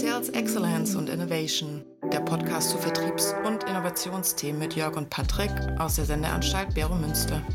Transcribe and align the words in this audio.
Sales 0.00 0.30
Excellence 0.30 0.94
und 0.94 1.10
Innovation, 1.10 1.84
der 2.10 2.20
Podcast 2.20 2.70
zu 2.70 2.78
Vertriebs- 2.78 3.34
und 3.46 3.64
Innovationsthemen 3.64 4.58
mit 4.58 4.74
Jörg 4.74 4.96
und 4.96 5.10
Patrick 5.10 5.50
aus 5.78 5.96
der 5.96 6.06
Sendeanstalt 6.06 6.72
Bero 6.74 6.94
Münster. 6.94 7.46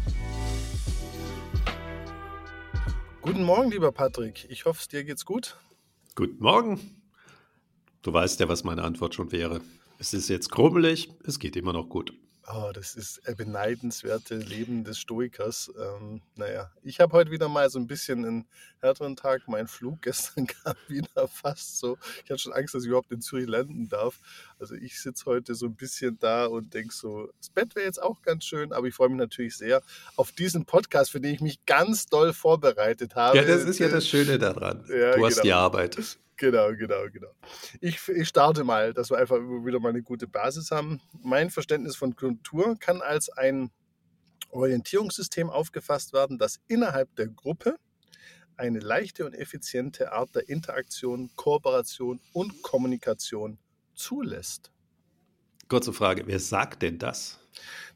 Guten 3.23 3.41
Morgen, 3.41 3.71
lieber 3.71 3.91
Patrick. 3.91 4.45
Ich 4.51 4.65
hoffe, 4.65 4.87
dir 4.87 5.03
geht's 5.03 5.25
gut. 5.25 5.57
Guten 6.13 6.37
Morgen. 6.37 6.79
Du 8.03 8.13
weißt 8.13 8.39
ja, 8.39 8.47
was 8.47 8.63
meine 8.63 8.83
Antwort 8.83 9.15
schon 9.15 9.31
wäre. 9.31 9.61
Es 9.97 10.13
ist 10.13 10.29
jetzt 10.29 10.51
krummelig, 10.51 11.09
es 11.25 11.39
geht 11.39 11.55
immer 11.55 11.73
noch 11.73 11.89
gut. 11.89 12.13
Oh, 12.47 12.71
das 12.71 12.95
ist 12.95 13.27
ein 13.27 13.35
beneidenswerte 13.35 14.35
Leben 14.35 14.83
des 14.83 14.99
Stoikers. 14.99 15.71
Ähm, 15.79 16.21
naja, 16.35 16.71
ich 16.83 16.99
habe 16.99 17.13
heute 17.13 17.31
wieder 17.31 17.49
mal 17.49 17.69
so 17.71 17.79
ein 17.79 17.87
bisschen 17.87 18.23
einen 18.23 18.47
härteren 18.81 19.15
Tag. 19.15 19.47
Mein 19.47 19.67
Flug 19.67 19.99
gestern 20.03 20.45
kam 20.45 20.75
wieder 20.87 21.27
fast 21.27 21.79
so. 21.79 21.97
Ich 22.23 22.29
hatte 22.29 22.39
schon 22.39 22.53
Angst, 22.53 22.75
dass 22.75 22.83
ich 22.83 22.89
überhaupt 22.89 23.11
in 23.11 23.21
Zürich 23.21 23.47
landen 23.47 23.89
darf. 23.89 24.19
Also 24.59 24.75
ich 24.75 25.01
sitze 25.01 25.25
heute 25.25 25.55
so 25.55 25.65
ein 25.65 25.75
bisschen 25.75 26.19
da 26.19 26.45
und 26.45 26.73
denke 26.75 26.93
so, 26.93 27.31
das 27.39 27.49
Bett 27.49 27.75
wäre 27.75 27.85
jetzt 27.85 28.01
auch 28.01 28.21
ganz 28.21 28.45
schön, 28.45 28.73
aber 28.73 28.85
ich 28.85 28.93
freue 28.93 29.09
mich 29.09 29.17
natürlich 29.17 29.57
sehr 29.57 29.81
auf 30.15 30.31
diesen 30.31 30.65
Podcast, 30.65 31.11
für 31.11 31.19
den 31.19 31.33
ich 31.33 31.41
mich 31.41 31.65
ganz 31.65 32.05
doll 32.05 32.31
vorbereitet 32.31 33.15
habe. 33.15 33.37
Ja, 33.37 33.43
das 33.43 33.63
ist 33.63 33.79
ja 33.79 33.89
das 33.89 34.07
Schöne 34.07 34.37
daran. 34.37 34.85
Ja, 34.87 35.15
du 35.15 35.25
hast 35.25 35.35
genau. 35.35 35.43
die 35.43 35.53
Arbeit. 35.53 36.17
Genau, 36.37 36.73
genau, 36.75 37.09
genau. 37.11 37.31
Ich, 37.79 38.07
ich 38.09 38.27
starte 38.27 38.63
mal, 38.63 38.93
dass 38.93 39.09
wir 39.09 39.17
einfach 39.17 39.37
wieder 39.37 39.79
mal 39.79 39.89
eine 39.89 40.03
gute 40.03 40.27
Basis 40.27 40.71
haben. 40.71 40.99
Mein 41.23 41.49
Verständnis 41.49 41.95
von 41.95 42.15
Kultur 42.15 42.75
kann 42.77 43.01
als 43.01 43.29
ein 43.29 43.71
Orientierungssystem 44.49 45.49
aufgefasst 45.49 46.13
werden, 46.13 46.37
das 46.37 46.59
innerhalb 46.67 47.15
der 47.15 47.27
Gruppe 47.27 47.77
eine 48.57 48.79
leichte 48.79 49.25
und 49.25 49.33
effiziente 49.33 50.11
Art 50.11 50.35
der 50.35 50.47
Interaktion, 50.49 51.29
Kooperation 51.35 52.19
und 52.33 52.61
Kommunikation 52.61 53.57
zulässt. 53.93 54.71
Kurze 55.67 55.93
Frage, 55.93 56.27
wer 56.27 56.39
sagt 56.39 56.81
denn 56.81 56.99
das? 56.99 57.39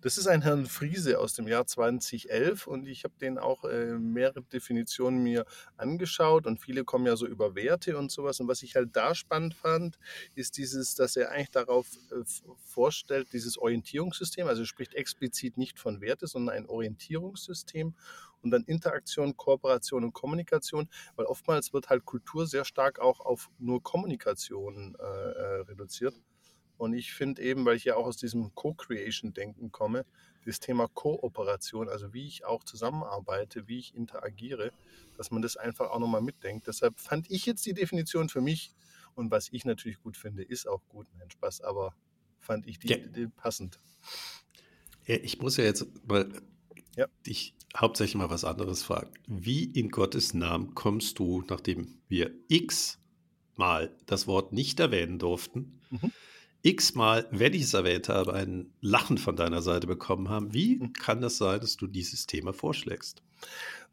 Das 0.01 0.17
ist 0.17 0.27
ein 0.27 0.41
Herrn 0.41 0.65
Friese 0.65 1.19
aus 1.19 1.33
dem 1.33 1.47
Jahr 1.47 1.65
2011 1.65 2.67
und 2.67 2.87
ich 2.87 3.03
habe 3.03 3.13
den 3.19 3.37
auch 3.37 3.65
äh, 3.65 3.97
mehrere 3.97 4.41
Definitionen 4.43 5.21
mir 5.21 5.45
angeschaut 5.77 6.45
und 6.47 6.59
viele 6.59 6.83
kommen 6.83 7.05
ja 7.05 7.15
so 7.15 7.27
über 7.27 7.55
Werte 7.55 7.97
und 7.97 8.11
sowas. 8.11 8.39
Und 8.39 8.47
was 8.47 8.63
ich 8.63 8.75
halt 8.75 8.95
da 8.95 9.15
spannend 9.15 9.53
fand, 9.53 9.99
ist 10.35 10.57
dieses, 10.57 10.95
dass 10.95 11.15
er 11.15 11.31
eigentlich 11.31 11.51
darauf 11.51 11.87
äh, 12.11 12.23
vorstellt, 12.63 13.33
dieses 13.33 13.57
Orientierungssystem, 13.57 14.47
also 14.47 14.65
spricht 14.65 14.93
explizit 14.93 15.57
nicht 15.57 15.79
von 15.79 16.01
Werte, 16.01 16.27
sondern 16.27 16.55
ein 16.55 16.65
Orientierungssystem 16.65 17.95
und 18.41 18.51
dann 18.51 18.63
Interaktion, 18.63 19.35
Kooperation 19.35 20.03
und 20.03 20.13
Kommunikation, 20.13 20.89
weil 21.15 21.25
oftmals 21.25 21.73
wird 21.73 21.89
halt 21.89 22.05
Kultur 22.05 22.47
sehr 22.47 22.65
stark 22.65 22.99
auch 22.99 23.19
auf 23.19 23.49
nur 23.57 23.83
Kommunikation 23.83 24.95
äh, 24.99 25.03
äh 25.03 25.61
reduziert. 25.61 26.15
Und 26.79 26.93
ich 26.93 27.11
finde 27.11 27.41
eben, 27.41 27.65
weil 27.65 27.75
ich 27.75 27.83
ja 27.83 27.97
auch 27.97 28.05
aus 28.05 28.15
diesem 28.15 28.55
Co-Creation-Denken 28.55 29.69
komme, 29.69 30.05
das 30.45 30.61
Thema 30.61 30.87
Kooperation, 30.87 31.89
also 31.89 32.13
wie 32.13 32.25
ich 32.25 32.45
auch 32.45 32.63
zusammenarbeite, 32.63 33.67
wie 33.67 33.79
ich 33.79 33.93
interagiere, 33.93 34.71
dass 35.17 35.29
man 35.29 35.41
das 35.41 35.57
einfach 35.57 35.91
auch 35.91 35.99
nochmal 35.99 36.21
mitdenkt. 36.21 36.67
Deshalb 36.67 36.97
fand 36.97 37.29
ich 37.29 37.45
jetzt 37.45 37.65
die 37.65 37.73
Definition 37.73 38.29
für 38.29 38.39
mich 38.39 38.71
und 39.13 39.29
was 39.29 39.49
ich 39.51 39.65
natürlich 39.65 39.99
gut 39.99 40.15
finde, 40.15 40.41
ist 40.41 40.69
auch 40.69 40.81
gut, 40.87 41.05
mein 41.17 41.29
Spaß, 41.29 41.59
aber 41.59 41.93
fand 42.39 42.65
ich 42.65 42.79
die, 42.79 42.87
ja. 42.87 42.97
die 42.97 43.27
passend. 43.27 43.81
Ich 45.03 45.37
muss 45.41 45.57
ja 45.57 45.65
jetzt 45.65 45.85
mal 46.07 46.31
ja. 46.95 47.07
dich 47.27 47.55
hauptsächlich 47.75 48.15
mal 48.15 48.29
was 48.29 48.45
anderes 48.45 48.83
fragen. 48.83 49.11
Wie 49.27 49.65
in 49.65 49.89
Gottes 49.89 50.33
Namen 50.33 50.75
kommst 50.75 51.19
du, 51.19 51.43
nachdem 51.49 51.99
wir 52.07 52.33
x 52.47 52.99
mal 53.57 53.93
das 54.05 54.27
Wort 54.27 54.53
nicht 54.53 54.79
erwähnen 54.79 55.19
durften, 55.19 55.81
mhm 55.89 56.13
x-mal, 56.61 57.27
wenn 57.31 57.53
ich 57.53 57.63
es 57.63 57.73
erwähnt 57.73 58.09
habe, 58.09 58.33
ein 58.33 58.73
Lachen 58.81 59.17
von 59.17 59.35
deiner 59.35 59.61
Seite 59.61 59.87
bekommen 59.87 60.29
haben. 60.29 60.53
Wie 60.53 60.79
hm. 60.79 60.93
kann 60.93 61.21
das 61.21 61.37
sein, 61.37 61.59
dass 61.59 61.77
du 61.77 61.87
dieses 61.87 62.27
Thema 62.27 62.53
vorschlägst? 62.53 63.21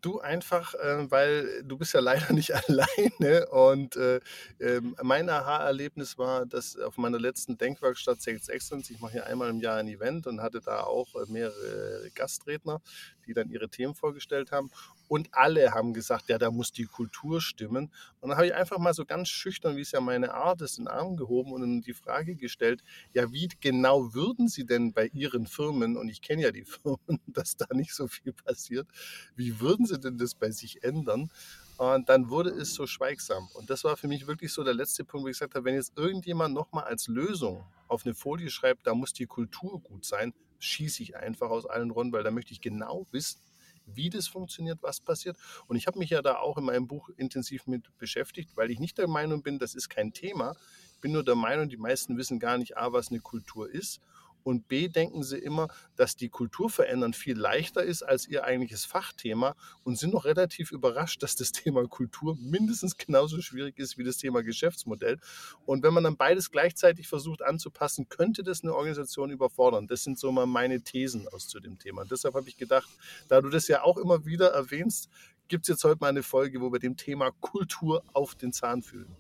Du 0.03 0.21
einfach, 0.21 0.75
äh, 0.75 1.11
weil 1.11 1.63
du 1.65 1.79
bist 1.79 1.95
ja 1.95 2.01
leider 2.01 2.33
nicht 2.33 2.53
alleine 2.55 3.47
und 3.49 3.97
äh, 3.97 4.21
äh, 4.59 4.81
mein 5.03 5.29
Aha-Erlebnis 5.29 6.19
war, 6.19 6.45
dass 6.45 6.77
auf 6.79 6.99
meiner 6.99 7.19
letzten 7.19 7.57
Denkwerkstatt 7.57 8.21
Sales 8.21 8.49
Excellence, 8.49 8.91
ich 8.91 9.01
mache 9.01 9.13
hier 9.13 9.27
einmal 9.27 9.49
im 9.49 9.61
Jahr 9.61 9.79
ein 9.79 9.89
Event 9.89 10.27
und 10.27 10.43
hatte 10.43 10.61
da 10.61 10.81
auch 10.81 11.15
äh, 11.15 11.31
mehrere 11.31 12.11
Gastredner, 12.15 12.83
die 13.27 13.35
dann 13.35 13.51
ihre 13.51 13.69
Themen 13.69 13.95
vorgestellt 13.95 14.53
haben 14.53 14.71
und 15.09 15.29
alle 15.33 15.73
haben 15.73 15.95
gesagt, 15.95 16.29
ja, 16.29 16.39
da 16.39 16.51
muss 16.51 16.73
die 16.73 16.85
Kultur 16.85 17.41
stimmen. 17.41 17.91
Und 18.21 18.31
dann 18.31 18.37
habe 18.37 18.49
ich 18.49 18.55
einfach 18.55 18.79
mal 18.79 18.95
so 18.95 19.05
ganz 19.05 19.29
schüchtern, 19.29 19.77
wie 19.77 19.83
es 19.83 19.93
ja 19.93 20.01
meine 20.01 20.35
Art 20.35 20.61
ist, 20.63 20.79
den 20.79 20.89
Arm 20.89 21.17
gehoben 21.17 21.53
und 21.53 21.83
die 21.83 21.95
Frage 21.95 22.37
gestellt, 22.37 22.83
ja, 23.13 23.31
wie 23.33 23.49
genau 23.61 24.15
würden 24.15 24.49
Sie 24.49 24.67
denn 24.67 24.93
bei 24.93 25.07
Ihren 25.13 25.47
Firmen, 25.47 25.97
und 25.97 26.09
ich 26.09 26.23
kenne 26.23 26.43
ja 26.43 26.51
die 26.51 26.65
Firmen, 26.83 27.21
dass 27.27 27.57
da 27.57 27.67
nicht 27.73 27.95
so 27.95 28.09
viel 28.09 28.33
passiert, 28.33 28.89
wie 29.37 29.61
würden 29.61 29.87
Sie 29.87 29.99
denn 29.99 30.19
das 30.19 30.35
bei 30.35 30.51
sich 30.51 30.83
ändern? 30.83 31.31
Und 31.79 32.09
dann 32.09 32.31
wurde 32.31 32.51
es 32.51 32.73
so 32.73 32.87
schweigsam. 32.87 33.49
Und 33.53 33.69
das 33.69 33.85
war 33.85 33.97
für 33.97 34.09
mich 34.09 34.27
wirklich 34.27 34.53
so 34.53 34.65
der 34.65 34.73
letzte 34.73 35.05
Punkt, 35.05 35.25
wo 35.25 35.29
ich 35.29 35.35
gesagt 35.35 35.55
habe, 35.55 35.67
wenn 35.67 35.75
jetzt 35.75 35.93
irgendjemand 35.97 36.55
nochmal 36.55 36.85
als 36.85 37.07
Lösung 37.07 37.65
auf 37.87 38.07
eine 38.07 38.15
Folie 38.15 38.49
schreibt, 38.49 38.87
da 38.87 38.95
muss 38.95 39.13
die 39.13 39.27
Kultur 39.27 39.81
gut 39.81 40.05
sein, 40.05 40.33
schieße 40.59 41.03
ich 41.03 41.17
einfach 41.17 41.51
aus 41.51 41.67
allen 41.67 41.91
Runden, 41.91 42.15
weil 42.15 42.23
da 42.23 42.31
möchte 42.31 42.53
ich 42.53 42.63
genau 42.63 43.07
wissen, 43.11 43.41
wie 43.87 44.11
das 44.11 44.29
funktioniert, 44.29 44.79
was 44.83 45.01
passiert. 45.01 45.37
Und 45.67 45.77
ich 45.77 45.87
habe 45.87 45.99
mich 45.99 46.11
ja 46.11 46.23
da 46.23 46.37
auch 46.37 46.59
in 46.59 46.65
meinem 46.65 46.87
Buch 46.87 47.09
intensiv 47.17 47.67
mit 47.67 47.97
beschäftigt, 47.99 48.57
weil 48.57 48.71
ich 48.71 48.79
nicht 48.79 48.99
der 48.99 49.09
Meinung 49.09 49.43
bin, 49.43 49.59
das 49.59 49.75
ist 49.75 49.89
kein 49.89 50.13
Thema. 50.13 50.55
Ich 50.95 51.01
bin 51.01 51.13
nur 51.13 51.25
der 51.25 51.35
Meinung, 51.35 51.69
die 51.69 51.77
meisten 51.77 52.17
wissen 52.17 52.39
gar 52.39 52.59
nicht, 52.59 52.77
A, 52.77 52.93
was 52.93 53.11
eine 53.11 53.21
Kultur 53.21 53.71
ist 53.71 54.01
und 54.47 54.69
B 54.69 54.87
denken 54.87 55.25
sie 55.25 55.39
immer, 55.39 55.67
dass 55.97 56.15
die 56.15 56.29
Kultur 56.29 56.71
verändern 56.71 57.15
viel 57.15 57.37
leichter 57.37 57.83
ist 57.83 58.05
als 58.05 58.29
ihr 58.29 58.45
eigentliches 58.45 58.85
Fachthema 58.85 59.57
und 59.83 59.99
sind 59.99 60.13
noch 60.13 60.25
relativ 60.25 60.71
überrascht, 60.71 61.21
dass 61.25 61.35
das 61.35 61.51
Thema 61.67 61.85
Kultur 61.89 62.37
mindestens 62.41 62.97
genauso 62.97 63.43
schwierig 63.43 63.77
ist 63.81 63.99
wie 63.99 64.05
das 64.05 64.19
Thema 64.19 64.45
Geschäftsmodell. 64.45 65.19
Und 65.65 65.83
wenn 65.83 65.93
man 65.93 66.05
dann 66.05 66.17
beides 66.17 66.53
gleichzeitig 66.53 67.09
versucht 67.09 67.43
anzupassen, 67.43 68.09
könnte 68.09 68.45
das 68.45 68.63
eine 68.63 68.73
Organisation 68.73 69.31
überfordern. 69.31 69.89
Das 69.89 70.05
sind 70.05 70.17
so 70.17 70.31
mal 70.31 70.47
meine 70.47 70.81
Thesen 70.81 71.27
aus 71.27 71.49
zu 71.49 71.59
dem 71.59 71.81
Thema. 71.81 72.03
Und 72.03 72.13
deshalb 72.13 72.37
habe 72.37 72.49
ich 72.49 72.57
gedacht, 72.57 72.89
da 73.27 73.41
du 73.41 73.49
das 73.49 73.67
ja 73.67 73.83
auch 73.83 73.97
immer 73.97 74.27
wieder 74.27 74.51
erwähnst, 74.53 75.11
gibt 75.49 75.65
es 75.65 75.69
jetzt 75.71 75.83
heute 75.83 75.99
mal 76.01 76.11
eine 76.11 76.23
Folge, 76.23 76.61
wo 76.61 76.71
wir 76.71 76.79
dem 76.79 76.97
Thema 76.97 77.33
Kultur 77.41 78.05
auf 78.13 78.37
den 78.37 78.53
Zahn 78.53 78.85
fühlen. 78.85 79.17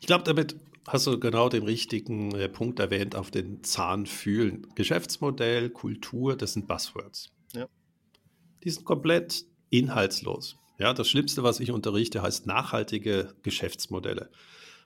Ich 0.00 0.06
glaube, 0.06 0.22
damit 0.22 0.54
hast 0.86 1.06
du 1.06 1.18
genau 1.18 1.48
den 1.48 1.64
richtigen 1.64 2.34
äh, 2.34 2.48
Punkt 2.48 2.78
erwähnt, 2.78 3.16
auf 3.16 3.30
den 3.30 3.62
Zahn 3.62 4.06
fühlen. 4.06 4.66
Geschäftsmodell, 4.74 5.70
Kultur, 5.70 6.36
das 6.36 6.52
sind 6.52 6.66
Buzzwords. 6.66 7.32
Ja. 7.54 7.68
Die 8.64 8.70
sind 8.70 8.84
komplett 8.84 9.44
inhaltslos. 9.70 10.56
Ja, 10.78 10.92
das 10.92 11.08
Schlimmste, 11.08 11.42
was 11.42 11.60
ich 11.60 11.70
unterrichte, 11.70 12.22
heißt 12.22 12.46
nachhaltige 12.46 13.34
Geschäftsmodelle. 13.42 14.30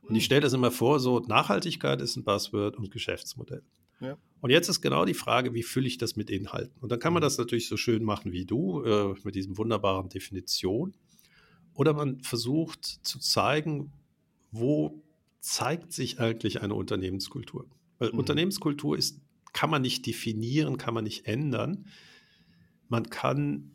Und 0.02 0.14
ich 0.14 0.24
stelle 0.24 0.40
das 0.40 0.52
immer 0.52 0.70
vor, 0.70 1.00
so 1.00 1.20
Nachhaltigkeit 1.20 2.00
ist 2.00 2.16
ein 2.16 2.24
Buzzword 2.24 2.76
und 2.76 2.90
Geschäftsmodell. 2.90 3.62
Ja. 4.00 4.16
Und 4.40 4.50
jetzt 4.50 4.68
ist 4.68 4.80
genau 4.80 5.04
die 5.04 5.14
Frage, 5.14 5.52
wie 5.52 5.62
fülle 5.62 5.86
ich 5.86 5.98
das 5.98 6.16
mit 6.16 6.30
Inhalten? 6.30 6.74
Und 6.80 6.90
dann 6.90 6.98
kann 6.98 7.12
man 7.12 7.22
hm. 7.22 7.26
das 7.26 7.38
natürlich 7.38 7.68
so 7.68 7.76
schön 7.76 8.02
machen 8.02 8.32
wie 8.32 8.46
du, 8.46 8.82
äh, 8.82 9.14
mit 9.24 9.34
diesem 9.34 9.58
wunderbaren 9.58 10.08
Definition. 10.08 10.94
Oder 11.74 11.92
man 11.92 12.20
versucht 12.20 12.84
zu 12.84 13.18
zeigen, 13.18 13.92
wo 14.50 15.02
zeigt 15.40 15.92
sich 15.92 16.20
eigentlich 16.20 16.62
eine 16.62 16.74
Unternehmenskultur? 16.74 17.68
Weil 17.98 18.12
mhm. 18.12 18.18
Unternehmenskultur 18.18 18.96
ist, 18.96 19.20
kann 19.52 19.70
man 19.70 19.82
nicht 19.82 20.06
definieren, 20.06 20.78
kann 20.78 20.94
man 20.94 21.04
nicht 21.04 21.26
ändern. 21.26 21.86
Man 22.88 23.10
kann 23.10 23.72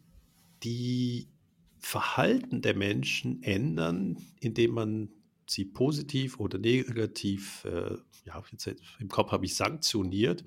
die 0.63 1.27
Verhalten 1.79 2.61
der 2.61 2.75
Menschen 2.75 3.43
ändern, 3.43 4.17
indem 4.39 4.71
man 4.71 5.09
sie 5.47 5.65
positiv 5.65 6.39
oder 6.39 6.57
negativ, 6.57 7.65
äh, 7.65 7.97
ja, 8.25 8.43
jetzt 8.51 8.75
im 8.99 9.09
Kopf 9.09 9.31
habe 9.31 9.45
ich 9.45 9.55
sanktioniert 9.55 10.43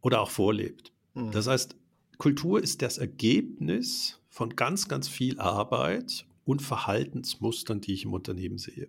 oder 0.00 0.20
auch 0.20 0.30
vorlebt. 0.30 0.92
Mhm. 1.14 1.30
Das 1.30 1.46
heißt, 1.46 1.76
Kultur 2.18 2.62
ist 2.62 2.82
das 2.82 2.98
Ergebnis 2.98 4.20
von 4.28 4.54
ganz, 4.56 4.88
ganz 4.88 5.08
viel 5.08 5.38
Arbeit 5.38 6.26
und 6.44 6.62
Verhaltensmustern, 6.62 7.80
die 7.80 7.94
ich 7.94 8.04
im 8.04 8.12
Unternehmen 8.12 8.58
sehe. 8.58 8.88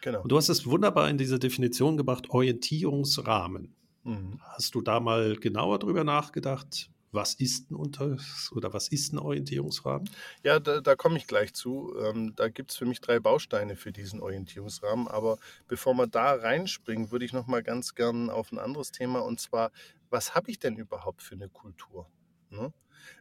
Genau. 0.00 0.22
Und 0.22 0.32
du 0.32 0.36
hast 0.36 0.48
es 0.48 0.66
wunderbar 0.66 1.08
in 1.08 1.18
diese 1.18 1.38
Definition 1.38 1.96
gebracht, 1.96 2.30
Orientierungsrahmen. 2.30 3.74
Mhm. 4.04 4.40
Hast 4.42 4.74
du 4.74 4.80
da 4.80 5.00
mal 5.00 5.36
genauer 5.36 5.78
drüber 5.78 6.04
nachgedacht? 6.04 6.90
Was 7.12 7.34
ist 7.34 7.70
ein 7.70 7.74
Unter 7.74 8.16
oder 8.52 8.72
was 8.72 8.86
ist 8.88 9.12
ein 9.12 9.18
Orientierungsrahmen? 9.18 10.08
Ja, 10.44 10.60
da, 10.60 10.80
da 10.80 10.94
komme 10.94 11.16
ich 11.16 11.26
gleich 11.26 11.52
zu. 11.52 11.92
Ähm, 11.98 12.34
da 12.36 12.48
gibt 12.48 12.70
es 12.70 12.76
für 12.76 12.86
mich 12.86 13.00
drei 13.00 13.18
Bausteine 13.18 13.74
für 13.74 13.90
diesen 13.90 14.20
Orientierungsrahmen. 14.20 15.08
Aber 15.08 15.38
bevor 15.66 15.94
wir 15.94 16.06
da 16.06 16.34
reinspringen, 16.34 17.10
würde 17.10 17.24
ich 17.24 17.32
noch 17.32 17.48
mal 17.48 17.64
ganz 17.64 17.96
gern 17.96 18.30
auf 18.30 18.52
ein 18.52 18.58
anderes 18.58 18.92
Thema 18.92 19.20
und 19.20 19.40
zwar, 19.40 19.72
was 20.08 20.34
habe 20.36 20.50
ich 20.50 20.60
denn 20.60 20.76
überhaupt 20.76 21.22
für 21.22 21.34
eine 21.34 21.48
Kultur? 21.48 22.08
Ne? 22.50 22.72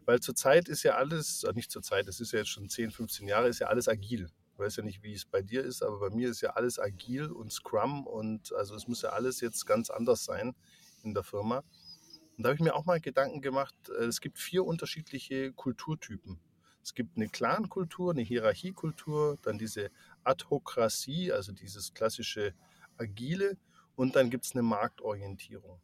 Weil 0.06 0.20
zurzeit 0.20 0.70
ist 0.70 0.84
ja 0.84 0.96
alles, 0.96 1.44
äh, 1.44 1.54
nicht 1.54 1.72
zurzeit, 1.72 2.08
es 2.08 2.20
ist 2.20 2.32
ja 2.32 2.40
jetzt 2.40 2.50
schon 2.50 2.70
10, 2.70 2.92
15 2.92 3.28
Jahre, 3.28 3.48
ist 3.48 3.60
ja 3.60 3.68
alles 3.68 3.88
agil. 3.88 4.30
Ich 4.60 4.66
weiß 4.66 4.76
ja 4.76 4.84
nicht, 4.84 5.04
wie 5.04 5.14
es 5.14 5.24
bei 5.24 5.42
dir 5.42 5.64
ist, 5.64 5.82
aber 5.82 6.00
bei 6.02 6.10
mir 6.10 6.28
ist 6.28 6.42
ja 6.42 6.50
alles 6.50 6.80
agil 6.80 7.32
und 7.32 7.50
Scrum 7.50 8.06
und 8.06 8.52
also 8.52 8.76
es 8.76 8.90
muss 8.90 9.04
ja 9.04 9.12
alles 9.12 9.40
jetzt 9.40 9.66
ganz 9.66 9.90
anders 9.90 10.26
sein 10.26 10.54
in 11.02 11.14
der 11.14 11.24
Firma. 11.24 11.64
Und 12.36 12.44
da 12.44 12.50
habe 12.50 12.56
ich 12.56 12.62
mir 12.62 12.76
auch 12.76 12.84
mal 12.84 13.00
Gedanken 13.00 13.40
gemacht, 13.40 13.74
äh, 13.88 14.04
es 14.04 14.20
gibt 14.20 14.38
vier 14.38 14.66
unterschiedliche 14.66 15.54
Kulturtypen. 15.54 16.42
Es 16.84 16.94
gibt 16.94 17.16
eine 17.16 17.30
Clan-Kultur, 17.30 18.12
eine 18.12 18.22
Hierarchiekultur, 18.22 19.38
dann 19.44 19.58
diese 19.58 19.92
Adhokratie, 20.26 21.32
also 21.32 21.54
dieses 21.54 21.94
klassische 21.94 22.54
Agile 22.98 23.56
und 23.96 24.18
dann 24.18 24.30
gibt 24.30 24.44
es 24.44 24.52
eine 24.52 24.64
Marktorientierung. 24.64 25.80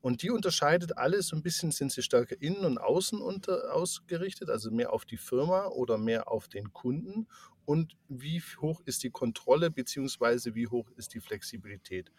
Und 0.00 0.22
die 0.22 0.30
unterscheidet 0.30 0.96
alles 0.96 1.26
so 1.26 1.34
ein 1.34 1.42
bisschen, 1.42 1.72
sind 1.72 1.90
sie 1.90 2.02
stärker 2.02 2.40
innen 2.40 2.64
und 2.64 2.78
außen 2.78 3.20
unter, 3.20 3.74
ausgerichtet, 3.74 4.48
also 4.48 4.70
mehr 4.70 4.92
auf 4.92 5.04
die 5.04 5.16
Firma 5.16 5.66
oder 5.66 5.98
mehr 5.98 6.30
auf 6.30 6.46
den 6.46 6.72
Kunden 6.72 7.26
und 7.66 7.96
wie 8.08 8.40
hoch 8.60 8.80
ist 8.86 9.02
die 9.02 9.10
Kontrolle 9.10 9.70
beziehungsweise 9.70 10.54
wie 10.54 10.68
hoch 10.68 10.88
ist 10.96 11.12
die 11.12 11.20
Flexibilität. 11.20 12.10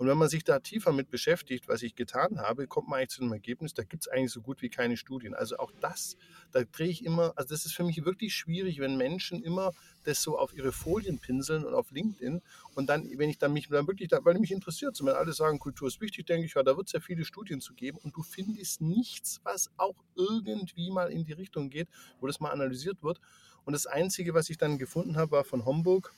Und 0.00 0.06
wenn 0.06 0.16
man 0.16 0.30
sich 0.30 0.44
da 0.44 0.60
tiefer 0.60 0.94
mit 0.94 1.10
beschäftigt, 1.10 1.68
was 1.68 1.82
ich 1.82 1.94
getan 1.94 2.40
habe, 2.40 2.66
kommt 2.66 2.88
man 2.88 3.00
eigentlich 3.00 3.10
zu 3.10 3.20
einem 3.20 3.34
Ergebnis, 3.34 3.74
da 3.74 3.84
gibt 3.84 4.04
es 4.04 4.08
eigentlich 4.08 4.30
so 4.32 4.40
gut 4.40 4.62
wie 4.62 4.70
keine 4.70 4.96
Studien. 4.96 5.34
Also 5.34 5.58
auch 5.58 5.70
das, 5.82 6.16
da 6.52 6.62
drehe 6.64 6.88
ich 6.88 7.04
immer, 7.04 7.34
also 7.36 7.50
das 7.54 7.66
ist 7.66 7.74
für 7.74 7.84
mich 7.84 8.02
wirklich 8.02 8.34
schwierig, 8.34 8.78
wenn 8.80 8.96
Menschen 8.96 9.42
immer 9.42 9.72
das 10.04 10.22
so 10.22 10.38
auf 10.38 10.54
ihre 10.54 10.72
Folien 10.72 11.18
pinseln 11.18 11.66
und 11.66 11.74
auf 11.74 11.90
LinkedIn 11.90 12.40
und 12.74 12.88
dann, 12.88 13.10
wenn 13.18 13.28
ich 13.28 13.36
dann 13.36 13.52
mich 13.52 13.68
dann 13.68 13.86
wirklich, 13.86 14.08
weil 14.10 14.38
mich 14.38 14.52
interessiert, 14.52 14.98
wenn 15.02 15.14
alle 15.14 15.34
sagen, 15.34 15.58
Kultur 15.58 15.88
ist 15.88 16.00
wichtig, 16.00 16.24
denke 16.24 16.46
ich, 16.46 16.54
ja, 16.54 16.62
da 16.62 16.78
wird 16.78 16.86
es 16.86 16.94
ja 16.94 17.00
viele 17.00 17.26
Studien 17.26 17.60
zu 17.60 17.74
geben 17.74 17.98
und 18.02 18.16
du 18.16 18.22
findest 18.22 18.80
nichts, 18.80 19.42
was 19.44 19.70
auch 19.76 20.02
irgendwie 20.14 20.90
mal 20.90 21.12
in 21.12 21.24
die 21.24 21.34
Richtung 21.34 21.68
geht, 21.68 21.88
wo 22.20 22.26
das 22.26 22.40
mal 22.40 22.52
analysiert 22.52 23.02
wird. 23.02 23.20
Und 23.64 23.72
das 23.72 23.86
Einzige, 23.86 24.34
was 24.34 24.50
ich 24.50 24.58
dann 24.58 24.78
gefunden 24.78 25.16
habe, 25.16 25.32
war 25.32 25.44
von 25.44 25.64
Homburg 25.64 26.12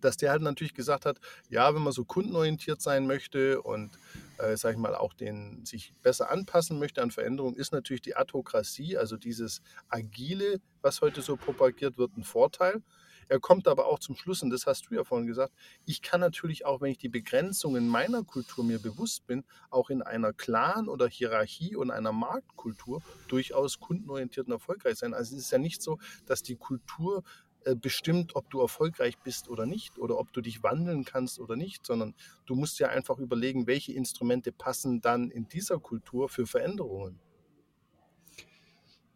dass 0.00 0.16
der 0.16 0.30
halt 0.30 0.42
natürlich 0.42 0.74
gesagt 0.74 1.06
hat, 1.06 1.18
ja, 1.48 1.74
wenn 1.74 1.82
man 1.82 1.92
so 1.92 2.04
kundenorientiert 2.04 2.80
sein 2.80 3.06
möchte 3.06 3.62
und, 3.62 3.90
äh, 4.38 4.56
sage 4.56 4.74
ich 4.74 4.80
mal, 4.80 4.94
auch 4.94 5.12
den 5.12 5.64
sich 5.64 5.92
besser 6.02 6.30
anpassen 6.30 6.78
möchte 6.78 7.02
an 7.02 7.10
Veränderungen, 7.10 7.56
ist 7.56 7.72
natürlich 7.72 8.02
die 8.02 8.16
Adhokratie, 8.16 8.96
also 8.96 9.16
dieses 9.16 9.62
Agile, 9.88 10.60
was 10.82 11.00
heute 11.00 11.22
so 11.22 11.36
propagiert 11.36 11.98
wird, 11.98 12.16
ein 12.16 12.24
Vorteil. 12.24 12.82
Er 13.28 13.40
kommt 13.40 13.68
aber 13.68 13.86
auch 13.86 13.98
zum 13.98 14.16
Schluss, 14.16 14.42
und 14.42 14.50
das 14.50 14.66
hast 14.66 14.88
du 14.88 14.94
ja 14.94 15.04
vorhin 15.04 15.26
gesagt, 15.26 15.52
ich 15.84 16.02
kann 16.02 16.20
natürlich 16.20 16.64
auch, 16.64 16.80
wenn 16.80 16.90
ich 16.90 16.98
die 16.98 17.08
Begrenzungen 17.08 17.86
meiner 17.88 18.24
Kultur 18.24 18.64
mir 18.64 18.78
bewusst 18.78 19.26
bin, 19.26 19.44
auch 19.70 19.90
in 19.90 20.02
einer 20.02 20.32
Clan- 20.32 20.88
oder 20.88 21.08
Hierarchie 21.08 21.76
und 21.76 21.90
einer 21.90 22.12
Marktkultur 22.12 23.02
durchaus 23.28 23.80
kundenorientiert 23.80 24.46
und 24.46 24.52
erfolgreich 24.52 24.96
sein. 24.96 25.14
Also 25.14 25.36
es 25.36 25.44
ist 25.44 25.52
ja 25.52 25.58
nicht 25.58 25.82
so, 25.82 25.98
dass 26.26 26.42
die 26.42 26.56
Kultur 26.56 27.22
äh, 27.64 27.74
bestimmt, 27.74 28.36
ob 28.36 28.48
du 28.50 28.60
erfolgreich 28.60 29.18
bist 29.18 29.48
oder 29.48 29.66
nicht 29.66 29.98
oder 29.98 30.18
ob 30.18 30.32
du 30.32 30.40
dich 30.40 30.62
wandeln 30.62 31.04
kannst 31.04 31.38
oder 31.38 31.56
nicht, 31.56 31.84
sondern 31.84 32.14
du 32.46 32.54
musst 32.54 32.78
ja 32.78 32.88
einfach 32.88 33.18
überlegen, 33.18 33.66
welche 33.66 33.92
Instrumente 33.92 34.52
passen 34.52 35.00
dann 35.00 35.30
in 35.30 35.48
dieser 35.48 35.78
Kultur 35.78 36.28
für 36.28 36.46
Veränderungen. 36.46 37.18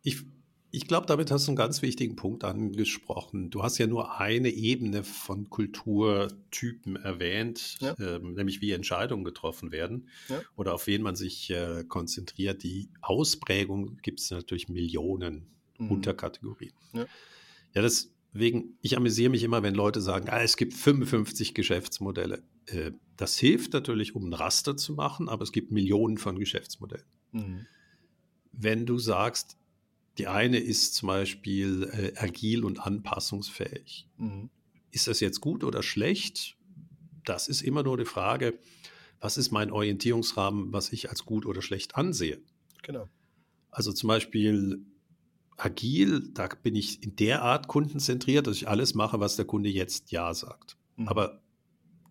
Ich, 0.03 0.25
ich 0.75 0.89
glaube, 0.89 1.07
damit 1.07 1.31
hast 1.31 1.47
du 1.47 1.51
einen 1.51 1.57
ganz 1.57 1.83
wichtigen 1.83 2.17
Punkt 2.17 2.45
angesprochen. 2.45 3.51
Du 3.51 3.63
hast 3.63 3.77
ja 3.77 3.87
nur 3.87 4.19
eine 4.19 4.49
Ebene 4.49 5.05
von 5.05 5.51
Kulturtypen 5.51 6.97
erwähnt, 6.97 7.77
ja. 7.81 7.95
ähm, 8.01 8.33
nämlich 8.33 8.63
wie 8.63 8.73
Entscheidungen 8.73 9.23
getroffen 9.23 9.71
werden 9.71 10.09
ja. 10.29 10.41
oder 10.57 10.75
auf 10.75 10.87
wen 10.87 11.03
man 11.03 11.15
sich 11.15 11.51
äh, 11.51 11.85
konzentriert. 11.87 12.63
Die 12.63 12.89
Ausprägung 13.03 13.99
gibt 14.03 14.21
es 14.21 14.31
natürlich 14.31 14.71
Millionen 14.71 15.47
mhm. 15.79 15.91
Unterkategorien. 15.91 16.73
Ja. 16.95 17.05
ja, 17.75 17.83
das 17.83 18.11
Wegen, 18.35 18.79
ich 18.81 18.97
amüsiere 18.97 19.31
mich 19.31 19.43
immer, 19.43 19.63
wenn 19.63 19.75
Leute 19.75 20.01
sagen, 20.01 20.31
ah, 20.31 20.41
es 20.41 20.57
gibt 20.57 20.73
55 20.73 21.53
Geschäftsmodelle. 21.53 22.43
Äh, 22.65 22.93
das 23.19 23.37
hilft 23.37 23.75
natürlich, 23.75 24.15
um 24.15 24.31
ein 24.31 24.33
Raster 24.33 24.75
zu 24.75 24.95
machen, 24.95 25.29
aber 25.29 25.43
es 25.43 25.53
gibt 25.53 25.71
Millionen 25.71 26.17
von 26.17 26.39
Geschäftsmodellen. 26.39 27.05
Mhm. 27.33 27.67
Wenn 28.53 28.87
du 28.87 28.99
sagst, 28.99 29.59
die 30.19 30.27
eine 30.27 30.59
ist 30.59 30.95
zum 30.95 31.09
Beispiel 31.09 31.85
äh, 31.93 32.19
agil 32.19 32.65
und 32.65 32.81
anpassungsfähig, 32.81 34.09
mhm. 34.17 34.51
ist 34.91 35.07
das 35.07 35.21
jetzt 35.21 35.41
gut 35.41 35.65
oder 35.65 35.83
schlecht? 35.83 36.57
Das 37.25 37.49
ist 37.49 37.63
immer 37.63 37.83
nur 37.83 37.97
die 37.97 38.05
Frage, 38.05 38.59
was 39.21 39.37
ist 39.37 39.53
mein 39.53 39.71
Orientierungsrahmen, 39.71 40.73
was 40.73 40.93
ich 40.93 41.09
als 41.09 41.25
gut 41.25 41.47
oder 41.47 41.63
schlecht 41.63 41.95
ansehe? 41.95 42.43
Genau. 42.83 43.09
Also 43.71 43.93
zum 43.93 44.09
Beispiel 44.09 44.85
agil, 45.57 46.31
da 46.35 46.49
bin 46.49 46.75
ich 46.75 47.03
in 47.03 47.17
der 47.17 47.43
Art 47.43 47.69
kundenzentriert, 47.69 48.47
dass 48.47 48.57
ich 48.57 48.69
alles 48.69 48.95
mache, 48.95 49.21
was 49.21 49.37
der 49.37 49.45
Kunde 49.45 49.71
jetzt 49.71 50.11
Ja 50.11 50.35
sagt. 50.35 50.77
Mhm. 50.97 51.09
Aber 51.09 51.42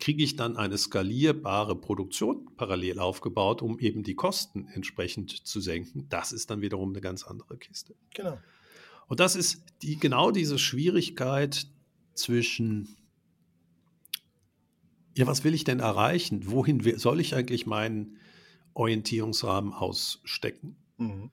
kriege 0.01 0.23
ich 0.23 0.35
dann 0.35 0.57
eine 0.57 0.77
skalierbare 0.77 1.79
Produktion 1.79 2.49
parallel 2.57 2.99
aufgebaut, 2.99 3.61
um 3.61 3.79
eben 3.79 4.03
die 4.03 4.15
Kosten 4.15 4.67
entsprechend 4.73 5.47
zu 5.47 5.61
senken, 5.61 6.09
das 6.09 6.33
ist 6.33 6.49
dann 6.49 6.61
wiederum 6.61 6.89
eine 6.89 7.01
ganz 7.01 7.23
andere 7.23 7.57
Kiste. 7.57 7.95
Genau. 8.13 8.37
Und 9.07 9.19
das 9.19 9.35
ist 9.35 9.63
die, 9.81 9.97
genau 9.97 10.31
diese 10.31 10.57
Schwierigkeit 10.57 11.67
zwischen, 12.15 12.97
ja, 15.15 15.27
was 15.27 15.43
will 15.43 15.53
ich 15.53 15.63
denn 15.63 15.79
erreichen? 15.79 16.49
Wohin 16.49 16.81
soll 16.97 17.19
ich 17.19 17.35
eigentlich 17.35 17.65
meinen 17.65 18.17
Orientierungsrahmen 18.73 19.71
ausstecken? 19.73 20.77
Mhm. 20.97 21.29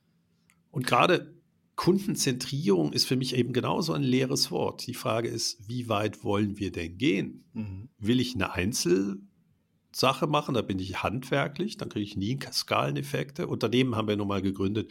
Und 0.71 0.87
gerade 0.87 1.38
Kundenzentrierung 1.79 2.93
ist 2.93 3.05
für 3.05 3.15
mich 3.15 3.37
eben 3.37 3.53
genauso 3.53 3.93
ein 3.93 4.03
leeres 4.03 4.51
Wort. 4.51 4.85
Die 4.89 4.95
Frage 4.95 5.29
ist, 5.29 5.69
wie 5.69 5.89
weit 5.89 6.25
wollen 6.25 6.59
wir 6.59 6.73
denn 6.73 6.99
gehen? 6.99 7.45
Mhm. 7.53 7.89
Will 7.99 8.19
ich 8.19 8.35
eine 8.35 8.53
Einzelsache 8.53 10.27
machen, 10.27 10.57
da 10.57 10.63
bin 10.63 10.81
ich 10.81 11.05
handwerklich, 11.05 11.77
dann 11.77 11.89
kriege 11.89 12.03
ich 12.03 12.17
nie 12.17 12.37
Skaleneffekte. 12.51 13.47
Unternehmen 13.47 13.95
haben 13.95 14.09
wir 14.09 14.17
nun 14.17 14.27
mal 14.27 14.43
gegründet, 14.43 14.91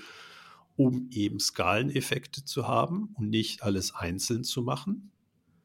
um 0.78 1.10
eben 1.12 1.42
Skaleneffekte 1.42 2.46
zu 2.46 2.70
haben 2.70 3.10
und 3.16 3.30
nicht 3.30 3.64
alles 3.64 3.94
einzeln 3.94 4.46
zu 4.46 4.62
machen. 4.62 5.12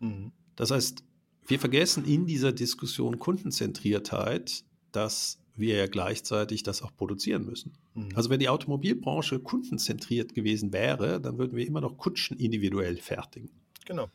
Mhm. 0.00 0.32
Das 0.56 0.72
heißt, 0.72 1.04
wir 1.46 1.60
vergessen 1.60 2.04
in 2.04 2.26
dieser 2.26 2.50
Diskussion 2.50 3.20
Kundenzentriertheit, 3.20 4.64
dass 4.90 5.41
wir 5.54 5.76
ja 5.76 5.86
gleichzeitig 5.86 6.62
das 6.62 6.82
auch 6.82 6.94
produzieren 6.96 7.44
müssen. 7.44 7.72
Mhm. 7.94 8.10
Also 8.14 8.30
wenn 8.30 8.40
die 8.40 8.48
Automobilbranche 8.48 9.38
kundenzentriert 9.40 10.34
gewesen 10.34 10.72
wäre, 10.72 11.20
dann 11.20 11.38
würden 11.38 11.56
wir 11.56 11.66
immer 11.66 11.80
noch 11.80 11.96
Kutschen 11.96 12.38
individuell 12.38 12.96
fertigen. 12.96 13.50
Genau. 13.84 14.08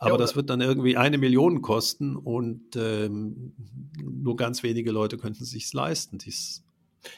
Aber 0.00 0.12
ja, 0.12 0.16
das 0.16 0.36
wird 0.36 0.48
dann 0.48 0.60
irgendwie 0.60 0.96
eine 0.96 1.18
Million 1.18 1.60
kosten 1.60 2.16
und 2.16 2.76
ähm, 2.76 3.52
nur 4.00 4.36
ganz 4.36 4.62
wenige 4.62 4.92
Leute 4.92 5.18
könnten 5.18 5.42
es 5.42 5.50
sich 5.50 5.72
leisten. 5.72 6.18
Dies 6.18 6.62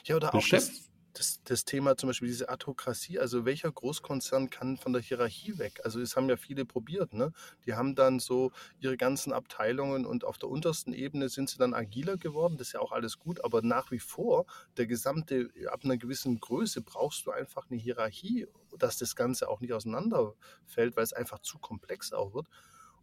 ja, 0.05 0.17
oder 0.17 0.35
auch 0.35 0.47
das, 0.49 0.90
das, 1.13 1.41
das 1.45 1.65
Thema 1.65 1.97
zum 1.97 2.09
Beispiel 2.09 2.29
diese 2.29 2.49
Autokratie, 2.49 3.19
also 3.19 3.45
welcher 3.45 3.71
Großkonzern 3.71 4.51
kann 4.51 4.77
von 4.77 4.93
der 4.93 5.03
Hierarchie 5.03 5.59
weg? 5.59 5.81
Also 5.85 6.01
es 6.01 6.17
haben 6.17 6.29
ja 6.29 6.37
viele 6.37 6.65
probiert, 6.65 7.13
ne? 7.13 7.33
Die 7.67 7.75
haben 7.75 7.95
dann 7.95 8.21
so 8.21 8.53
ihre 8.81 8.97
ganzen 8.97 9.33
Abteilungen 9.33 10.07
und 10.07 10.25
auf 10.25 10.39
der 10.39 10.49
untersten 10.49 10.93
Ebene 10.93 11.29
sind 11.29 11.51
sie 11.51 11.59
dann 11.59 11.75
agiler 11.75 12.17
geworden, 12.17 12.57
das 12.59 12.69
ist 12.69 12.73
ja 12.75 12.81
auch 12.81 12.93
alles 12.93 13.19
gut, 13.19 13.45
aber 13.45 13.63
nach 13.63 13.91
wie 13.91 13.99
vor, 13.99 14.47
der 14.77 14.87
gesamte, 14.87 15.51
ab 15.71 15.81
einer 15.85 15.97
gewissen 15.97 16.39
Größe 16.41 16.83
brauchst 16.83 17.27
du 17.27 17.31
einfach 17.31 17.69
eine 17.71 17.79
Hierarchie, 17.79 18.47
dass 18.79 18.99
das 18.99 19.17
Ganze 19.17 19.49
auch 19.49 19.61
nicht 19.61 19.73
auseinanderfällt, 19.73 20.97
weil 20.97 21.05
es 21.05 21.13
einfach 21.13 21.41
zu 21.41 21.59
komplex 21.59 22.13
auch 22.13 22.35
wird. 22.35 22.49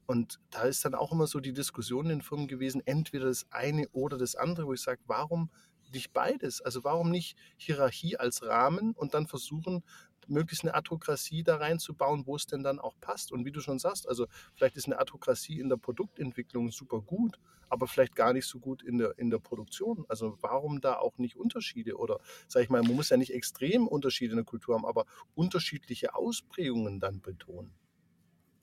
Und 0.05 0.39
da 0.51 0.63
ist 0.63 0.85
dann 0.85 0.95
auch 0.95 1.11
immer 1.11 1.27
so 1.27 1.41
die 1.41 1.51
Diskussion 1.51 2.05
in 2.05 2.19
den 2.19 2.21
Firmen 2.21 2.47
gewesen, 2.47 2.81
entweder 2.85 3.25
das 3.25 3.45
eine 3.51 3.89
oder 3.89 4.17
das 4.17 4.35
andere, 4.35 4.65
wo 4.67 4.73
ich 4.73 4.81
sage, 4.81 5.01
warum 5.05 5.49
nicht 5.91 6.13
beides? 6.13 6.61
Also 6.61 6.83
warum 6.83 7.09
nicht 7.09 7.37
Hierarchie 7.57 8.17
als 8.17 8.43
Rahmen 8.43 8.93
und 8.93 9.13
dann 9.13 9.27
versuchen, 9.27 9.83
möglichst 10.27 10.63
eine 10.63 10.75
Atokratie 10.75 11.43
da 11.43 11.57
reinzubauen, 11.57 12.25
wo 12.25 12.35
es 12.35 12.45
denn 12.45 12.63
dann 12.63 12.79
auch 12.79 12.95
passt. 12.99 13.31
Und 13.31 13.45
wie 13.45 13.51
du 13.51 13.61
schon 13.61 13.79
sagst, 13.79 14.07
also 14.07 14.27
vielleicht 14.55 14.75
ist 14.77 14.85
eine 14.85 14.99
Atokratie 14.99 15.59
in 15.59 15.69
der 15.69 15.77
Produktentwicklung 15.77 16.71
super 16.71 17.01
gut, 17.01 17.39
aber 17.69 17.87
vielleicht 17.87 18.15
gar 18.15 18.33
nicht 18.33 18.45
so 18.45 18.59
gut 18.59 18.83
in 18.83 18.97
der, 18.97 19.17
in 19.17 19.29
der 19.29 19.39
Produktion. 19.39 20.05
Also 20.07 20.37
warum 20.41 20.81
da 20.81 20.97
auch 20.97 21.17
nicht 21.17 21.35
Unterschiede? 21.35 21.97
Oder 21.97 22.19
sage 22.47 22.65
ich 22.65 22.69
mal, 22.69 22.81
man 22.83 22.95
muss 22.95 23.09
ja 23.09 23.17
nicht 23.17 23.33
extrem 23.33 23.87
Unterschiede 23.87 24.31
in 24.31 24.37
der 24.37 24.45
Kultur 24.45 24.75
haben, 24.75 24.85
aber 24.85 25.05
unterschiedliche 25.35 26.15
Ausprägungen 26.15 26.99
dann 26.99 27.21
betonen. 27.21 27.73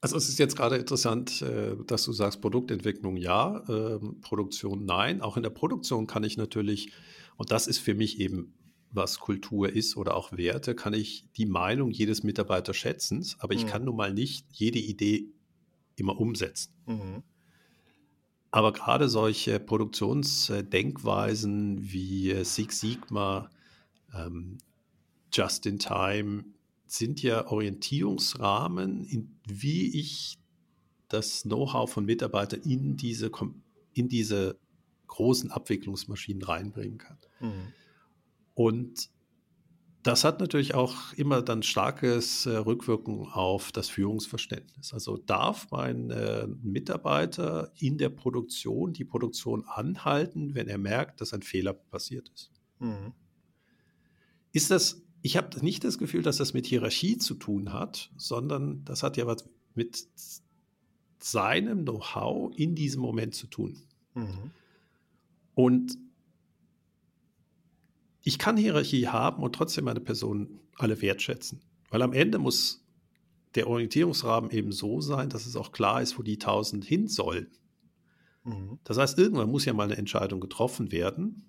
Also 0.05 0.17
es 0.19 0.29
ist 0.29 0.39
jetzt 0.39 0.55
gerade 0.55 0.77
interessant, 0.77 1.41
äh, 1.41 1.77
dass 1.87 2.05
du 2.05 2.13
sagst, 2.13 2.43
Produktentwicklung 2.43 3.17
ja, 3.17 3.65
ähm, 3.71 4.21
Produktion 4.21 4.85
nein. 4.85 5.23
Auch 5.23 5.39
in 5.39 5.43
der 5.43 5.49
Produktion 5.49 6.07
kann 6.07 6.25
ich 6.25 6.37
natürlich, 6.37 6.93
und 7.39 7.51
das 7.51 7.67
ist 7.67 7.79
für 7.79 7.95
mich 7.95 8.21
eben, 8.21 8.53
was 8.91 9.19
Kultur 9.19 9.73
ist 9.73 9.97
oder 9.97 10.15
auch 10.15 10.37
Werte, 10.37 10.75
kann 10.75 10.93
ich 10.93 11.25
die 11.39 11.47
Meinung 11.47 11.91
jedes 11.91 12.23
Mitarbeiters 12.23 12.77
schätzen, 12.77 13.25
aber 13.39 13.55
ich 13.55 13.65
mhm. 13.65 13.69
kann 13.69 13.87
nun 13.87 13.97
mal 13.97 14.13
nicht 14.13 14.45
jede 14.53 14.79
Idee 14.79 15.31
immer 15.97 16.21
umsetzen. 16.21 16.75
Mhm. 16.85 17.23
Aber 18.51 18.75
gerade 18.75 19.09
solche 19.09 19.59
Produktionsdenkweisen 19.59 21.79
wie 21.81 22.45
Six 22.45 22.79
Sigma, 22.79 23.49
ähm, 24.15 24.59
Just 25.33 25.65
in 25.65 25.79
Time, 25.79 26.45
sind 26.87 27.23
ja 27.23 27.47
Orientierungsrahmen, 27.47 29.05
in, 29.05 29.41
wie 29.47 29.99
ich 29.99 30.39
das 31.09 31.43
Know-how 31.43 31.91
von 31.91 32.05
Mitarbeitern 32.05 32.61
in 32.63 32.97
diese, 32.97 33.31
in 33.93 34.09
diese 34.09 34.59
großen 35.07 35.51
Abwicklungsmaschinen 35.51 36.43
reinbringen 36.43 36.99
kann. 36.99 37.19
Mhm. 37.41 37.73
Und 38.55 39.11
das 40.05 40.23
hat 40.23 40.39
natürlich 40.39 40.75
auch 40.75 41.15
immer 41.15 41.41
dann 41.41 41.63
starkes 41.63 42.45
äh, 42.45 42.57
Rückwirken 42.57 43.27
auf 43.27 43.73
das 43.73 43.89
Führungsverständnis. 43.89 44.93
Also 44.93 45.17
darf 45.17 45.71
mein 45.71 46.11
äh, 46.11 46.47
Mitarbeiter 46.63 47.73
in 47.79 47.97
der 47.97 48.11
Produktion 48.11 48.93
die 48.93 49.07
Produktion 49.07 49.65
anhalten, 49.67 50.55
wenn 50.55 50.69
er 50.69 50.77
merkt, 50.77 51.23
dass 51.23 51.33
ein 51.33 51.41
Fehler 51.41 51.73
passiert 51.73 52.31
ist. 52.35 52.51
Mhm. 52.81 53.15
Ist 54.53 54.71
das, 54.71 55.03
ich 55.25 55.39
habe 55.39 55.59
nicht 55.65 55.85
das 55.85 55.97
Gefühl, 55.97 56.21
dass 56.21 56.37
das 56.37 56.53
mit 56.53 56.67
Hierarchie 56.67 57.17
zu 57.17 57.33
tun 57.33 57.73
hat, 57.73 58.11
sondern 58.19 58.85
das 58.85 59.03
hat 59.03 59.17
ja 59.17 59.27
was 59.27 59.49
mit 59.75 60.07
seinem 61.19 61.87
Know-how 61.87 62.53
in 62.55 62.75
diesem 62.75 63.01
Moment 63.01 63.35
zu 63.35 63.47
tun. 63.47 63.79
Mhm. 64.13 64.51
Und 65.55 65.97
ich 68.21 68.39
kann 68.39 68.59
Hierarchie 68.59 69.09
haben 69.09 69.43
und 69.43 69.55
trotzdem 69.55 69.87
meine 69.87 70.01
Person 70.01 70.61
alle 70.77 71.01
wertschätzen. 71.01 71.63
Weil 71.89 72.03
am 72.03 72.13
Ende 72.13 72.39
muss 72.39 72.85
der 73.55 73.67
Orientierungsrahmen 73.67 74.51
eben 74.51 74.73
so 74.73 75.01
sein, 75.01 75.31
dass 75.31 75.47
es 75.47 75.57
auch 75.57 75.73
klar 75.73 76.03
ist, 76.03 76.19
wo 76.19 76.23
die 76.23 76.35
1000 76.35 76.85
hin 76.85 77.09
sollen. 77.09 77.51
Mhm. 78.43 78.79
Das 78.85 78.99
heißt, 78.99 79.19
irgendwann 79.19 79.51
muss 79.51 79.65
ja 79.65 79.73
mal 79.73 79.85
eine 79.85 79.97
Entscheidung 79.97 80.41
getroffen 80.41 80.93
werden, 80.93 81.47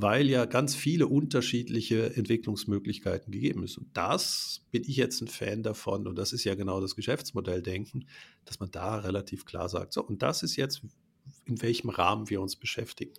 weil 0.00 0.28
ja 0.28 0.44
ganz 0.44 0.76
viele 0.76 1.08
unterschiedliche 1.08 2.14
Entwicklungsmöglichkeiten 2.14 3.32
gegeben 3.32 3.66
sind. 3.66 3.78
Und 3.78 3.96
das 3.96 4.64
bin 4.70 4.84
ich 4.84 4.96
jetzt 4.96 5.20
ein 5.20 5.26
Fan 5.26 5.64
davon, 5.64 6.06
und 6.06 6.16
das 6.16 6.32
ist 6.32 6.44
ja 6.44 6.54
genau 6.54 6.80
das 6.80 6.94
Geschäftsmodelldenken, 6.94 8.06
dass 8.44 8.60
man 8.60 8.70
da 8.70 8.98
relativ 8.98 9.44
klar 9.44 9.68
sagt, 9.68 9.92
so, 9.92 10.04
und 10.04 10.22
das 10.22 10.44
ist 10.44 10.54
jetzt, 10.54 10.82
in 11.46 11.60
welchem 11.62 11.90
Rahmen 11.90 12.30
wir 12.30 12.40
uns 12.40 12.54
beschäftigen. 12.54 13.12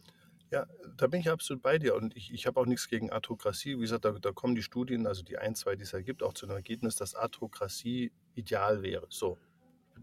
Ja, 0.52 0.68
da 0.96 1.08
bin 1.08 1.20
ich 1.20 1.30
absolut 1.30 1.62
bei 1.62 1.78
dir. 1.78 1.96
Und 1.96 2.16
ich, 2.16 2.34
ich 2.34 2.48
habe 2.48 2.60
auch 2.60 2.66
nichts 2.66 2.88
gegen 2.88 3.12
Atokratie. 3.12 3.76
Wie 3.76 3.82
gesagt, 3.82 4.06
da, 4.06 4.14
da 4.14 4.32
kommen 4.32 4.56
die 4.56 4.64
Studien, 4.64 5.06
also 5.06 5.22
die 5.22 5.38
ein, 5.38 5.56
zwei, 5.56 5.76
die 5.76 5.84
es 5.84 5.92
da 5.92 6.02
gibt, 6.02 6.24
auch 6.24 6.34
zu 6.34 6.46
einem 6.46 6.56
Ergebnis, 6.56 6.96
dass 6.96 7.14
Atokratie 7.14 8.14
ideal 8.36 8.82
wäre. 8.82 9.06
So, 9.10 9.38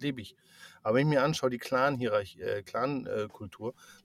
lebe 0.00 0.20
ich. 0.20 0.36
Aber 0.82 0.96
wenn 0.96 1.08
ich 1.08 1.14
mir 1.14 1.22
anschaue, 1.22 1.50
die 1.50 1.58
Clan-Kultur, 1.58 2.46
äh, 2.46 2.62
Clan, 2.62 3.06
äh, 3.06 3.28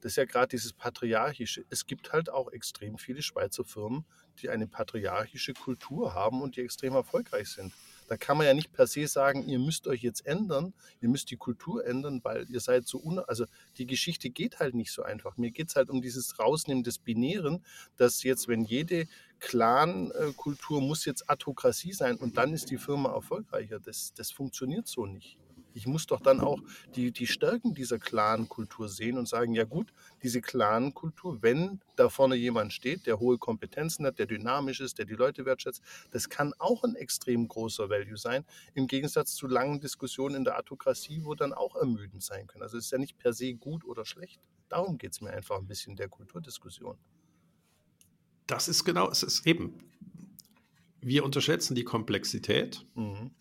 das 0.01 0.13
ist 0.13 0.15
ja 0.15 0.25
gerade 0.25 0.47
dieses 0.47 0.73
Patriarchische. 0.73 1.65
Es 1.69 1.85
gibt 1.85 2.11
halt 2.11 2.29
auch 2.29 2.51
extrem 2.51 2.97
viele 2.97 3.21
Schweizer 3.21 3.63
Firmen, 3.63 4.05
die 4.41 4.49
eine 4.49 4.67
patriarchische 4.67 5.53
Kultur 5.53 6.13
haben 6.13 6.41
und 6.41 6.55
die 6.55 6.61
extrem 6.61 6.93
erfolgreich 6.93 7.49
sind. 7.49 7.73
Da 8.07 8.17
kann 8.17 8.35
man 8.35 8.45
ja 8.45 8.53
nicht 8.53 8.73
per 8.73 8.87
se 8.87 9.07
sagen, 9.07 9.47
ihr 9.47 9.59
müsst 9.59 9.87
euch 9.87 10.01
jetzt 10.01 10.25
ändern, 10.25 10.73
ihr 10.99 11.07
müsst 11.07 11.31
die 11.31 11.37
Kultur 11.37 11.85
ändern, 11.85 12.19
weil 12.23 12.45
ihr 12.49 12.59
seid 12.59 12.85
so 12.85 13.01
un... 13.01 13.19
Also 13.19 13.45
die 13.77 13.85
Geschichte 13.85 14.29
geht 14.29 14.59
halt 14.59 14.75
nicht 14.75 14.91
so 14.91 15.03
einfach. 15.03 15.37
Mir 15.37 15.51
geht 15.51 15.69
es 15.69 15.75
halt 15.75 15.89
um 15.89 16.01
dieses 16.01 16.37
Rausnehmen 16.37 16.83
des 16.83 16.97
Binären, 16.97 17.63
dass 17.95 18.23
jetzt, 18.23 18.49
wenn 18.49 18.65
jede 18.65 19.07
Clan-Kultur 19.39 20.81
muss 20.81 21.05
jetzt 21.05 21.29
Autokratie 21.29 21.93
sein 21.93 22.17
und 22.17 22.37
dann 22.37 22.53
ist 22.53 22.69
die 22.69 22.77
Firma 22.77 23.13
erfolgreicher. 23.13 23.79
Das, 23.79 24.13
das 24.13 24.31
funktioniert 24.31 24.87
so 24.87 25.05
nicht. 25.05 25.37
Ich 25.73 25.87
muss 25.87 26.05
doch 26.07 26.21
dann 26.21 26.39
auch 26.39 26.59
die, 26.95 27.11
die 27.11 27.27
Stärken 27.27 27.73
dieser 27.73 27.99
Clan-Kultur 27.99 28.89
sehen 28.89 29.17
und 29.17 29.27
sagen, 29.27 29.53
ja 29.53 29.63
gut, 29.63 29.93
diese 30.23 30.41
Clan-Kultur, 30.41 31.41
wenn 31.41 31.81
da 31.95 32.09
vorne 32.09 32.35
jemand 32.35 32.73
steht, 32.73 33.07
der 33.07 33.19
hohe 33.19 33.37
Kompetenzen 33.37 34.05
hat, 34.05 34.19
der 34.19 34.25
dynamisch 34.25 34.81
ist, 34.81 34.97
der 34.97 35.05
die 35.05 35.13
Leute 35.13 35.45
wertschätzt, 35.45 35.81
das 36.11 36.29
kann 36.29 36.53
auch 36.59 36.83
ein 36.83 36.95
extrem 36.95 37.47
großer 37.47 37.89
Value 37.89 38.17
sein, 38.17 38.45
im 38.73 38.87
Gegensatz 38.87 39.35
zu 39.35 39.47
langen 39.47 39.79
Diskussionen 39.79 40.35
in 40.35 40.43
der 40.43 40.57
Autokratie, 40.57 41.23
wo 41.23 41.35
dann 41.35 41.53
auch 41.53 41.75
ermüdend 41.75 42.23
sein 42.23 42.47
können. 42.47 42.63
Also 42.63 42.77
es 42.77 42.85
ist 42.85 42.91
ja 42.91 42.97
nicht 42.97 43.17
per 43.17 43.33
se 43.33 43.53
gut 43.53 43.85
oder 43.85 44.05
schlecht. 44.05 44.41
Darum 44.69 44.97
geht 44.97 45.11
es 45.11 45.21
mir 45.21 45.31
einfach 45.31 45.57
ein 45.57 45.67
bisschen 45.67 45.91
in 45.91 45.97
der 45.97 46.07
Kulturdiskussion. 46.07 46.97
Das 48.47 48.67
ist 48.67 48.83
genau, 48.83 49.09
es 49.09 49.23
ist 49.23 49.45
eben, 49.45 49.77
wir 51.01 51.23
unterschätzen 51.23 51.75
die 51.75 51.83
Komplexität. 51.83 52.85
Mhm. 52.95 53.31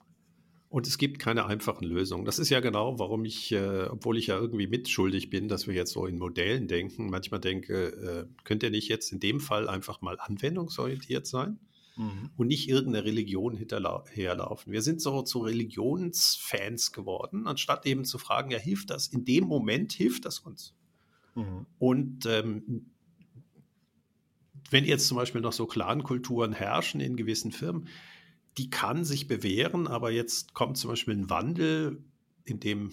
Und 0.70 0.86
es 0.86 0.98
gibt 0.98 1.18
keine 1.18 1.46
einfachen 1.46 1.84
Lösungen. 1.84 2.24
Das 2.24 2.38
ist 2.38 2.48
ja 2.48 2.60
genau, 2.60 3.00
warum 3.00 3.24
ich, 3.24 3.50
äh, 3.50 3.88
obwohl 3.90 4.16
ich 4.16 4.28
ja 4.28 4.38
irgendwie 4.38 4.68
mitschuldig 4.68 5.28
bin, 5.28 5.48
dass 5.48 5.66
wir 5.66 5.74
jetzt 5.74 5.90
so 5.90 6.06
in 6.06 6.16
Modellen 6.16 6.68
denken, 6.68 7.10
manchmal 7.10 7.40
denke, 7.40 7.88
äh, 7.88 8.44
könnt 8.44 8.62
ihr 8.62 8.70
nicht 8.70 8.88
jetzt 8.88 9.10
in 9.10 9.18
dem 9.18 9.40
Fall 9.40 9.68
einfach 9.68 10.00
mal 10.00 10.16
anwendungsorientiert 10.20 11.26
sein 11.26 11.58
mhm. 11.96 12.30
und 12.36 12.46
nicht 12.46 12.68
irgendeine 12.68 13.04
Religion 13.04 13.56
hinterherlaufen. 13.56 14.72
Wir 14.72 14.82
sind 14.82 15.02
so 15.02 15.22
zu 15.22 15.40
Religionsfans 15.40 16.92
geworden, 16.92 17.48
anstatt 17.48 17.84
eben 17.84 18.04
zu 18.04 18.18
fragen, 18.18 18.52
ja, 18.52 18.58
hilft 18.58 18.90
das? 18.90 19.08
In 19.08 19.24
dem 19.24 19.46
Moment 19.46 19.92
hilft 19.92 20.24
das 20.24 20.38
uns. 20.38 20.76
Mhm. 21.34 21.66
Und 21.80 22.26
ähm, 22.26 22.92
wenn 24.70 24.84
jetzt 24.84 25.08
zum 25.08 25.16
Beispiel 25.16 25.40
noch 25.40 25.52
so 25.52 25.66
Clankulturen 25.66 26.52
herrschen 26.52 27.00
in 27.00 27.16
gewissen 27.16 27.50
Firmen, 27.50 27.88
die 28.58 28.70
kann 28.70 29.04
sich 29.04 29.28
bewähren, 29.28 29.86
aber 29.86 30.10
jetzt 30.10 30.54
kommt 30.54 30.76
zum 30.76 30.90
Beispiel 30.90 31.14
ein 31.14 31.30
Wandel, 31.30 32.02
in 32.44 32.60
dem 32.60 32.92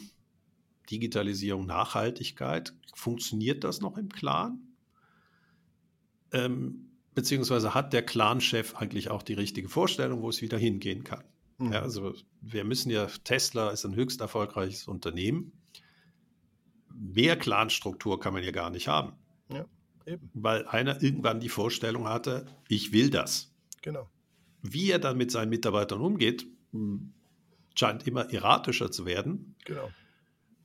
Digitalisierung, 0.90 1.66
Nachhaltigkeit, 1.66 2.74
funktioniert 2.94 3.64
das 3.64 3.82
noch 3.82 3.98
im 3.98 4.10
Clan? 4.10 4.60
Ähm, 6.32 6.90
beziehungsweise 7.16 7.74
hat 7.74 7.94
der 7.94 8.04
Clan-Chef 8.04 8.76
eigentlich 8.76 9.10
auch 9.10 9.24
die 9.24 9.34
richtige 9.34 9.70
Vorstellung, 9.70 10.22
wo 10.22 10.30
es 10.30 10.42
wieder 10.42 10.58
hingehen 10.58 11.04
kann? 11.04 11.24
Mhm. 11.58 11.74
Ja, 11.74 11.82
also 11.82 12.14
wir 12.42 12.64
müssen 12.64 12.92
ja, 12.92 13.08
Tesla 13.24 13.72
ist 13.72 13.86
ein 13.86 13.96
höchst 13.96 14.22
erfolgreiches 14.22 14.88
Unternehmen. 14.88 15.52
Mehr 16.94 17.38
Clan-Struktur 17.38 18.20
kann 18.20 18.34
man 18.34 18.44
ja 18.44 18.52
gar 18.52 18.70
nicht 18.70 18.88
haben. 18.88 19.14
Ja, 19.52 19.66
eben. 20.06 20.30
Weil 20.34 20.68
einer 20.68 21.02
irgendwann 21.02 21.40
die 21.40 21.50
Vorstellung 21.50 22.08
hatte, 22.08 22.46
ich 22.68 22.92
will 22.92 23.10
das. 23.10 23.54
Genau. 23.82 24.10
Wie 24.62 24.92
er 24.92 25.00
dann 25.00 25.18
mit 25.18 25.32
seinen 25.32 25.50
Mitarbeitern 25.50 26.02
umgeht, 26.02 26.48
hm, 26.72 27.14
scheint 27.76 28.08
immer 28.08 28.32
erratischer 28.32 28.92
zu 28.92 29.06
werden. 29.06 29.56
Genau. 29.66 29.90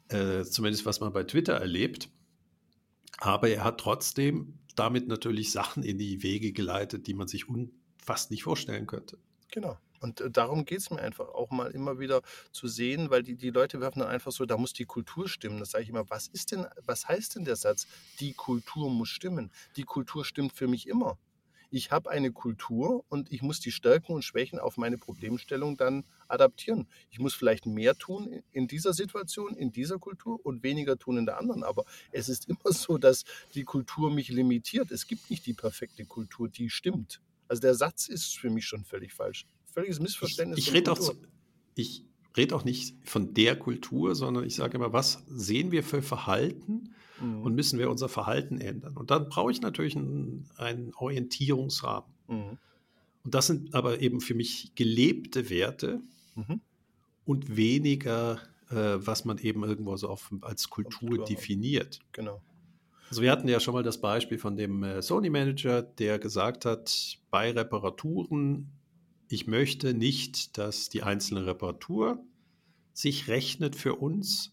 Äh, 0.08 0.44
zumindest 0.44 0.86
was 0.86 1.00
man 1.00 1.12
bei 1.12 1.24
Twitter 1.24 1.54
erlebt. 1.54 2.10
Aber 3.18 3.48
er 3.48 3.64
hat 3.64 3.78
trotzdem 3.78 4.58
damit 4.74 5.06
natürlich 5.08 5.52
Sachen 5.52 5.82
in 5.82 5.98
die 5.98 6.22
Wege 6.22 6.52
geleitet, 6.52 7.06
die 7.06 7.14
man 7.14 7.28
sich 7.28 7.46
fast 7.98 8.30
nicht 8.30 8.42
vorstellen 8.42 8.86
könnte. 8.86 9.18
Genau. 9.50 9.78
Und 10.00 10.20
äh, 10.20 10.30
darum 10.30 10.64
geht 10.64 10.78
es 10.78 10.90
mir 10.90 11.00
einfach 11.00 11.28
auch 11.28 11.50
mal 11.50 11.70
immer 11.70 11.98
wieder 11.98 12.22
zu 12.50 12.66
sehen, 12.66 13.10
weil 13.10 13.22
die, 13.22 13.36
die 13.36 13.50
Leute 13.50 13.80
werfen 13.80 14.00
dann 14.00 14.08
einfach 14.08 14.32
so, 14.32 14.44
da 14.46 14.56
muss 14.56 14.72
die 14.72 14.86
Kultur 14.86 15.28
stimmen. 15.28 15.60
Das 15.60 15.70
sage 15.70 15.84
ich 15.84 15.90
immer, 15.90 16.08
was 16.10 16.26
ist 16.28 16.52
denn, 16.52 16.66
was 16.84 17.06
heißt 17.06 17.36
denn 17.36 17.44
der 17.44 17.56
Satz, 17.56 17.86
die 18.18 18.32
Kultur 18.32 18.90
muss 18.90 19.10
stimmen? 19.10 19.52
Die 19.76 19.84
Kultur 19.84 20.24
stimmt 20.24 20.52
für 20.54 20.66
mich 20.66 20.88
immer 20.88 21.18
ich 21.72 21.90
habe 21.90 22.10
eine 22.10 22.32
Kultur 22.32 23.04
und 23.08 23.32
ich 23.32 23.40
muss 23.40 23.58
die 23.58 23.72
Stärken 23.72 24.12
und 24.12 24.22
Schwächen 24.22 24.58
auf 24.58 24.76
meine 24.76 24.98
Problemstellung 24.98 25.78
dann 25.78 26.04
adaptieren. 26.28 26.86
Ich 27.10 27.18
muss 27.18 27.32
vielleicht 27.32 27.64
mehr 27.64 27.96
tun 27.96 28.42
in 28.52 28.68
dieser 28.68 28.92
Situation, 28.92 29.56
in 29.56 29.72
dieser 29.72 29.98
Kultur 29.98 30.38
und 30.44 30.62
weniger 30.62 30.98
tun 30.98 31.16
in 31.16 31.24
der 31.24 31.38
anderen. 31.38 31.64
Aber 31.64 31.84
es 32.10 32.28
ist 32.28 32.46
immer 32.46 32.72
so, 32.72 32.98
dass 32.98 33.24
die 33.54 33.64
Kultur 33.64 34.10
mich 34.10 34.28
limitiert. 34.28 34.90
Es 34.90 35.06
gibt 35.06 35.30
nicht 35.30 35.46
die 35.46 35.54
perfekte 35.54 36.04
Kultur, 36.04 36.50
die 36.50 36.68
stimmt. 36.68 37.22
Also 37.48 37.62
der 37.62 37.74
Satz 37.74 38.06
ist 38.06 38.36
für 38.36 38.50
mich 38.50 38.66
schon 38.66 38.84
völlig 38.84 39.14
falsch. 39.14 39.46
Völliges 39.72 39.98
Missverständnis. 39.98 40.58
Ich, 40.58 40.68
ich 40.68 40.74
rede 40.74 40.92
auch, 40.92 41.14
ich 41.74 42.04
rede 42.36 42.54
auch 42.54 42.64
nicht 42.64 42.96
von 43.02 43.32
der 43.32 43.58
Kultur, 43.58 44.14
sondern 44.14 44.44
ich 44.44 44.56
sage 44.56 44.76
immer, 44.76 44.92
was 44.92 45.24
sehen 45.26 45.70
wir 45.70 45.82
für 45.82 46.02
Verhalten 46.02 46.94
mhm. 47.22 47.42
und 47.42 47.54
müssen 47.54 47.78
wir 47.78 47.90
unser 47.90 48.08
Verhalten 48.08 48.60
ändern. 48.60 48.96
Und 48.96 49.10
dann 49.10 49.28
brauche 49.28 49.50
ich 49.50 49.60
natürlich 49.60 49.96
einen, 49.96 50.48
einen 50.56 50.92
Orientierungsrahmen. 50.94 52.10
Mhm. 52.28 52.58
Und 53.24 53.34
das 53.34 53.46
sind 53.46 53.74
aber 53.74 54.00
eben 54.00 54.20
für 54.20 54.34
mich 54.34 54.72
gelebte 54.74 55.48
Werte 55.48 56.00
mhm. 56.34 56.60
und 57.24 57.56
weniger, 57.56 58.40
äh, 58.70 58.74
was 58.74 59.24
man 59.24 59.38
eben 59.38 59.62
irgendwo 59.64 59.96
so 59.96 60.08
auf, 60.08 60.32
als 60.40 60.70
Kultur, 60.70 61.08
Kultur 61.08 61.24
definiert. 61.24 62.00
Genau. 62.12 62.42
Also 63.08 63.22
wir 63.22 63.30
hatten 63.30 63.48
ja 63.48 63.60
schon 63.60 63.74
mal 63.74 63.82
das 63.82 64.00
Beispiel 64.00 64.38
von 64.38 64.56
dem 64.56 64.82
äh, 64.82 65.02
Sony-Manager, 65.02 65.82
der 65.82 66.18
gesagt 66.18 66.64
hat, 66.64 67.18
bei 67.30 67.50
Reparaturen 67.50 68.72
ich 69.32 69.46
möchte 69.46 69.94
nicht, 69.94 70.58
dass 70.58 70.90
die 70.90 71.02
einzelne 71.02 71.46
Reparatur 71.46 72.22
sich 72.92 73.28
rechnet 73.28 73.74
für 73.74 73.94
uns, 73.94 74.52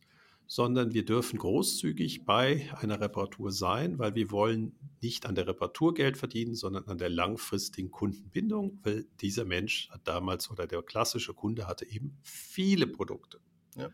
sondern 0.52 0.96
wir 0.96 1.06
dürfen 1.06 1.38
großzügig 1.38 2.26
bei 2.26 2.68
einer 2.82 3.00
Reparatur 3.00 3.52
sein, 3.52 4.00
weil 4.00 4.16
wir 4.16 4.32
wollen 4.32 4.76
nicht 5.00 5.28
an 5.28 5.36
der 5.36 5.46
Reparatur 5.46 5.94
Geld 5.94 6.18
verdienen, 6.18 6.56
sondern 6.56 6.86
an 6.86 6.98
der 6.98 7.10
langfristigen 7.10 7.92
Kundenbindung, 7.92 8.80
weil 8.82 9.06
dieser 9.22 9.46
Mensch 9.46 9.92
hat 9.92 10.08
damals 10.08 10.50
oder 10.50 10.66
der 10.66 10.82
klassische 10.82 11.36
Kunde 11.36 11.68
hatte 11.68 11.88
eben 11.88 12.18
viele 12.24 12.88
Produkte. 12.88 13.40
Ja. 13.78 13.92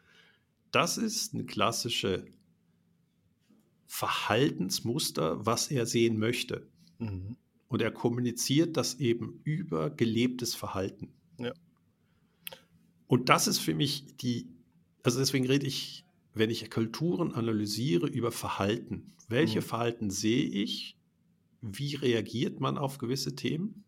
Das 0.71 0.97
ist 0.97 1.33
ein 1.33 1.45
klassische 1.45 2.25
Verhaltensmuster, 3.85 5.45
was 5.45 5.69
er 5.69 5.85
sehen 5.85 6.17
möchte. 6.17 6.69
Mhm. 6.99 7.35
Und 7.67 7.81
er 7.81 7.91
kommuniziert 7.91 8.77
das 8.77 8.95
eben 8.95 9.41
über 9.43 9.89
gelebtes 9.89 10.55
Verhalten. 10.55 11.13
Ja. 11.37 11.51
Und 13.07 13.27
das 13.27 13.47
ist 13.47 13.59
für 13.59 13.75
mich 13.75 14.15
die 14.15 14.55
also 15.05 15.19
deswegen 15.19 15.45
rede 15.45 15.67
ich, 15.67 16.04
wenn 16.35 16.49
ich 16.49 16.69
Kulturen 16.69 17.33
analysiere, 17.33 18.07
über 18.07 18.31
Verhalten. 18.31 19.13
Welche 19.27 19.61
mhm. 19.61 19.65
Verhalten 19.65 20.09
sehe 20.11 20.43
ich? 20.43 20.97
Wie 21.61 21.95
reagiert 21.95 22.59
man 22.59 22.77
auf 22.77 22.99
gewisse 22.99 23.35
Themen? 23.35 23.85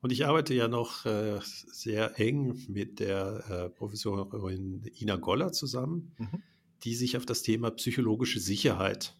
Und 0.00 0.12
ich 0.12 0.26
arbeite 0.26 0.52
ja 0.52 0.68
noch 0.68 1.06
äh, 1.06 1.38
sehr 1.42 2.20
eng 2.20 2.62
mit 2.68 3.00
der 3.00 3.44
äh, 3.48 3.70
Professorin 3.70 4.90
Ina 5.00 5.16
Goller 5.16 5.52
zusammen, 5.52 6.12
mhm. 6.18 6.42
die 6.82 6.94
sich 6.94 7.16
auf 7.16 7.24
das 7.24 7.42
Thema 7.42 7.70
psychologische 7.70 8.40
Sicherheit 8.40 9.16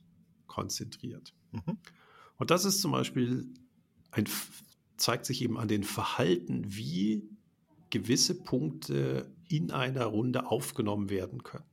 konzentriert. 0.46 1.32
Mhm. 1.52 1.78
Und 2.36 2.50
das 2.50 2.66
ist 2.66 2.82
zum 2.82 2.90
Beispiel 2.90 3.46
ein, 4.10 4.26
zeigt 4.96 5.24
sich 5.24 5.40
eben 5.40 5.56
an 5.56 5.68
den 5.68 5.84
Verhalten, 5.84 6.64
wie 6.66 7.30
gewisse 7.88 8.34
Punkte 8.34 9.32
in 9.48 9.70
einer 9.70 10.04
Runde 10.04 10.50
aufgenommen 10.50 11.08
werden 11.08 11.44
können. 11.44 11.64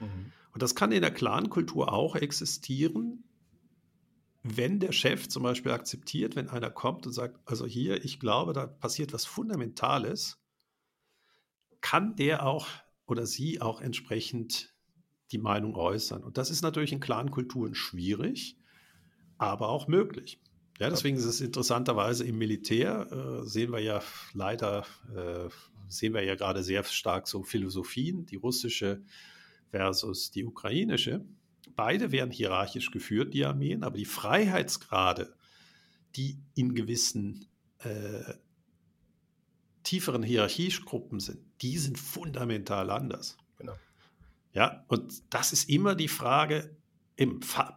Mhm. 0.00 0.32
Und 0.52 0.62
das 0.62 0.74
kann 0.74 0.92
in 0.92 1.02
der 1.02 1.12
Clan-Kultur 1.12 1.92
auch 1.92 2.16
existieren, 2.16 3.24
wenn 4.42 4.80
der 4.80 4.92
Chef 4.92 5.28
zum 5.28 5.42
Beispiel 5.42 5.72
akzeptiert, 5.72 6.34
wenn 6.34 6.48
einer 6.48 6.70
kommt 6.70 7.06
und 7.06 7.12
sagt, 7.12 7.38
also 7.44 7.66
hier, 7.66 8.04
ich 8.04 8.18
glaube, 8.20 8.52
da 8.52 8.66
passiert 8.66 9.12
was 9.12 9.26
Fundamentales, 9.26 10.38
kann 11.80 12.16
der 12.16 12.46
auch 12.46 12.66
oder 13.06 13.26
sie 13.26 13.60
auch 13.60 13.80
entsprechend 13.80 14.74
die 15.32 15.38
Meinung 15.38 15.76
äußern. 15.76 16.22
Und 16.22 16.38
das 16.38 16.50
ist 16.50 16.62
natürlich 16.62 16.92
in 16.92 17.00
Clan-Kulturen 17.00 17.74
schwierig, 17.74 18.56
aber 19.38 19.68
auch 19.68 19.88
möglich. 19.88 20.40
Ja, 20.78 20.88
deswegen 20.88 21.18
ist 21.18 21.26
es 21.26 21.42
interessanterweise 21.42 22.24
im 22.24 22.38
Militär, 22.38 23.06
äh, 23.12 23.46
sehen 23.46 23.70
wir 23.70 23.80
ja 23.80 24.02
leider, 24.32 24.86
äh, 25.14 25.50
sehen 25.88 26.14
wir 26.14 26.22
ja 26.22 26.36
gerade 26.36 26.62
sehr 26.62 26.84
stark 26.84 27.28
so 27.28 27.42
Philosophien, 27.42 28.24
die 28.24 28.36
russische 28.36 29.02
versus 29.70 30.30
die 30.30 30.44
ukrainische. 30.44 31.24
Beide 31.76 32.12
werden 32.12 32.30
hierarchisch 32.30 32.90
geführt, 32.90 33.34
die 33.34 33.44
Armeen, 33.44 33.84
aber 33.84 33.96
die 33.96 34.04
Freiheitsgrade, 34.04 35.34
die 36.16 36.38
in 36.54 36.74
gewissen 36.74 37.46
äh, 37.78 38.34
tieferen 39.82 40.22
Hierarchiegruppen 40.22 41.20
sind, 41.20 41.40
die 41.62 41.78
sind 41.78 41.98
fundamental 41.98 42.90
anders. 42.90 43.38
Genau. 43.56 43.74
Ja, 44.52 44.84
und 44.88 45.22
das 45.30 45.52
ist 45.52 45.68
immer 45.68 45.94
die 45.94 46.08
Frage, 46.08 46.76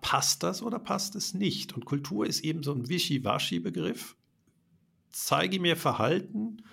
passt 0.02 0.44
das 0.44 0.62
oder 0.62 0.80
passt 0.80 1.16
es 1.16 1.34
nicht? 1.34 1.74
Und 1.74 1.86
Kultur 1.86 2.26
ist 2.26 2.42
eben 2.42 2.64
so 2.64 2.74
ein 2.74 2.88
Wischiwaschi-Begriff. 2.88 4.16
Zeige 5.10 5.60
mir 5.60 5.76
Verhalten 5.76 6.64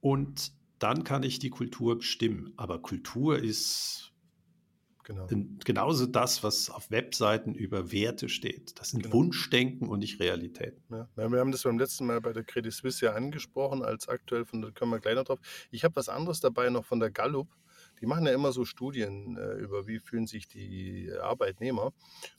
und 0.00 0.52
dann 0.78 1.02
kann 1.02 1.22
ich 1.22 1.38
die 1.38 1.50
Kultur 1.50 1.98
bestimmen. 1.98 2.52
Aber 2.56 2.80
Kultur 2.80 3.38
ist 3.38 4.12
genau. 5.04 5.26
genauso 5.64 6.06
das, 6.06 6.42
was 6.42 6.70
auf 6.70 6.90
Webseiten 6.90 7.54
über 7.54 7.92
Werte 7.92 8.28
steht. 8.28 8.78
Das 8.78 8.90
sind 8.90 9.04
genau. 9.04 9.14
Wunschdenken 9.14 9.88
und 9.88 10.00
nicht 10.00 10.20
Realität. 10.20 10.80
Ja. 10.90 11.08
wir 11.16 11.38
haben 11.38 11.52
das 11.52 11.62
beim 11.62 11.78
letzten 11.78 12.06
Mal 12.06 12.20
bei 12.20 12.32
der 12.32 12.44
Credit 12.44 12.72
Suisse 12.72 13.04
ja 13.04 13.12
angesprochen, 13.12 13.82
als 13.82 14.08
aktuell, 14.08 14.44
von 14.44 14.62
da 14.62 14.70
können 14.70 14.90
wir 14.90 15.00
gleich 15.00 15.14
noch 15.14 15.24
drauf. 15.24 15.40
Ich 15.70 15.84
habe 15.84 15.96
was 15.96 16.08
anderes 16.08 16.40
dabei 16.40 16.70
noch 16.70 16.84
von 16.84 17.00
der 17.00 17.10
Gallup. 17.10 17.48
Die 18.00 18.06
machen 18.06 18.26
ja 18.26 18.32
immer 18.32 18.52
so 18.52 18.64
Studien 18.64 19.36
äh, 19.36 19.54
über, 19.54 19.86
wie 19.86 19.98
fühlen 19.98 20.26
sich 20.26 20.48
die 20.48 21.10
Arbeitnehmer. 21.20 21.92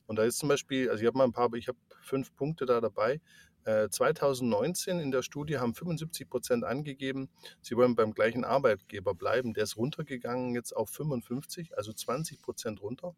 Und 0.06 0.18
da 0.18 0.24
ist 0.24 0.38
zum 0.38 0.50
Beispiel, 0.50 0.90
also 0.90 1.02
ich 1.02 1.08
habe 1.08 1.18
mal 1.18 1.24
ein 1.24 1.32
paar, 1.32 1.54
ich 1.54 1.68
habe 1.68 1.78
fünf 2.02 2.36
Punkte 2.36 2.66
da 2.66 2.82
dabei. 2.82 3.22
2019 3.66 5.00
äh, 5.00 5.04
in 5.04 5.12
der 5.12 5.24
Studie 5.24 5.58
haben 5.58 5.74
75 5.74 6.30
Prozent 6.30 6.64
angegeben, 6.64 7.30
sie 7.62 7.76
wollen 7.76 7.96
beim 7.96 8.14
gleichen 8.14 8.46
Arbeitgeber 8.46 9.16
bleiben. 9.16 9.54
Der 9.54 9.64
ist 9.64 9.78
runtergegangen 9.78 10.54
jetzt 10.54 10.72
auf 10.74 10.90
55, 10.92 11.78
also 11.78 11.92
20 11.92 12.42
Prozent 12.42 12.82
runter. 12.82 13.16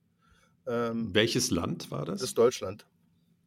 Ähm, 0.66 1.14
Welches 1.14 1.52
Land 1.52 1.92
war 1.92 2.06
das? 2.06 2.22
Das 2.22 2.30
ist 2.30 2.38
Deutschland. 2.38 2.88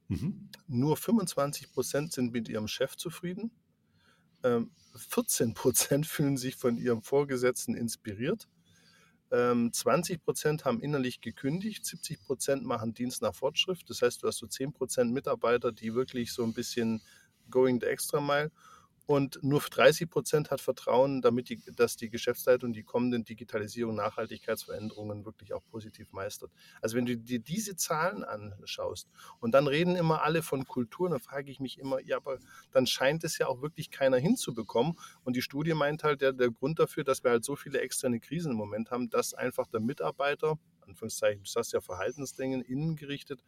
Mhm. 0.09 0.49
Nur 0.67 0.97
25 0.97 1.73
Prozent 1.73 2.13
sind 2.13 2.33
mit 2.33 2.49
ihrem 2.49 2.69
Chef 2.69 2.97
zufrieden. 2.97 3.51
14 4.97 5.49
ähm, 5.49 5.55
Prozent 5.55 6.07
fühlen 6.07 6.37
sich 6.37 6.57
von 6.57 6.77
ihrem 6.77 7.03
Vorgesetzten 7.03 7.75
inspiriert. 7.75 8.49
20 9.31 10.17
ähm, 10.17 10.21
Prozent 10.25 10.65
haben 10.65 10.81
innerlich 10.81 11.21
gekündigt, 11.21 11.85
70 11.85 12.25
Prozent 12.25 12.65
machen 12.65 12.95
Dienst 12.95 13.23
nach 13.23 13.35
Fortschrift. 13.35 13.89
Das 13.89 14.03
heißt, 14.03 14.23
du 14.23 14.27
hast 14.27 14.39
so 14.39 14.47
10 14.47 14.73
Prozent 14.73 15.13
Mitarbeiter, 15.13 15.71
die 15.71 15.95
wirklich 15.95 16.33
so 16.33 16.43
ein 16.43 16.53
bisschen 16.53 17.01
going 17.51 17.81
the 17.81 17.87
extra 17.87 18.21
mile 18.21 18.51
und 19.11 19.43
nur 19.43 19.59
30 19.59 20.09
Prozent 20.09 20.53
hat 20.53 20.61
Vertrauen, 20.61 21.21
damit 21.21 21.49
die, 21.49 21.61
dass 21.75 21.97
die 21.97 22.11
Geschäftsleitung 22.11 22.73
die 22.73 22.85
kommenden 22.85 23.25
Digitalisierung, 23.25 23.97
Nachhaltigkeitsveränderungen 23.97 25.25
wirklich 25.25 25.53
auch 25.53 25.65
positiv 25.69 26.13
meistert. 26.13 26.53
Also 26.81 26.97
wenn 26.97 27.07
du 27.07 27.17
dir 27.17 27.41
diese 27.41 27.75
Zahlen 27.75 28.23
anschaust 28.23 29.09
und 29.41 29.51
dann 29.51 29.67
reden 29.67 29.97
immer 29.97 30.23
alle 30.23 30.43
von 30.43 30.65
Kultur, 30.65 31.11
dann 31.11 31.19
frage 31.19 31.51
ich 31.51 31.59
mich 31.59 31.81
immer, 31.81 32.01
ja, 32.01 32.19
aber 32.19 32.39
dann 32.71 32.87
scheint 32.87 33.25
es 33.25 33.37
ja 33.39 33.49
auch 33.49 33.63
wirklich 33.63 33.91
keiner 33.91 34.17
hinzubekommen. 34.17 34.97
Und 35.25 35.35
die 35.35 35.43
Studie 35.43 35.75
meint 35.75 36.05
halt, 36.05 36.21
der, 36.21 36.33
der 36.33 36.53
Grund 36.53 36.79
dafür, 36.79 37.03
dass 37.03 37.25
wir 37.25 37.33
halt 37.33 37.45
so 37.45 37.57
viele 37.57 37.81
externe 37.81 38.21
Krisen 38.21 38.53
im 38.53 38.59
Moment 38.59 38.93
haben, 38.93 39.11
dass 39.11 39.35
einfach 39.35 39.67
der 39.67 39.81
Mitarbeiter, 39.81 40.57
Anführungszeichen, 40.83 41.43
du 41.43 41.51
sagst 41.51 41.73
ja 41.73 41.81
Verhaltensdingen, 41.81 42.63
innengerichtet, 42.63 43.43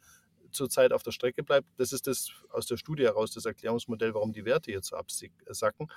zurzeit 0.53 0.93
auf 0.93 1.03
der 1.03 1.13
Strecke 1.13 1.43
bleibt. 1.43 1.67
Das 1.77 1.93
ist 1.93 2.07
das 2.07 2.31
aus 2.51 2.67
der 2.67 2.77
Studie 2.77 3.05
heraus 3.05 3.33
das 3.33 3.45
Erklärungsmodell, 3.45 4.15
warum 4.15 4.33
die 4.33 4.45
Werte 4.45 4.71
jetzt 4.71 4.89
so 4.89 4.97
absacken. 4.97 5.91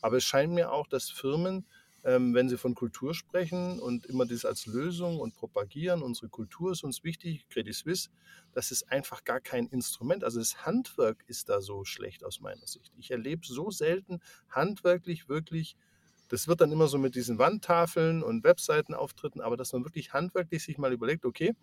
Aber 0.00 0.16
es 0.16 0.24
scheint 0.24 0.52
mir 0.52 0.72
auch, 0.72 0.86
dass 0.86 1.10
Firmen, 1.10 1.66
ähm, 2.04 2.34
wenn 2.34 2.48
sie 2.48 2.58
von 2.58 2.74
Kultur 2.74 3.14
sprechen 3.14 3.78
und 3.78 4.06
immer 4.06 4.26
das 4.26 4.44
als 4.44 4.66
Lösung 4.66 5.20
und 5.20 5.34
propagieren, 5.34 6.02
unsere 6.02 6.28
Kultur 6.28 6.72
ist 6.72 6.82
uns 6.82 7.04
wichtig, 7.04 7.48
Credit 7.48 7.74
Suisse, 7.74 8.10
das 8.52 8.70
ist 8.70 8.90
einfach 8.90 9.24
gar 9.24 9.40
kein 9.40 9.66
Instrument. 9.68 10.24
Also 10.24 10.38
das 10.38 10.66
Handwerk 10.66 11.24
ist 11.26 11.48
da 11.48 11.60
so 11.60 11.84
schlecht 11.84 12.24
aus 12.24 12.40
meiner 12.40 12.66
Sicht. 12.66 12.92
Ich 12.98 13.10
erlebe 13.10 13.46
so 13.46 13.70
selten 13.70 14.20
handwerklich 14.48 15.28
wirklich 15.28 15.76
das 16.32 16.48
wird 16.48 16.62
dann 16.62 16.72
immer 16.72 16.88
so 16.88 16.96
mit 16.96 17.14
diesen 17.14 17.36
Wandtafeln 17.36 18.22
und 18.22 18.42
Webseitenauftritten, 18.42 19.42
aber 19.42 19.58
dass 19.58 19.74
man 19.74 19.84
wirklich 19.84 20.14
handwerklich 20.14 20.64
sich 20.64 20.78
mal 20.78 20.90
überlegt, 20.90 21.26
okay, 21.26 21.54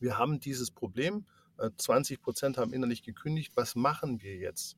wir 0.00 0.18
haben 0.18 0.40
dieses 0.40 0.72
Problem, 0.72 1.26
20 1.76 2.18
äh, 2.18 2.20
Prozent 2.20 2.58
haben 2.58 2.72
innerlich 2.72 3.02
gekündigt. 3.02 3.52
Was 3.56 3.74
machen 3.74 4.22
wir 4.22 4.36
jetzt? 4.36 4.76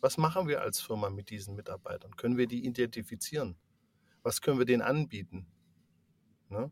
Was 0.00 0.16
machen 0.16 0.48
wir 0.48 0.62
als 0.62 0.80
Firma 0.80 1.10
mit 1.10 1.30
diesen 1.30 1.56
Mitarbeitern? 1.56 2.16
Können 2.16 2.36
wir 2.36 2.46
die 2.46 2.64
identifizieren? 2.64 3.56
Was 4.22 4.40
können 4.40 4.58
wir 4.58 4.66
denen 4.66 4.82
anbieten? 4.82 5.46
Ne? 6.48 6.70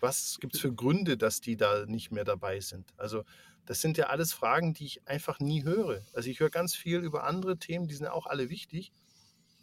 Was 0.00 0.38
gibt 0.40 0.54
es 0.54 0.60
für 0.60 0.72
Gründe, 0.72 1.16
dass 1.16 1.40
die 1.40 1.56
da 1.56 1.84
nicht 1.86 2.10
mehr 2.10 2.24
dabei 2.24 2.60
sind? 2.60 2.92
Also 2.96 3.24
das 3.66 3.80
sind 3.80 3.98
ja 3.98 4.06
alles 4.06 4.32
Fragen, 4.32 4.72
die 4.72 4.86
ich 4.86 5.06
einfach 5.06 5.38
nie 5.40 5.64
höre. 5.64 6.02
Also 6.12 6.30
ich 6.30 6.40
höre 6.40 6.50
ganz 6.50 6.74
viel 6.74 7.00
über 7.00 7.24
andere 7.24 7.58
Themen, 7.58 7.88
die 7.88 7.94
sind 7.94 8.06
auch 8.06 8.26
alle 8.26 8.48
wichtig. 8.48 8.92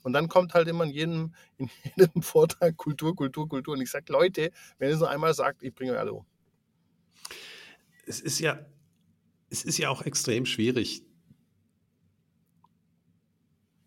Und 0.04 0.14
dann 0.14 0.30
kommt 0.30 0.54
halt 0.54 0.68
immer 0.68 0.84
in 0.84 0.92
jedem, 0.92 1.36
in 1.58 1.70
jedem 1.96 2.22
Vortrag 2.22 2.78
Kultur, 2.78 3.16
Kultur, 3.16 3.50
Kultur. 3.50 3.74
Und 3.74 3.82
ich 3.82 3.90
sage, 3.90 4.12
Leute, 4.12 4.52
wenn 4.78 4.90
ihr 4.90 4.96
es 4.96 5.02
noch 5.02 5.10
einmal 5.10 5.34
sagt, 5.34 5.64
ich 5.64 5.74
bringe 5.74 5.94
euch 5.94 6.00
alle 6.00 6.14
um 6.14 6.26
es 8.08 8.22
ist 8.22 8.40
ja, 8.40 8.66
es 9.50 9.64
ist 9.64 9.78
ja 9.78 9.90
auch 9.90 10.02
extrem 10.02 10.46
schwierig. 10.46 11.04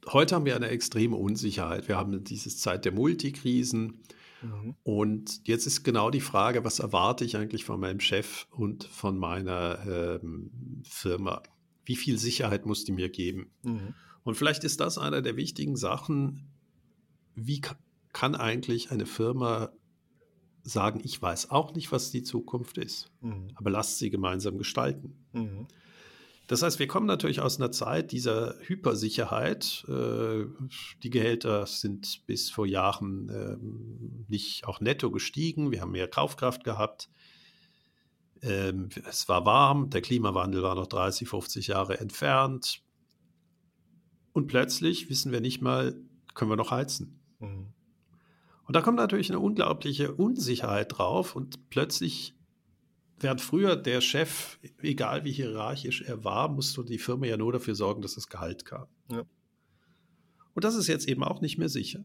Heute 0.07 0.35
haben 0.35 0.45
wir 0.45 0.57
eine 0.57 0.69
extreme 0.69 1.17
Unsicherheit. 1.17 1.89
Wir 1.89 1.97
haben 1.97 2.25
diese 2.25 2.55
Zeit 2.55 2.85
der 2.85 2.93
Multikrisen. 2.93 4.03
Mhm. 4.43 4.75
Und 4.83 5.47
jetzt 5.47 5.67
ist 5.67 5.83
genau 5.83 6.11
die 6.11 6.21
Frage, 6.21 6.65
was 6.65 6.79
erwarte 6.79 7.25
ich 7.25 7.37
eigentlich 7.37 7.65
von 7.65 7.81
meinem 7.81 8.01
Chef 8.01 8.47
und 8.51 8.85
von 8.85 9.19
meiner 9.19 9.87
ähm, 9.87 10.83
Firma? 10.85 11.43
Wie 11.85 11.97
viel 11.97 12.19
Sicherheit 12.19 12.67
muss 12.67 12.85
die 12.85 12.93
mir 12.93 13.11
geben? 13.11 13.53
Mhm. 13.63 13.95
Und 14.23 14.37
vielleicht 14.37 14.65
ist 14.65 14.81
das 14.81 14.99
einer 14.99 15.23
der 15.23 15.37
wichtigen 15.37 15.77
Sachen. 15.77 16.51
Wie 17.35 17.63
kann 18.13 18.35
eigentlich 18.35 18.91
eine 18.91 19.07
Firma 19.07 19.73
sagen, 20.63 21.01
ich 21.03 21.21
weiß 21.21 21.51
auch 21.51 21.75
nicht, 21.75 21.93
was 21.93 22.11
die 22.11 22.23
Zukunft 22.23 22.79
ist, 22.79 23.11
mhm. 23.21 23.49
aber 23.55 23.71
lasst 23.71 23.99
sie 23.99 24.11
gemeinsam 24.11 24.59
gestalten. 24.59 25.27
Mhm. 25.33 25.67
Das 26.51 26.63
heißt, 26.63 26.81
wir 26.81 26.89
kommen 26.89 27.07
natürlich 27.07 27.41
aus 27.41 27.61
einer 27.61 27.71
Zeit 27.71 28.11
dieser 28.11 28.57
Hypersicherheit. 28.63 29.85
Äh, 29.89 30.47
die 31.03 31.11
Gehälter 31.11 31.65
sind 31.67 32.27
bis 32.27 32.51
vor 32.51 32.67
Jahren 32.67 33.31
ähm, 33.33 34.25
nicht 34.27 34.67
auch 34.67 34.81
netto 34.81 35.13
gestiegen. 35.13 35.71
Wir 35.71 35.81
haben 35.81 35.93
mehr 35.93 36.09
Kaufkraft 36.09 36.65
gehabt. 36.65 37.09
Ähm, 38.43 38.89
es 39.09 39.29
war 39.29 39.45
warm, 39.47 39.91
der 39.91 40.01
Klimawandel 40.01 40.63
war 40.63 40.75
noch 40.75 40.89
30, 40.89 41.29
50 41.29 41.69
Jahre 41.69 42.01
entfernt. 42.01 42.83
Und 44.33 44.49
plötzlich 44.49 45.09
wissen 45.09 45.31
wir 45.31 45.41
nicht 45.41 45.61
mal, 45.61 45.95
können 46.35 46.51
wir 46.51 46.57
noch 46.57 46.73
heizen. 46.73 47.21
Mhm. 47.39 47.73
Und 48.71 48.75
da 48.75 48.83
kommt 48.83 48.99
natürlich 48.99 49.31
eine 49.31 49.41
unglaubliche 49.41 50.13
Unsicherheit 50.13 50.97
drauf 50.97 51.35
und 51.35 51.71
plötzlich, 51.71 52.37
während 53.19 53.41
früher 53.41 53.75
der 53.75 54.01
Chef, 54.01 54.61
egal 54.81 55.25
wie 55.25 55.33
hierarchisch 55.33 56.03
er 56.03 56.23
war, 56.23 56.49
musste 56.49 56.85
die 56.85 56.99
Firma 56.99 57.27
ja 57.27 57.37
nur 57.37 57.53
dafür 57.53 57.75
sorgen, 57.75 58.01
dass 58.01 58.15
das 58.15 58.29
Gehalt 58.29 58.65
kam. 58.65 58.87
Ja. 59.11 59.25
Und 60.55 60.63
das 60.63 60.77
ist 60.77 60.87
jetzt 60.87 61.09
eben 61.09 61.25
auch 61.25 61.41
nicht 61.41 61.59
mehr 61.59 61.69
sicher. 61.69 62.05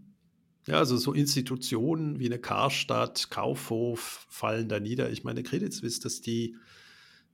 Ja, 0.66 0.80
also 0.80 0.98
so 0.98 1.14
Institutionen 1.14 2.18
wie 2.18 2.26
eine 2.26 2.40
Karstadt, 2.40 3.30
Kaufhof 3.30 4.26
fallen 4.32 4.68
da 4.68 4.80
nieder. 4.80 5.12
Ich 5.12 5.24
meine, 5.24 5.44
Credit 5.44 5.72
Suisse, 5.72 6.02
dass 6.02 6.22
die 6.22 6.56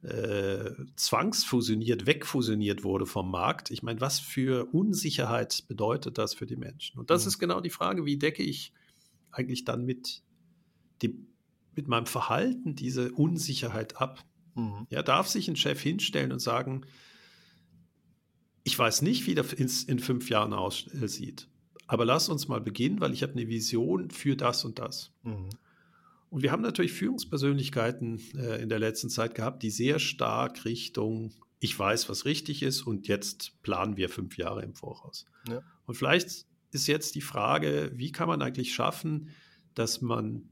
äh, 0.03 0.71
zwangsfusioniert, 0.97 2.05
wegfusioniert 2.05 2.83
wurde 2.83 3.05
vom 3.05 3.31
Markt. 3.31 3.71
Ich 3.71 3.81
meine, 3.81 4.01
was 4.01 4.19
für 4.19 4.65
Unsicherheit 4.73 5.63
bedeutet 5.69 6.17
das 6.17 6.33
für 6.33 6.47
die 6.47 6.57
Menschen? 6.57 6.99
Und 6.99 7.09
das 7.09 7.23
mhm. 7.23 7.27
ist 7.29 7.39
genau 7.39 7.61
die 7.61 7.69
Frage, 7.69 8.05
wie 8.05 8.17
decke 8.17 8.43
ich 8.43 8.73
eigentlich 9.31 9.65
dann 9.65 9.85
mit, 9.85 10.23
dem, 11.01 11.27
mit 11.75 11.87
meinem 11.87 12.05
Verhalten 12.05 12.75
diese 12.75 13.11
Unsicherheit 13.11 13.97
ab? 13.97 14.23
Mhm. 14.55 14.87
Ja, 14.89 15.03
darf 15.03 15.27
sich 15.27 15.47
ein 15.47 15.55
Chef 15.55 15.81
hinstellen 15.81 16.31
und 16.31 16.39
sagen, 16.39 16.85
ich 18.63 18.77
weiß 18.77 19.01
nicht, 19.01 19.25
wie 19.27 19.35
das 19.35 19.53
in 19.53 19.99
fünf 19.99 20.29
Jahren 20.29 20.53
aussieht, 20.53 21.47
aber 21.87 22.05
lass 22.05 22.29
uns 22.29 22.47
mal 22.47 22.61
beginnen, 22.61 23.01
weil 23.01 23.13
ich 23.13 23.23
habe 23.23 23.33
eine 23.33 23.47
Vision 23.47 24.11
für 24.11 24.35
das 24.35 24.63
und 24.65 24.79
das. 24.79 25.11
Mhm. 25.23 25.49
Und 26.29 26.43
wir 26.43 26.51
haben 26.53 26.61
natürlich 26.61 26.93
Führungspersönlichkeiten 26.93 28.21
äh, 28.37 28.61
in 28.61 28.69
der 28.69 28.79
letzten 28.79 29.09
Zeit 29.09 29.35
gehabt, 29.35 29.63
die 29.63 29.69
sehr 29.69 29.99
stark 29.99 30.63
Richtung, 30.63 31.33
ich 31.59 31.77
weiß, 31.77 32.07
was 32.07 32.23
richtig 32.23 32.63
ist 32.63 32.83
und 32.83 33.09
jetzt 33.09 33.61
planen 33.63 33.97
wir 33.97 34.07
fünf 34.07 34.37
Jahre 34.37 34.63
im 34.63 34.73
Voraus. 34.73 35.25
Ja. 35.49 35.61
Und 35.85 35.95
vielleicht 35.95 36.45
ist 36.71 36.87
jetzt 36.87 37.15
die 37.15 37.21
Frage, 37.21 37.91
wie 37.95 38.11
kann 38.11 38.27
man 38.27 38.41
eigentlich 38.41 38.73
schaffen, 38.73 39.29
dass 39.75 40.01
man 40.01 40.49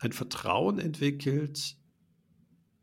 ein 0.00 0.12
Vertrauen 0.12 0.78
entwickelt, 0.78 1.76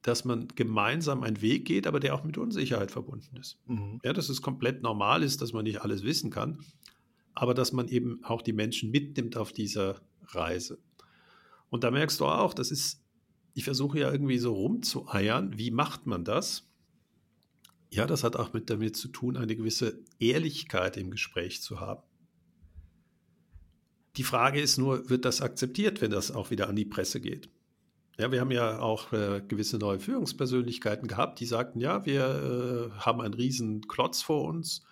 dass 0.02 0.26
man 0.26 0.50
gemeinsam 0.50 1.24
einen 1.24 1.42
Weg 1.42 1.66
geht, 1.66 1.88
aber 1.88 2.00
der 2.00 2.14
auch 2.14 2.24
mit 2.24 2.38
Unsicherheit 2.38 2.92
verbunden 2.92 3.38
ist. 3.38 3.58
Mhm. 3.68 4.00
Ja, 4.04 4.14
dass 4.14 4.30
es 4.30 4.42
komplett 4.42 4.84
normal 4.84 5.24
ist, 5.24 5.42
dass 5.42 5.54
man 5.54 5.64
nicht 5.64 5.82
alles 5.82 6.04
wissen 6.04 6.30
kann, 6.30 6.60
aber 7.34 7.54
dass 7.54 7.72
man 7.72 7.88
eben 7.88 8.24
auch 8.24 8.42
die 8.42 8.54
Menschen 8.54 8.92
mitnimmt 8.92 9.38
auf 9.38 9.54
dieser 9.54 10.02
Reise. 10.28 10.80
Und 11.70 11.84
da 11.84 11.92
merkst 11.92 12.20
du 12.20 12.26
auch, 12.26 12.54
das 12.54 12.70
ist, 12.70 13.02
ich 13.54 13.64
versuche 13.64 14.00
ja 14.00 14.12
irgendwie 14.12 14.38
so 14.38 14.54
rumzueiern, 14.54 15.58
wie 15.58 15.72
macht 15.72 16.06
man 16.06 16.26
das? 16.26 16.70
Ja, 17.90 18.06
das 18.06 18.24
hat 18.24 18.36
auch 18.36 18.54
mit 18.54 18.70
damit 18.70 18.98
zu 18.98 19.08
tun, 19.08 19.38
eine 19.38 19.56
gewisse 19.56 20.04
Ehrlichkeit 20.20 20.98
im 20.98 21.12
Gespräch 21.12 21.62
zu 21.62 21.80
haben. 21.80 22.04
Die 24.16 24.24
Frage 24.24 24.62
ist 24.62 24.78
nur, 24.78 25.10
wird 25.10 25.26
das 25.26 25.42
akzeptiert, 25.42 26.02
wenn 26.02 26.12
das 26.12 26.32
auch 26.32 26.52
wieder 26.52 26.70
an 26.70 26.76
die 26.76 26.86
Presse 26.86 27.20
geht? 27.20 27.50
Ja, 28.20 28.32
wir 28.32 28.42
haben 28.42 28.52
ja 28.52 28.80
auch 28.80 29.12
äh, 29.12 29.42
gewisse 29.48 29.80
neue 29.80 30.00
Führungspersönlichkeiten 30.00 31.08
gehabt, 31.08 31.40
die 31.40 31.48
sagten, 31.48 31.80
ja, 31.80 32.06
wir 32.06 32.92
äh, 32.94 33.00
haben 33.00 33.22
einen 33.22 33.34
riesen 33.34 33.88
Klotz 33.88 34.22
vor 34.22 34.44
uns 34.44 34.84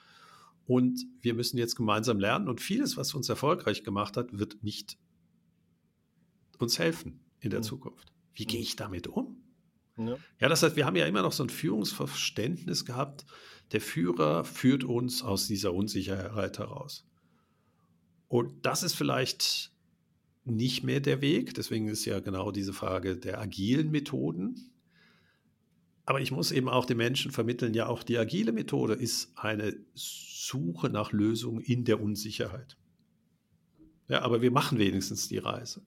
und 0.65 1.05
wir 1.21 1.36
müssen 1.36 1.57
jetzt 1.57 1.75
gemeinsam 1.75 2.19
lernen 2.19 2.49
und 2.49 2.62
vieles, 2.62 2.97
was 2.97 3.13
uns 3.13 3.29
erfolgreich 3.29 3.84
gemacht 3.84 4.17
hat, 4.17 4.38
wird 4.38 4.63
nicht 4.63 4.97
uns 6.57 6.79
helfen 6.79 7.19
in 7.39 7.51
der 7.51 7.60
mhm. 7.60 7.63
Zukunft. 7.63 8.12
Wie 8.34 8.45
gehe 8.45 8.62
ich 8.62 8.75
damit 8.75 9.07
um? 9.07 9.38
Ja. 9.97 10.17
ja, 10.39 10.49
das 10.49 10.63
heißt, 10.63 10.75
wir 10.75 10.86
haben 10.86 10.95
ja 10.95 11.05
immer 11.05 11.21
noch 11.21 11.34
so 11.34 11.43
ein 11.43 11.49
Führungsverständnis 11.49 12.86
gehabt. 12.86 13.25
Der 13.71 13.81
Führer 13.81 14.45
führt 14.45 14.84
uns 14.84 15.21
aus 15.21 15.47
dieser 15.47 15.73
Unsicherheit 15.73 16.57
heraus. 16.57 17.05
Und 18.32 18.65
das 18.65 18.82
ist 18.82 18.94
vielleicht 18.94 19.74
nicht 20.46 20.86
mehr 20.86 21.02
der 21.02 21.20
Weg. 21.20 21.54
Deswegen 21.54 21.89
ist 21.89 22.06
ja 22.06 22.22
genau 22.22 22.52
diese 22.52 22.72
Frage 22.72 23.17
der 23.17 23.41
agilen 23.41 23.91
Methoden. 23.91 24.72
Aber 26.06 26.22
ich 26.22 26.32
muss 26.32 26.54
eben 26.54 26.70
auch 26.70 26.86
den 26.86 26.96
Menschen 26.96 27.34
vermitteln, 27.34 27.74
ja, 27.74 27.88
auch 27.88 28.04
die 28.04 28.17
agile 28.17 28.54
Methode 28.54 28.94
ist 28.94 29.34
eine 29.36 29.76
Suche 29.96 30.88
nach 30.88 31.12
Lösungen 31.12 31.60
in 31.60 31.84
der 31.84 32.02
Unsicherheit. 32.02 32.78
Ja, 34.08 34.22
aber 34.22 34.41
wir 34.41 34.52
machen 34.52 34.80
wenigstens 34.80 35.28
die 35.28 35.38
Reise. 35.38 35.82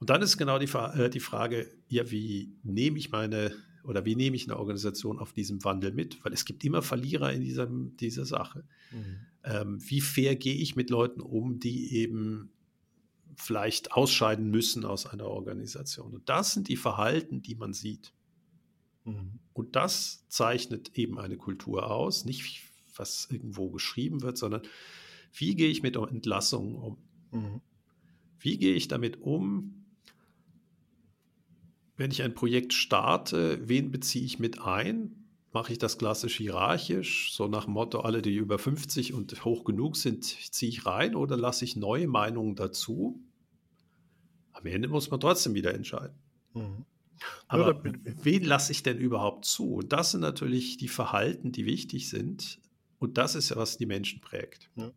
Und 0.00 0.10
dann 0.10 0.22
ist 0.22 0.38
genau 0.38 0.58
die, 0.58 0.66
äh, 0.66 1.08
die 1.08 1.20
Frage, 1.20 1.70
ja, 1.86 2.10
wie 2.10 2.52
nehme 2.64 2.98
ich 2.98 3.12
meine 3.12 3.52
oder 3.84 4.04
wie 4.04 4.16
nehme 4.16 4.36
ich 4.36 4.44
eine 4.44 4.58
Organisation 4.58 5.18
auf 5.18 5.32
diesem 5.32 5.64
Wandel 5.64 5.92
mit? 5.92 6.24
Weil 6.24 6.32
es 6.32 6.44
gibt 6.44 6.64
immer 6.64 6.82
Verlierer 6.82 7.32
in 7.32 7.40
diesem, 7.40 7.96
dieser 7.96 8.26
Sache. 8.26 8.64
Mhm. 8.92 9.26
Ähm, 9.44 9.90
wie 9.90 10.00
fair 10.00 10.36
gehe 10.36 10.54
ich 10.54 10.76
mit 10.76 10.90
Leuten 10.90 11.20
um, 11.20 11.60
die 11.60 11.94
eben 11.96 12.50
vielleicht 13.36 13.92
ausscheiden 13.92 14.50
müssen 14.50 14.84
aus 14.84 15.06
einer 15.06 15.26
Organisation? 15.26 16.14
Und 16.14 16.28
das 16.28 16.52
sind 16.52 16.68
die 16.68 16.76
Verhalten, 16.76 17.42
die 17.42 17.54
man 17.54 17.72
sieht. 17.72 18.12
Mhm. 19.04 19.38
Und 19.52 19.76
das 19.76 20.26
zeichnet 20.28 20.96
eben 20.96 21.18
eine 21.18 21.36
Kultur 21.36 21.90
aus, 21.90 22.24
nicht 22.24 22.62
was 22.96 23.28
irgendwo 23.30 23.70
geschrieben 23.70 24.22
wird, 24.22 24.36
sondern 24.36 24.62
wie 25.32 25.54
gehe 25.54 25.70
ich 25.70 25.82
mit 25.82 25.96
Entlassungen 25.96 26.74
um? 26.74 26.98
Mhm. 27.30 27.60
Wie 28.38 28.58
gehe 28.58 28.74
ich 28.74 28.88
damit 28.88 29.20
um, 29.20 29.79
wenn 32.00 32.10
ich 32.10 32.22
ein 32.22 32.34
Projekt 32.34 32.72
starte, 32.72 33.60
wen 33.68 33.90
beziehe 33.90 34.24
ich 34.24 34.38
mit 34.38 34.62
ein? 34.62 35.28
Mache 35.52 35.72
ich 35.72 35.78
das 35.78 35.98
klassisch 35.98 36.38
hierarchisch, 36.38 37.30
so 37.34 37.46
nach 37.46 37.66
dem 37.66 37.74
Motto, 37.74 38.00
alle, 38.00 38.22
die 38.22 38.36
über 38.36 38.58
50 38.58 39.12
und 39.12 39.44
hoch 39.44 39.64
genug 39.64 39.98
sind, 39.98 40.24
ziehe 40.24 40.70
ich 40.70 40.86
rein 40.86 41.14
oder 41.14 41.36
lasse 41.36 41.62
ich 41.62 41.76
neue 41.76 42.06
Meinungen 42.06 42.56
dazu? 42.56 43.22
Am 44.52 44.64
Ende 44.64 44.88
muss 44.88 45.10
man 45.10 45.20
trotzdem 45.20 45.52
wieder 45.52 45.74
entscheiden. 45.74 46.16
Mhm. 46.54 46.86
Aber 47.48 47.84
wen 47.84 48.44
lasse 48.44 48.72
ich 48.72 48.82
denn 48.82 48.96
überhaupt 48.96 49.44
zu? 49.44 49.74
Und 49.74 49.92
das 49.92 50.12
sind 50.12 50.22
natürlich 50.22 50.78
die 50.78 50.88
Verhalten, 50.88 51.52
die 51.52 51.66
wichtig 51.66 52.08
sind. 52.08 52.60
Und 52.98 53.18
das 53.18 53.34
ist 53.34 53.50
ja, 53.50 53.56
was 53.56 53.76
die 53.76 53.84
Menschen 53.84 54.22
prägt. 54.22 54.70
Ja, 54.74 54.90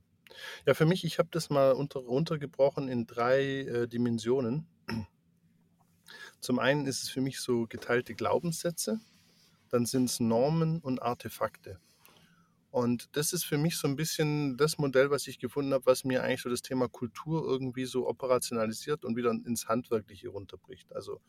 ja 0.67 0.73
für 0.73 0.85
mich, 0.85 1.03
ich 1.03 1.19
habe 1.19 1.27
das 1.33 1.49
mal 1.49 1.73
unter, 1.73 1.99
runtergebrochen 1.99 2.87
in 2.87 3.07
drei 3.07 3.41
äh, 3.41 3.87
Dimensionen. 3.89 4.67
Zum 6.43 6.59
einen 6.59 6.87
ist 6.87 7.03
es 7.03 7.09
für 7.09 7.21
mich 7.21 7.39
so 7.39 7.67
geteilte 7.67 8.15
Glaubenssätze, 8.15 8.99
dann 9.69 9.85
sind 9.85 10.09
es 10.09 10.19
Normen 10.19 10.81
und 10.81 11.01
Artefakte. 11.01 11.79
Und 12.69 13.15
das 13.15 13.31
ist 13.31 13.45
für 13.45 13.57
mich 13.57 13.77
so 13.77 13.87
ein 13.87 13.95
bisschen 13.95 14.57
das 14.57 14.77
Modell, 14.77 15.09
was 15.09 15.27
ich 15.27 15.39
gefunden 15.39 15.73
habe, 15.73 15.85
was 15.85 16.03
mir 16.03 16.21
eigentlich 16.21 16.41
so 16.41 16.49
das 16.49 16.61
Thema 16.61 16.89
Kultur 16.89 17.47
irgendwie 17.47 17.85
so 17.85 18.09
operationalisiert 18.09 19.05
und 19.05 19.15
wieder 19.15 19.31
ins 19.31 19.69
Handwerkliche 19.69 20.27
runterbricht. 20.27 20.93
Also 20.93 21.21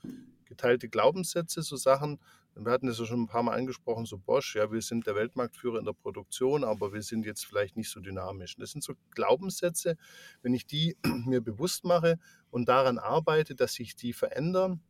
geteilte 0.46 0.88
Glaubenssätze, 0.88 1.62
so 1.62 1.76
Sachen, 1.76 2.18
wir 2.56 2.72
hatten 2.72 2.88
es 2.88 2.98
ja 2.98 3.04
schon 3.04 3.22
ein 3.22 3.28
paar 3.28 3.44
Mal 3.44 3.56
angesprochen, 3.56 4.06
so 4.06 4.18
Bosch, 4.18 4.56
ja, 4.56 4.72
wir 4.72 4.82
sind 4.82 5.06
der 5.06 5.14
Weltmarktführer 5.14 5.78
in 5.78 5.84
der 5.84 5.92
Produktion, 5.92 6.64
aber 6.64 6.92
wir 6.92 7.02
sind 7.02 7.24
jetzt 7.24 7.46
vielleicht 7.46 7.76
nicht 7.76 7.90
so 7.90 8.00
dynamisch. 8.00 8.56
Das 8.56 8.72
sind 8.72 8.82
so 8.82 8.94
Glaubenssätze, 9.12 9.96
wenn 10.42 10.54
ich 10.54 10.66
die 10.66 10.96
mir 11.24 11.40
bewusst 11.40 11.84
mache 11.84 12.18
und 12.50 12.68
daran 12.68 12.98
arbeite, 12.98 13.54
dass 13.54 13.74
sich 13.74 13.94
die 13.94 14.12
verändern, 14.12 14.80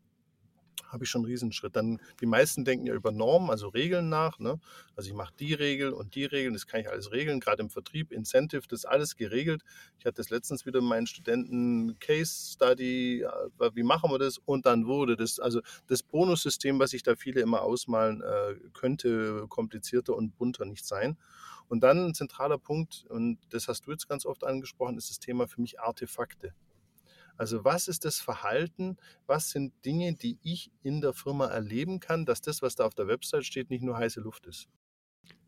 habe 0.95 1.05
ich 1.05 1.11
schon 1.11 1.21
einen 1.21 1.31
Riesenschritt. 1.31 1.77
Dann, 1.77 2.01
die 2.21 2.27
meisten 2.27 2.65
denken 2.65 2.87
ja 2.87 2.95
über 2.95 3.13
Normen, 3.13 3.51
also 3.51 3.69
Regeln 3.69 4.09
nach. 4.09 4.39
Ne? 4.39 4.59
Also 4.97 5.11
ich 5.11 5.15
mache 5.15 5.35
die 5.39 5.53
Regel 5.53 5.93
und 5.93 6.15
die 6.15 6.25
Regeln, 6.25 6.55
das 6.55 6.67
kann 6.67 6.81
ich 6.81 6.89
alles 6.89 7.13
regeln, 7.13 7.41
gerade 7.41 7.63
im 7.63 7.69
Vertrieb, 7.69 8.13
Incentive, 8.13 8.63
das 8.69 8.81
ist 8.81 8.85
alles 8.87 9.17
geregelt. 9.17 9.63
Ich 9.99 10.07
hatte 10.07 10.17
das 10.17 10.31
letztens 10.31 10.65
wieder 10.65 10.81
meinen 10.81 11.07
Studenten 11.07 11.99
Case 11.99 12.53
Study, 12.55 13.23
äh, 13.23 13.71
wie 13.75 13.83
machen 13.83 14.11
wir 14.11 14.19
das? 14.19 14.39
Und 14.39 14.65
dann 14.65 14.87
wurde 14.87 15.17
das, 15.17 15.39
also 15.39 15.61
das 15.89 16.03
Bonussystem, 16.03 16.79
was 16.79 16.91
sich 16.91 17.03
da 17.03 17.17
viele 17.17 17.41
immer 17.41 17.63
ausmalen, 17.63 18.23
äh, 18.23 18.55
könnte 18.73 19.47
komplizierter 19.49 20.17
und 20.17 20.37
bunter 20.39 20.65
nicht 20.65 20.87
sein. 20.87 21.19
Und 21.69 21.81
dann 21.81 22.07
ein 22.07 22.15
zentraler 22.15 22.59
Punkt, 22.59 23.05
und 23.09 23.39
das 23.51 23.69
hast 23.69 23.87
du 23.87 23.91
jetzt 23.91 24.09
ganz 24.09 24.27
oft 24.27 24.45
angesprochen, 24.45 24.97
ist 24.97 25.11
das 25.11 25.19
Thema 25.19 25.49
für 25.49 25.61
mich 25.61 25.81
Artefakte. 25.81 26.55
Also 27.37 27.65
was 27.65 27.89
ist 27.89 28.05
das 28.05 28.19
Verhalten? 28.21 28.97
Was 29.27 29.51
sind 29.51 29.73
Dinge, 29.85 30.15
die 30.15 30.39
ich 30.43 30.71
in 30.83 31.01
der 31.01 31.13
Firma 31.13 31.47
erleben 31.47 32.01
kann, 32.01 32.27
dass 32.27 32.41
das, 32.41 32.63
was 32.63 32.77
da 32.77 32.85
auf 32.85 32.95
der 32.95 33.09
Website 33.09 33.45
steht, 33.45 33.71
nicht 33.71 33.83
nur 33.83 33.97
heiße 33.97 34.21
Luft 34.21 34.47
ist? 34.47 34.69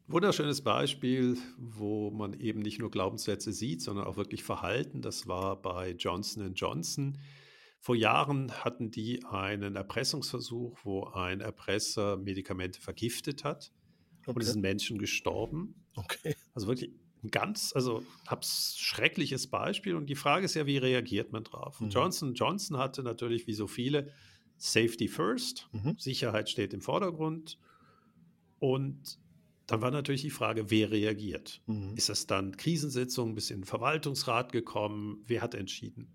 Wunderschönes 0.08 0.62
Beispiel, 0.62 1.36
wo 1.58 2.12
man 2.12 2.32
eben 2.34 2.60
nicht 2.60 2.78
nur 2.78 2.92
Glaubenssätze 2.92 3.52
sieht, 3.52 3.82
sondern 3.82 4.06
auch 4.06 4.16
wirklich 4.16 4.44
Verhalten. 4.44 5.02
Das 5.02 5.26
war 5.26 5.60
bei 5.60 5.90
Johnson 5.90 6.54
Johnson. 6.54 7.18
Vor 7.80 7.96
Jahren 7.96 8.52
hatten 8.52 8.90
die 8.90 9.24
einen 9.24 9.74
Erpressungsversuch, 9.74 10.78
wo 10.84 11.04
ein 11.04 11.40
Erpresser 11.40 12.16
Medikamente 12.16 12.80
vergiftet 12.80 13.42
hat. 13.42 13.72
Okay. 14.22 14.32
Und 14.32 14.42
es 14.42 14.52
sind 14.52 14.60
Menschen 14.60 14.98
gestorben. 14.98 15.84
Okay. 15.96 16.36
Also 16.54 16.68
wirklich 16.68 16.92
ein 17.26 17.30
ganz, 17.30 17.72
also 17.74 18.02
hab's 18.26 18.76
schreckliches 18.78 19.48
Beispiel 19.48 19.94
und 19.94 20.06
die 20.06 20.14
Frage 20.14 20.44
ist 20.44 20.54
ja, 20.54 20.66
wie 20.66 20.78
reagiert 20.78 21.32
man 21.32 21.44
drauf? 21.44 21.80
Mhm. 21.80 21.90
Johnson 21.90 22.34
Johnson 22.34 22.78
hatte 22.78 23.02
natürlich 23.02 23.46
wie 23.46 23.54
so 23.54 23.66
viele 23.66 24.12
Safety 24.58 25.08
First, 25.08 25.68
mhm. 25.72 25.96
Sicherheit 25.98 26.48
steht 26.48 26.72
im 26.72 26.80
Vordergrund 26.80 27.58
und 28.58 29.18
dann 29.66 29.82
war 29.82 29.90
natürlich 29.90 30.22
die 30.22 30.30
Frage, 30.30 30.70
wer 30.70 30.92
reagiert? 30.92 31.60
Mhm. 31.66 31.94
Ist 31.96 32.08
das 32.08 32.26
dann 32.26 32.56
Krisensitzung 32.56 33.34
bis 33.34 33.50
in 33.50 33.60
den 33.60 33.66
Verwaltungsrat 33.66 34.52
gekommen? 34.52 35.24
Wer 35.26 35.42
hat 35.42 35.54
entschieden? 35.54 36.12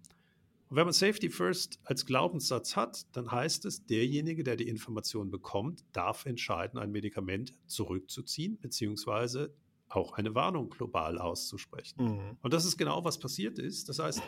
Und 0.70 0.78
wenn 0.78 0.86
man 0.86 0.94
Safety 0.94 1.30
First 1.30 1.82
als 1.84 2.06
Glaubenssatz 2.06 2.78
hat, 2.78 3.06
dann 3.12 3.30
heißt 3.30 3.66
es, 3.66 3.86
derjenige, 3.86 4.46
der 4.46 4.56
die 4.56 4.70
Information 4.70 5.30
bekommt, 5.30 5.84
darf 5.92 6.26
entscheiden, 6.26 6.80
ein 6.80 6.92
Medikament 6.92 7.54
zurückzuziehen, 7.68 8.58
beziehungsweise 8.62 9.54
auch 9.96 10.14
eine 10.14 10.36
Warnung 10.36 10.70
global 10.70 11.18
auszusprechen. 11.18 12.04
Mhm. 12.04 12.38
Und 12.42 12.54
das 12.54 12.66
ist 12.66 12.78
genau, 12.78 13.04
was 13.04 13.20
passiert 13.20 13.60
ist. 13.60 13.90
Das 13.90 14.00
heißt, 14.00 14.22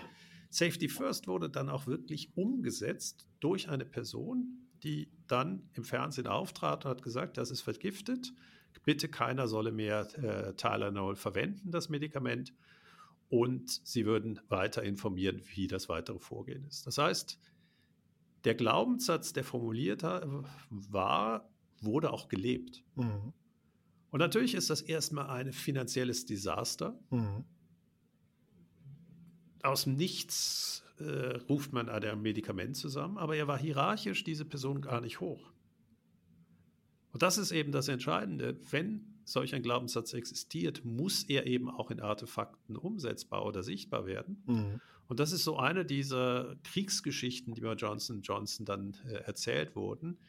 Safety 0.49 0.89
First 0.89 1.27
wurde 1.27 1.49
dann 1.49 1.69
auch 1.69 1.87
wirklich 1.87 2.35
umgesetzt 2.35 3.27
durch 3.39 3.69
eine 3.69 3.85
Person, 3.85 4.67
die 4.83 5.11
dann 5.27 5.69
im 5.73 5.83
Fernsehen 5.83 6.27
auftrat 6.27 6.85
und 6.85 6.91
hat 6.91 7.01
gesagt, 7.01 7.37
das 7.37 7.51
ist 7.51 7.61
vergiftet. 7.61 8.33
Bitte 8.83 9.07
keiner 9.07 9.47
solle 9.47 9.71
mehr 9.71 10.07
äh, 10.17 10.53
Tylenol 10.55 11.15
verwenden, 11.15 11.71
das 11.71 11.89
Medikament. 11.89 12.53
Und 13.29 13.81
sie 13.83 14.05
würden 14.05 14.39
weiter 14.49 14.83
informieren, 14.83 15.41
wie 15.55 15.67
das 15.67 15.89
weitere 15.89 16.19
Vorgehen 16.19 16.65
ist. 16.65 16.85
Das 16.85 16.97
heißt, 16.97 17.39
der 18.43 18.55
Glaubenssatz, 18.55 19.33
der 19.33 19.43
formuliert 19.43 20.03
war, 20.03 21.49
wurde 21.81 22.11
auch 22.11 22.27
gelebt. 22.27 22.83
Mhm. 22.95 23.33
Und 24.13 24.19
natürlich 24.19 24.53
ist 24.53 24.69
das 24.69 24.83
erstmal 24.83 25.25
ein 25.31 25.51
finanzielles 25.51 26.27
Desaster. 26.27 26.99
Mhm. 27.09 27.45
Aus 29.63 29.85
dem 29.85 29.95
Nichts 29.95 30.83
äh, 30.99 31.37
ruft 31.49 31.73
man 31.73 31.89
ein 31.89 32.21
Medikament 32.21 32.77
zusammen, 32.77 33.17
aber 33.17 33.35
er 33.35 33.47
war 33.47 33.57
hierarchisch 33.57 34.23
diese 34.23 34.45
Person 34.45 34.81
gar 34.81 35.01
nicht 35.01 35.19
hoch. 35.19 35.51
Und 37.11 37.23
das 37.23 37.39
ist 37.39 37.51
eben 37.51 37.71
das 37.71 37.87
Entscheidende. 37.87 38.55
Wenn 38.69 39.17
solch 39.23 39.55
ein 39.55 39.63
Glaubenssatz 39.63 40.13
existiert, 40.13 40.85
muss 40.85 41.23
er 41.23 41.47
eben 41.47 41.67
auch 41.67 41.89
in 41.89 41.99
Artefakten 41.99 42.75
umsetzbar 42.77 43.43
oder 43.43 43.63
sichtbar 43.63 44.05
werden. 44.05 44.43
Mhm. 44.45 44.81
Und 45.07 45.19
das 45.19 45.31
ist 45.31 45.43
so 45.43 45.57
eine 45.57 45.85
dieser 45.85 46.55
Kriegsgeschichten, 46.63 47.55
die 47.55 47.61
bei 47.61 47.73
Johnson 47.73 48.21
Johnson 48.21 48.63
dann 48.63 48.95
äh, 49.07 49.13
erzählt 49.23 49.75
wurden, 49.75 50.19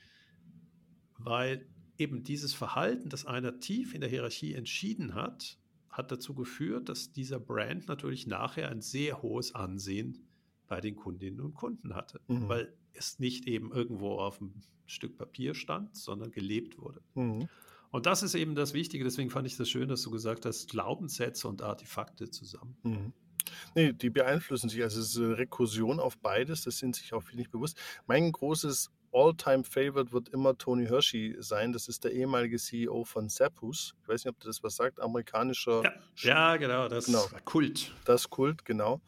weil 1.19 1.67
eben 1.99 2.23
dieses 2.23 2.55
Verhalten, 2.55 3.09
das 3.09 3.27
einer 3.27 3.61
tief 3.61 3.95
in 3.95 4.01
der 4.01 4.11
Hierarchie 4.11 4.55
entschieden 4.55 5.15
hat, 5.15 5.59
hat 5.91 6.11
dazu 6.11 6.35
geführt, 6.35 6.89
dass 6.89 7.13
dieser 7.13 7.39
Brand 7.39 7.87
natürlich 7.89 8.27
nachher 8.27 8.69
ein 8.69 8.81
sehr 8.81 9.23
hohes 9.23 9.55
Ansehen 9.55 10.27
bei 10.67 10.81
den 10.81 10.97
Kundinnen 10.97 11.41
und 11.41 11.55
Kunden 11.55 11.95
hatte, 11.95 12.21
mhm. 12.27 12.49
weil 12.49 12.75
es 12.95 13.19
nicht 13.19 13.47
eben 13.47 13.73
irgendwo 13.73 14.19
auf 14.19 14.41
einem 14.41 14.55
Stück 14.87 15.17
Papier 15.17 15.55
stand, 15.55 15.97
sondern 15.97 16.31
gelebt 16.31 16.79
wurde. 16.79 17.01
Mhm. 17.15 17.49
Und 17.91 18.07
das 18.07 18.25
ist 18.25 18.35
eben 18.35 18.57
das 18.57 18.75
Wichtige. 18.75 19.05
Deswegen 19.05 19.31
fand 19.31 19.47
ich 19.47 19.57
das 19.57 19.69
schön, 19.69 19.89
dass 19.89 20.03
du 20.03 20.11
gesagt 20.11 20.47
hast, 20.47 20.69
Glaubenssätze 20.69 21.47
und 21.47 21.63
Artefakte 21.63 22.29
zusammen. 22.29 22.77
Mhm. 22.83 23.13
Nee, 23.75 23.93
die 23.93 24.11
beeinflussen 24.11 24.69
sich. 24.69 24.83
Also 24.83 25.01
es 25.01 25.11
ist 25.11 25.19
eine 25.19 25.39
Rekursion 25.39 26.01
auf 26.01 26.19
beides, 26.19 26.63
das 26.63 26.79
sind 26.79 26.97
sich 26.97 27.13
auch 27.13 27.23
viele 27.23 27.39
nicht 27.39 27.53
bewusst. 27.53 27.79
Mein 28.07 28.33
großes 28.33 28.91
All-Time-Favorite 29.15 30.13
wird 30.13 30.29
immer 30.31 30.59
Tony 30.59 30.87
Hershey 30.87 31.37
sein. 31.39 31.73
Das 31.73 31.87
ist 31.89 32.03
der 32.05 32.13
ehemalige 32.13 32.59
CEO 32.59 33.05
von 33.05 33.29
Zappos. 33.29 33.95
Ich 34.03 34.09
weiß 34.09 34.25
nicht, 34.25 34.35
ob 34.35 34.41
das 34.41 34.63
was 34.63 34.77
sagt. 34.77 35.01
Amerikanischer. 35.01 35.83
Ja, 35.85 35.93
ja 36.17 36.57
genau, 36.57 36.89
das 36.89 37.07
genau. 37.07 37.25
Kult. 37.45 37.93
Das 38.05 38.29
Kult, 38.29 38.65
genau. 38.65 39.01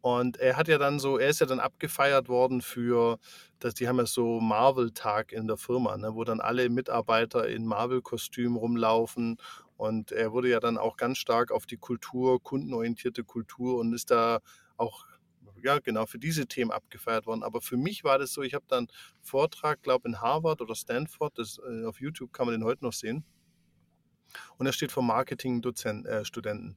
Und 0.00 0.36
er 0.36 0.58
hat 0.58 0.68
ja 0.68 0.76
dann 0.76 0.98
so, 0.98 1.16
er 1.16 1.30
ist 1.30 1.40
ja 1.40 1.46
dann 1.46 1.60
abgefeiert 1.60 2.28
worden 2.28 2.60
für, 2.60 3.18
dass 3.58 3.72
die 3.72 3.88
haben 3.88 3.96
ja 3.96 4.04
so 4.04 4.38
Marvel-Tag 4.38 5.32
in 5.32 5.46
der 5.46 5.56
Firma, 5.56 5.96
ne, 5.96 6.14
wo 6.14 6.24
dann 6.24 6.40
alle 6.40 6.68
Mitarbeiter 6.68 7.48
in 7.48 7.64
Marvel-Kostüm 7.64 8.56
rumlaufen. 8.56 9.38
Und 9.76 10.12
er 10.12 10.32
wurde 10.32 10.50
ja 10.50 10.60
dann 10.60 10.76
auch 10.76 10.96
ganz 10.98 11.18
stark 11.18 11.50
auf 11.50 11.64
die 11.64 11.78
Kultur, 11.78 12.42
kundenorientierte 12.42 13.24
Kultur 13.24 13.78
und 13.78 13.94
ist 13.94 14.10
da 14.10 14.40
auch 14.76 15.06
ja, 15.64 15.78
genau 15.78 16.06
für 16.06 16.18
diese 16.18 16.46
Themen 16.46 16.70
abgefeiert 16.70 17.26
worden. 17.26 17.42
Aber 17.42 17.60
für 17.60 17.76
mich 17.76 18.04
war 18.04 18.18
das 18.18 18.32
so, 18.32 18.42
ich 18.42 18.54
habe 18.54 18.66
dann 18.68 18.86
Vortrag, 19.22 19.82
glaube 19.82 20.08
in 20.08 20.20
Harvard 20.20 20.60
oder 20.60 20.74
Stanford, 20.74 21.38
das, 21.38 21.58
äh, 21.58 21.86
auf 21.86 22.00
YouTube 22.00 22.32
kann 22.32 22.46
man 22.46 22.54
den 22.54 22.64
heute 22.64 22.84
noch 22.84 22.92
sehen. 22.92 23.24
Und 24.58 24.66
er 24.66 24.72
steht 24.72 24.92
vor 24.92 25.02
Marketing-Studenten. 25.02 26.70
Äh, 26.70 26.74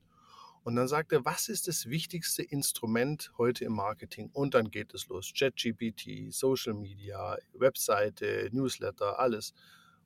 und 0.63 0.75
dann 0.75 0.87
sagt 0.87 1.11
er, 1.11 1.23
was 1.25 1.47
ist 1.49 1.67
das 1.67 1.87
wichtigste 1.87 2.43
Instrument 2.43 3.31
heute 3.37 3.65
im 3.65 3.73
Marketing? 3.73 4.29
Und 4.33 4.53
dann 4.53 4.69
geht 4.69 4.93
es 4.93 5.07
los. 5.07 5.31
ChatGPT, 5.37 6.33
Social 6.33 6.73
Media, 6.73 7.37
Webseite, 7.53 8.49
Newsletter, 8.51 9.19
alles. 9.19 9.53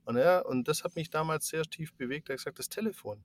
Und, 0.05 0.17
ja, 0.17 0.39
und 0.39 0.67
das 0.67 0.83
hat 0.83 0.95
mich 0.95 1.09
damals 1.09 1.47
sehr 1.47 1.63
tief 1.63 1.93
bewegt. 1.93 2.29
Er 2.29 2.33
hat 2.33 2.39
gesagt, 2.39 2.59
das 2.59 2.69
Telefon. 2.69 3.23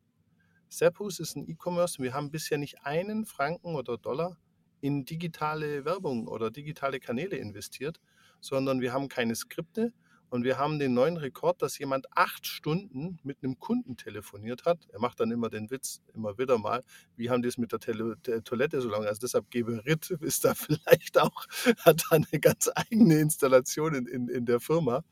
Seppus 0.68 1.20
ist 1.20 1.36
ein 1.36 1.48
E-Commerce. 1.48 2.02
Wir 2.02 2.14
haben 2.14 2.30
bisher 2.30 2.58
nicht 2.58 2.84
einen 2.84 3.24
Franken 3.24 3.74
oder 3.74 3.98
Dollar 3.98 4.38
in 4.80 5.04
digitale 5.04 5.84
Werbung 5.84 6.28
oder 6.28 6.50
digitale 6.50 7.00
Kanäle 7.00 7.36
investiert, 7.36 8.00
sondern 8.40 8.80
wir 8.80 8.92
haben 8.92 9.08
keine 9.08 9.34
Skripte, 9.34 9.92
und 10.28 10.42
wir 10.42 10.58
haben 10.58 10.78
den 10.78 10.92
neuen 10.92 11.16
Rekord, 11.16 11.62
dass 11.62 11.78
jemand 11.78 12.06
acht 12.16 12.46
Stunden 12.46 13.18
mit 13.22 13.38
einem 13.42 13.58
Kunden 13.58 13.96
telefoniert 13.96 14.64
hat. 14.64 14.86
Er 14.92 14.98
macht 14.98 15.20
dann 15.20 15.30
immer 15.30 15.48
den 15.50 15.70
Witz, 15.70 16.02
immer 16.14 16.36
wieder 16.36 16.58
mal, 16.58 16.82
wie 17.16 17.30
haben 17.30 17.42
die 17.42 17.48
es 17.48 17.58
mit 17.58 17.70
der, 17.70 17.78
Tele 17.78 18.16
der 18.26 18.42
Toilette 18.42 18.80
so 18.80 18.88
lange? 18.88 19.06
Also 19.06 19.20
deshalb 19.20 19.50
gebe 19.50 19.84
Ritt 19.86 20.10
ist 20.10 20.44
da 20.44 20.54
vielleicht 20.54 21.18
auch, 21.18 21.46
hat 21.78 22.02
da 22.10 22.16
eine 22.16 22.40
ganz 22.40 22.68
eigene 22.74 23.20
Installation 23.20 23.94
in, 23.94 24.06
in, 24.06 24.28
in 24.28 24.46
der 24.46 24.58
Firma. 24.58 25.04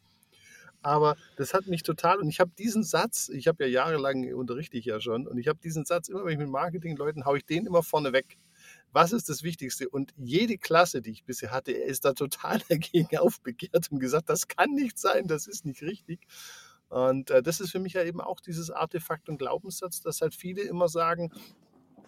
Aber 0.83 1.17
das 1.37 1.55
hat 1.55 1.67
mich 1.67 1.83
total, 1.83 2.19
und 2.19 2.29
ich 2.29 2.41
habe 2.41 2.51
diesen 2.59 2.85
Satz, 2.85 3.31
ich 3.31 3.47
habe 3.47 3.65
ja 3.65 3.71
jahrelang 3.71 4.35
unterrichte 4.35 4.77
ich 4.77 4.85
ja 4.85 5.01
schon, 5.01 5.27
und 5.27 5.39
ich 5.39 5.49
habe 5.49 5.59
diesen 5.59 5.87
Satz, 5.87 6.09
immer 6.09 6.25
wenn 6.25 6.33
ich 6.33 6.39
mit 6.39 6.51
Marketingleuten, 6.51 7.25
haue 7.25 7.39
ich 7.39 7.47
den 7.47 7.67
immer 7.67 7.83
vorne 7.83 8.13
weg 8.13 8.37
was 8.95 9.13
ist 9.13 9.29
das 9.29 9.43
Wichtigste? 9.43 9.89
Und 9.89 10.15
jede 10.17 10.57
Klasse, 10.57 11.03
die 11.03 11.11
ich 11.11 11.25
bisher 11.25 11.51
hatte, 11.51 11.73
ist 11.73 12.05
da 12.05 12.13
total 12.13 12.61
dagegen 12.69 13.19
aufbegehrt 13.19 13.91
und 13.91 13.99
gesagt, 13.99 14.29
das 14.29 14.49
kann 14.49 14.71
nicht 14.71 14.99
sein, 14.99 15.27
das 15.27 15.47
ist 15.47 15.67
nicht 15.67 15.83
richtig. 15.83 16.27
Und 16.89 17.31
äh, 17.31 17.43
das 17.43 17.61
ist 17.61 17.73
für 17.73 17.81
mich 17.81 17.95
ja 17.95 18.05
eben 18.05 18.21
auch 18.21 18.41
dieses 18.41 18.71
Artefakt 18.71 19.29
und 19.29 19.39
Glaubenssatz, 19.39 20.01
dass 20.01 20.21
halt 20.21 20.35
viele 20.35 20.63
immer 20.63 20.89
sagen, 20.89 21.33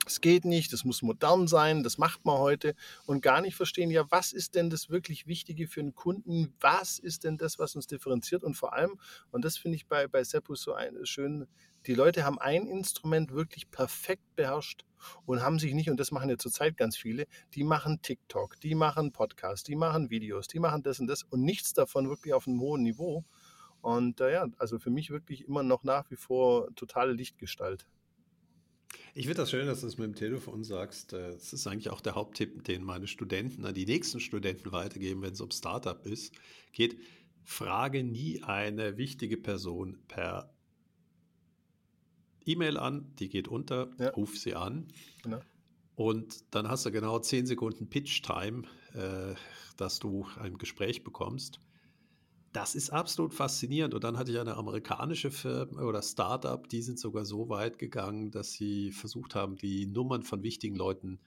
es 0.07 0.21
geht 0.21 0.45
nicht, 0.45 0.73
das 0.73 0.85
muss 0.85 1.03
modern 1.03 1.49
sein, 1.49 1.83
das 1.83 1.99
macht 1.99 2.25
man 2.25 2.39
heute 2.39 2.77
und 3.07 3.21
gar 3.21 3.41
nicht 3.41 3.57
verstehen, 3.57 3.91
ja, 3.91 4.05
was 4.11 4.33
ist 4.33 4.55
denn 4.55 4.71
das 4.71 4.89
wirklich 4.89 5.27
Wichtige 5.27 5.67
für 5.67 5.81
einen 5.81 5.97
Kunden? 5.97 6.55
Was 6.61 7.01
ist 7.01 7.25
denn 7.25 7.37
das, 7.37 7.59
was 7.59 7.75
uns 7.75 7.89
differenziert? 7.89 8.45
Und 8.45 8.55
vor 8.55 8.75
allem, 8.75 9.01
und 9.33 9.45
das 9.45 9.57
finde 9.57 9.75
ich 9.75 9.89
bei, 9.89 10.07
bei 10.07 10.23
Seppus 10.23 10.63
so 10.63 10.75
ein, 10.75 11.05
schön, 11.05 11.49
die 11.87 11.95
Leute 11.95 12.25
haben 12.25 12.39
ein 12.39 12.67
Instrument 12.67 13.33
wirklich 13.33 13.71
perfekt 13.71 14.35
beherrscht 14.35 14.85
und 15.25 15.43
haben 15.43 15.59
sich 15.59 15.75
nicht, 15.75 15.89
und 15.91 15.99
das 15.99 16.11
machen 16.11 16.29
ja 16.29 16.37
zurzeit 16.37 16.77
ganz 16.77 16.97
viele, 16.97 17.27
die 17.55 17.65
machen 17.65 18.01
TikTok, 18.03 18.61
die 18.61 18.75
machen 18.75 19.13
Podcasts, 19.13 19.65
die 19.65 19.77
machen 19.77 20.11
Videos, 20.11 20.49
die 20.49 20.59
machen 20.59 20.83
das 20.83 21.01
und 21.01 21.07
das 21.07 21.23
und 21.23 21.43
nichts 21.43 21.73
davon 21.73 22.09
wirklich 22.09 22.35
auf 22.35 22.47
einem 22.47 22.61
hohen 22.61 22.83
Niveau. 22.83 23.25
Und 23.81 24.21
äh, 24.21 24.33
ja, 24.33 24.49
also 24.59 24.79
für 24.79 24.91
mich 24.91 25.11
wirklich 25.11 25.47
immer 25.47 25.63
noch 25.63 25.85
nach 25.85 26.11
wie 26.11 26.17
vor 26.17 26.75
totale 26.75 27.13
Lichtgestalt. 27.13 27.87
Ich 29.15 29.27
finde 29.27 29.43
das 29.43 29.51
schön, 29.51 29.67
dass 29.67 29.81
du 29.81 29.87
es 29.87 29.99
mit 29.99 30.07
dem 30.07 30.15
Telefon 30.15 30.65
sagst. 30.65 31.13
Das 31.13 31.53
ist 31.53 31.67
eigentlich 31.67 31.91
auch 31.91 32.01
der 32.01 32.15
Haupttipp, 32.15 32.65
den 32.65 32.83
meine 32.83 33.07
Studenten 33.07 33.65
an 33.65 33.75
die 33.75 33.87
nächsten 33.87 34.21
Studenten 34.21 34.73
weitergeben, 34.73 35.23
wenn 35.23 35.33
es 35.33 35.41
um 35.41 35.51
Startup 35.51 36.05
ist, 36.05 36.35
geht. 36.73 36.99
Frage 37.45 38.03
nie 38.03 38.43
eine 38.43 38.97
wichtige 38.97 39.37
Person 39.37 39.99
per 40.09 40.56
E-Mail 42.47 42.79
an, 42.79 43.13
die 43.19 43.29
geht 43.29 43.49
unter, 43.49 43.91
ja. 43.99 44.11
ruf 44.11 44.39
sie 44.39 44.55
an. 44.55 44.89
Genau. 45.23 45.41
Und 45.97 46.55
dann 46.55 46.69
hast 46.69 46.87
du 46.87 46.93
genau 46.93 47.19
10 47.19 47.47
Sekunden 47.47 47.89
Pitch-Time, 47.89 48.63
äh, 48.95 49.35
dass 49.77 49.99
du 49.99 50.27
ein 50.39 50.59
Gespräch 50.59 51.05
bekommst. 51.05 51.59
Das 52.53 52.75
ist 52.75 52.91
absolut 52.91 53.35
faszinierend. 53.35 53.95
Und 53.95 54.05
dann 54.05 54.17
hatte 54.17 54.31
ich 54.31 54.39
eine 54.39 54.57
amerikanische 54.57 55.31
Firma 55.31 55.83
oder 55.83 56.03
Startup, 56.03 56.67
die 56.69 56.83
sind 56.83 56.99
sogar 56.99 57.25
so 57.25 57.49
weit 57.49 57.79
gegangen, 57.79 58.31
dass 58.31 58.53
sie 58.53 58.93
versucht 58.93 59.35
haben, 59.35 59.57
die 59.57 59.87
Nummern 59.87 60.23
von 60.23 60.43
wichtigen 60.43 60.77
Leuten 60.77 61.19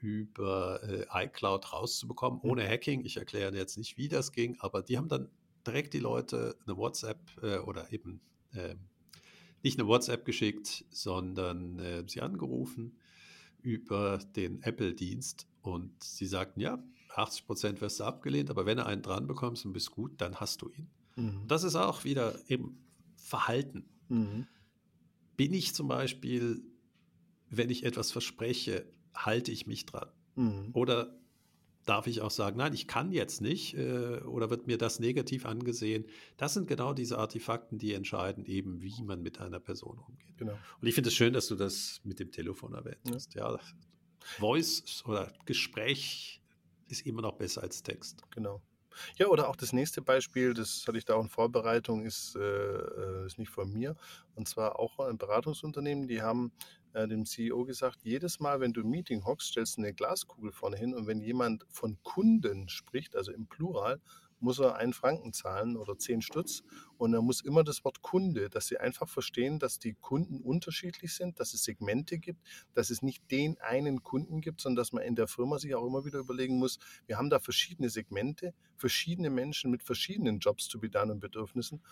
über 0.00 0.80
äh, 0.82 1.06
iCloud 1.26 1.72
rauszubekommen, 1.72 2.40
mhm. 2.42 2.50
ohne 2.50 2.68
Hacking. 2.68 3.04
Ich 3.04 3.16
erkläre 3.16 3.54
jetzt 3.56 3.78
nicht, 3.78 3.96
wie 3.96 4.08
das 4.08 4.32
ging, 4.32 4.56
aber 4.60 4.82
die 4.82 4.96
haben 4.96 5.08
dann 5.08 5.28
direkt 5.66 5.94
die 5.94 5.98
Leute 5.98 6.56
eine 6.66 6.76
WhatsApp 6.76 7.20
äh, 7.42 7.58
oder 7.58 7.92
eben 7.92 8.20
äh, 8.52 8.74
nicht 9.62 9.78
eine 9.78 9.88
WhatsApp 9.88 10.24
geschickt, 10.24 10.84
sondern 10.90 11.78
äh, 11.78 12.04
sie 12.06 12.20
angerufen 12.20 12.96
über 13.62 14.18
den 14.36 14.62
Apple-Dienst 14.62 15.46
und 15.62 16.02
sie 16.02 16.26
sagten, 16.26 16.60
ja, 16.60 16.82
80 17.14 17.46
Prozent 17.46 17.80
wirst 17.80 18.00
du 18.00 18.04
abgelehnt, 18.04 18.50
aber 18.50 18.66
wenn 18.66 18.78
du 18.78 18.86
einen 18.86 19.02
dran 19.02 19.26
bekommst 19.26 19.66
und 19.66 19.72
bist 19.72 19.90
gut, 19.90 20.20
dann 20.20 20.36
hast 20.36 20.62
du 20.62 20.70
ihn. 20.70 20.88
Mhm. 21.16 21.46
Das 21.46 21.64
ist 21.64 21.76
auch 21.76 22.04
wieder 22.04 22.38
eben 22.48 22.78
Verhalten. 23.16 23.84
Mhm. 24.08 24.46
Bin 25.36 25.52
ich 25.52 25.74
zum 25.74 25.88
Beispiel, 25.88 26.62
wenn 27.48 27.70
ich 27.70 27.84
etwas 27.84 28.12
verspreche, 28.12 28.86
halte 29.14 29.52
ich 29.52 29.66
mich 29.66 29.86
dran? 29.86 30.08
Mhm. 30.36 30.70
Oder 30.72 31.19
darf 31.90 32.06
ich 32.06 32.20
auch 32.20 32.30
sagen, 32.30 32.56
nein, 32.56 32.72
ich 32.72 32.86
kann 32.86 33.10
jetzt 33.10 33.40
nicht 33.40 33.76
äh, 33.76 34.20
oder 34.20 34.48
wird 34.48 34.68
mir 34.68 34.78
das 34.78 35.00
negativ 35.00 35.44
angesehen. 35.44 36.06
Das 36.36 36.54
sind 36.54 36.68
genau 36.68 36.94
diese 36.94 37.18
Artefakten, 37.18 37.78
die 37.78 37.94
entscheiden 37.94 38.44
eben, 38.44 38.80
wie 38.80 39.02
man 39.02 39.22
mit 39.22 39.40
einer 39.40 39.58
Person 39.58 39.98
umgeht. 39.98 40.38
Genau. 40.38 40.56
Und 40.80 40.86
ich 40.86 40.94
finde 40.94 41.08
es 41.08 41.14
schön, 41.14 41.32
dass 41.32 41.48
du 41.48 41.56
das 41.56 42.00
mit 42.04 42.20
dem 42.20 42.30
Telefon 42.30 42.74
erwähnt 42.74 43.00
hast. 43.12 43.34
Ja. 43.34 43.58
Voice 44.38 45.02
oder 45.04 45.32
Gespräch 45.46 46.40
ist 46.86 47.06
immer 47.06 47.22
noch 47.22 47.32
besser 47.32 47.62
als 47.62 47.82
Text. 47.82 48.22
Genau. 48.30 48.62
Ja, 49.16 49.26
oder 49.26 49.48
auch 49.48 49.56
das 49.56 49.72
nächste 49.72 50.00
Beispiel, 50.00 50.54
das 50.54 50.84
hatte 50.86 50.98
ich 50.98 51.04
da 51.04 51.14
auch 51.14 51.22
in 51.22 51.28
Vorbereitung, 51.28 52.04
ist, 52.04 52.36
äh, 52.36 52.40
äh, 52.40 53.26
ist 53.26 53.38
nicht 53.38 53.50
von 53.50 53.72
mir. 53.72 53.96
Und 54.34 54.48
zwar 54.48 54.78
auch 54.78 55.00
ein 55.00 55.18
Beratungsunternehmen, 55.18 56.06
die 56.06 56.22
haben 56.22 56.52
äh, 56.92 57.06
dem 57.06 57.24
CEO 57.24 57.64
gesagt, 57.64 58.00
jedes 58.02 58.40
Mal, 58.40 58.60
wenn 58.60 58.72
du 58.72 58.80
im 58.80 58.90
Meeting 58.90 59.24
hockst, 59.24 59.48
stellst 59.48 59.76
du 59.76 59.82
eine 59.82 59.94
Glaskugel 59.94 60.52
vorne 60.52 60.76
hin 60.76 60.94
und 60.94 61.06
wenn 61.06 61.20
jemand 61.20 61.64
von 61.68 61.98
Kunden 62.02 62.68
spricht, 62.68 63.16
also 63.16 63.32
im 63.32 63.46
Plural, 63.46 64.00
muss 64.40 64.58
er 64.58 64.76
einen 64.76 64.92
Franken 64.92 65.32
zahlen 65.32 65.76
oder 65.76 65.98
zehn 65.98 66.22
Stutz. 66.22 66.62
Und 66.96 67.14
er 67.14 67.22
muss 67.22 67.40
immer 67.40 67.64
das 67.64 67.82
Wort 67.84 68.02
Kunde, 68.02 68.50
dass 68.50 68.66
sie 68.66 68.78
einfach 68.78 69.08
verstehen, 69.08 69.58
dass 69.58 69.78
die 69.78 69.94
Kunden 69.94 70.40
unterschiedlich 70.40 71.14
sind, 71.14 71.40
dass 71.40 71.54
es 71.54 71.64
Segmente 71.64 72.18
gibt, 72.18 72.40
dass 72.74 72.90
es 72.90 73.00
nicht 73.00 73.30
den 73.30 73.58
einen 73.60 74.02
Kunden 74.02 74.42
gibt, 74.42 74.60
sondern 74.60 74.76
dass 74.76 74.92
man 74.92 75.02
in 75.02 75.14
der 75.14 75.26
Firma 75.26 75.58
sich 75.58 75.74
auch 75.74 75.86
immer 75.86 76.04
wieder 76.04 76.18
überlegen 76.18 76.58
muss, 76.58 76.78
wir 77.06 77.16
haben 77.16 77.30
da 77.30 77.38
verschiedene 77.38 77.88
Segmente, 77.88 78.52
verschiedene 78.76 79.30
Menschen 79.30 79.70
mit 79.70 79.82
verschiedenen 79.82 80.40
Jobs 80.40 80.68
zu 80.68 80.80
bedan 80.80 81.10
und 81.10 81.20
Bedürfnissen. 81.20 81.82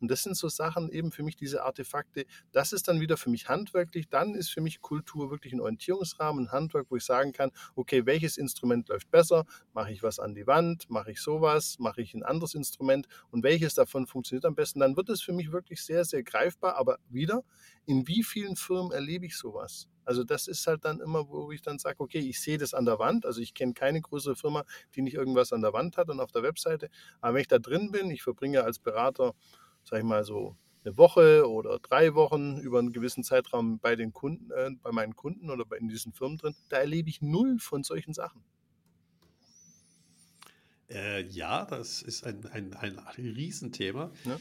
Und 0.00 0.10
das 0.10 0.22
sind 0.22 0.36
so 0.36 0.48
Sachen 0.48 0.90
eben 0.90 1.12
für 1.12 1.22
mich, 1.22 1.36
diese 1.36 1.62
Artefakte. 1.62 2.26
Das 2.52 2.72
ist 2.72 2.88
dann 2.88 3.00
wieder 3.00 3.16
für 3.16 3.30
mich 3.30 3.48
handwerklich. 3.48 4.08
Dann 4.08 4.34
ist 4.34 4.50
für 4.50 4.60
mich 4.60 4.80
Kultur 4.80 5.30
wirklich 5.30 5.52
ein 5.52 5.60
Orientierungsrahmen, 5.60 6.46
ein 6.46 6.52
Handwerk, 6.52 6.86
wo 6.90 6.96
ich 6.96 7.04
sagen 7.04 7.32
kann, 7.32 7.50
okay, 7.74 8.06
welches 8.06 8.36
Instrument 8.36 8.88
läuft 8.88 9.10
besser? 9.10 9.44
Mache 9.72 9.92
ich 9.92 10.02
was 10.02 10.18
an 10.18 10.34
die 10.34 10.46
Wand? 10.46 10.90
Mache 10.90 11.12
ich 11.12 11.20
sowas? 11.20 11.78
Mache 11.78 11.91
mache 11.92 12.00
ich 12.00 12.14
ein 12.14 12.22
anderes 12.22 12.54
Instrument 12.54 13.06
und 13.30 13.42
welches 13.42 13.74
davon 13.74 14.06
funktioniert 14.06 14.46
am 14.46 14.54
besten, 14.54 14.80
dann 14.80 14.96
wird 14.96 15.10
es 15.10 15.20
für 15.20 15.32
mich 15.32 15.52
wirklich 15.52 15.82
sehr, 15.84 16.06
sehr 16.06 16.22
greifbar. 16.22 16.76
Aber 16.76 16.96
wieder, 17.10 17.42
in 17.84 18.08
wie 18.08 18.22
vielen 18.22 18.56
Firmen 18.56 18.92
erlebe 18.92 19.26
ich 19.26 19.36
sowas? 19.36 19.88
Also 20.06 20.24
das 20.24 20.48
ist 20.48 20.66
halt 20.66 20.86
dann 20.86 21.00
immer, 21.00 21.28
wo 21.28 21.52
ich 21.52 21.60
dann 21.60 21.78
sage, 21.78 22.00
okay, 22.00 22.18
ich 22.18 22.40
sehe 22.40 22.56
das 22.56 22.72
an 22.72 22.86
der 22.86 22.98
Wand. 22.98 23.26
Also 23.26 23.42
ich 23.42 23.52
kenne 23.52 23.74
keine 23.74 24.00
größere 24.00 24.36
Firma, 24.36 24.64
die 24.94 25.02
nicht 25.02 25.14
irgendwas 25.14 25.52
an 25.52 25.60
der 25.60 25.74
Wand 25.74 25.98
hat 25.98 26.08
und 26.08 26.18
auf 26.18 26.32
der 26.32 26.42
Webseite. 26.42 26.88
Aber 27.20 27.34
wenn 27.34 27.42
ich 27.42 27.48
da 27.48 27.58
drin 27.58 27.90
bin, 27.90 28.10
ich 28.10 28.22
verbringe 28.22 28.64
als 28.64 28.78
Berater, 28.78 29.34
sage 29.84 30.00
ich 30.00 30.08
mal 30.08 30.24
so, 30.24 30.56
eine 30.84 30.96
Woche 30.96 31.48
oder 31.48 31.78
drei 31.78 32.14
Wochen 32.14 32.58
über 32.58 32.78
einen 32.78 32.92
gewissen 32.92 33.22
Zeitraum 33.22 33.78
bei 33.78 33.96
den 33.96 34.12
Kunden, 34.14 34.50
äh, 34.50 34.70
bei 34.82 34.92
meinen 34.92 35.14
Kunden 35.14 35.50
oder 35.50 35.66
bei, 35.66 35.76
in 35.76 35.88
diesen 35.88 36.14
Firmen 36.14 36.38
drin, 36.38 36.56
da 36.70 36.78
erlebe 36.78 37.10
ich 37.10 37.20
null 37.20 37.58
von 37.58 37.84
solchen 37.84 38.14
Sachen. 38.14 38.42
Äh, 40.92 41.26
ja, 41.28 41.64
das 41.64 42.02
ist 42.02 42.24
ein, 42.24 42.44
ein, 42.46 42.74
ein 42.74 42.98
Riesenthema. 43.16 44.12
Ja. 44.24 44.38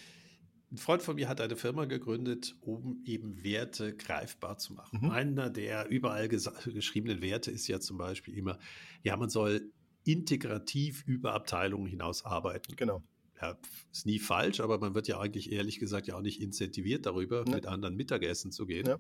Ein 0.71 0.77
Freund 0.77 1.01
von 1.01 1.15
mir 1.15 1.27
hat 1.27 1.41
eine 1.41 1.57
Firma 1.57 1.85
gegründet, 1.85 2.55
um 2.61 3.01
eben 3.05 3.43
Werte 3.43 3.95
greifbar 3.95 4.57
zu 4.57 4.73
machen. 4.73 4.99
Mhm. 5.01 5.11
Einer 5.11 5.49
der 5.49 5.89
überall 5.89 6.29
geschriebenen 6.29 7.21
Werte 7.21 7.51
ist 7.51 7.67
ja 7.67 7.81
zum 7.81 7.97
Beispiel 7.97 8.37
immer, 8.37 8.57
ja, 9.03 9.17
man 9.17 9.29
soll 9.29 9.69
integrativ 10.05 11.03
über 11.05 11.33
Abteilungen 11.33 11.87
hinaus 11.87 12.23
arbeiten. 12.23 12.75
Genau. 12.75 13.03
Ja, 13.41 13.57
ist 13.91 14.05
nie 14.05 14.19
falsch, 14.19 14.59
aber 14.61 14.77
man 14.77 14.93
wird 14.95 15.07
ja 15.07 15.19
eigentlich 15.19 15.51
ehrlich 15.51 15.79
gesagt 15.79 16.07
ja 16.07 16.15
auch 16.15 16.21
nicht 16.21 16.41
incentiviert 16.41 17.05
darüber, 17.05 17.43
ja. 17.45 17.55
mit 17.55 17.65
anderen 17.65 17.95
Mittagessen 17.95 18.51
zu 18.51 18.65
gehen. 18.65 18.87
Ja. 18.87 18.97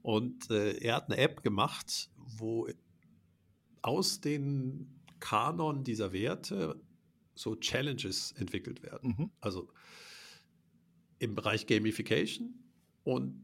Und 0.00 0.50
äh, 0.50 0.78
er 0.78 0.96
hat 0.96 1.10
eine 1.10 1.18
App 1.18 1.42
gemacht, 1.42 2.10
wo 2.16 2.68
aus 3.82 4.20
den 4.20 5.01
Kanon 5.22 5.84
dieser 5.84 6.12
Werte 6.12 6.82
so 7.34 7.54
Challenges 7.54 8.32
entwickelt 8.32 8.82
werden. 8.82 9.14
Mhm. 9.16 9.30
Also 9.40 9.68
im 11.20 11.36
Bereich 11.36 11.66
Gamification 11.66 12.54
und 13.04 13.40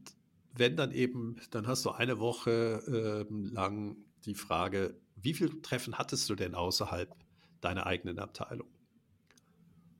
wenn 0.53 0.75
dann 0.75 0.91
eben, 0.91 1.37
dann 1.51 1.67
hast 1.67 1.85
du 1.85 1.91
eine 1.91 2.19
Woche 2.19 3.25
äh, 3.29 3.33
lang 3.33 3.95
die 4.25 4.35
Frage, 4.35 4.99
wie 5.15 5.33
viele 5.33 5.61
Treffen 5.61 5.97
hattest 5.97 6.29
du 6.29 6.35
denn 6.35 6.53
außerhalb 6.53 7.15
deiner 7.61 7.85
eigenen 7.85 8.19
Abteilung? 8.19 8.67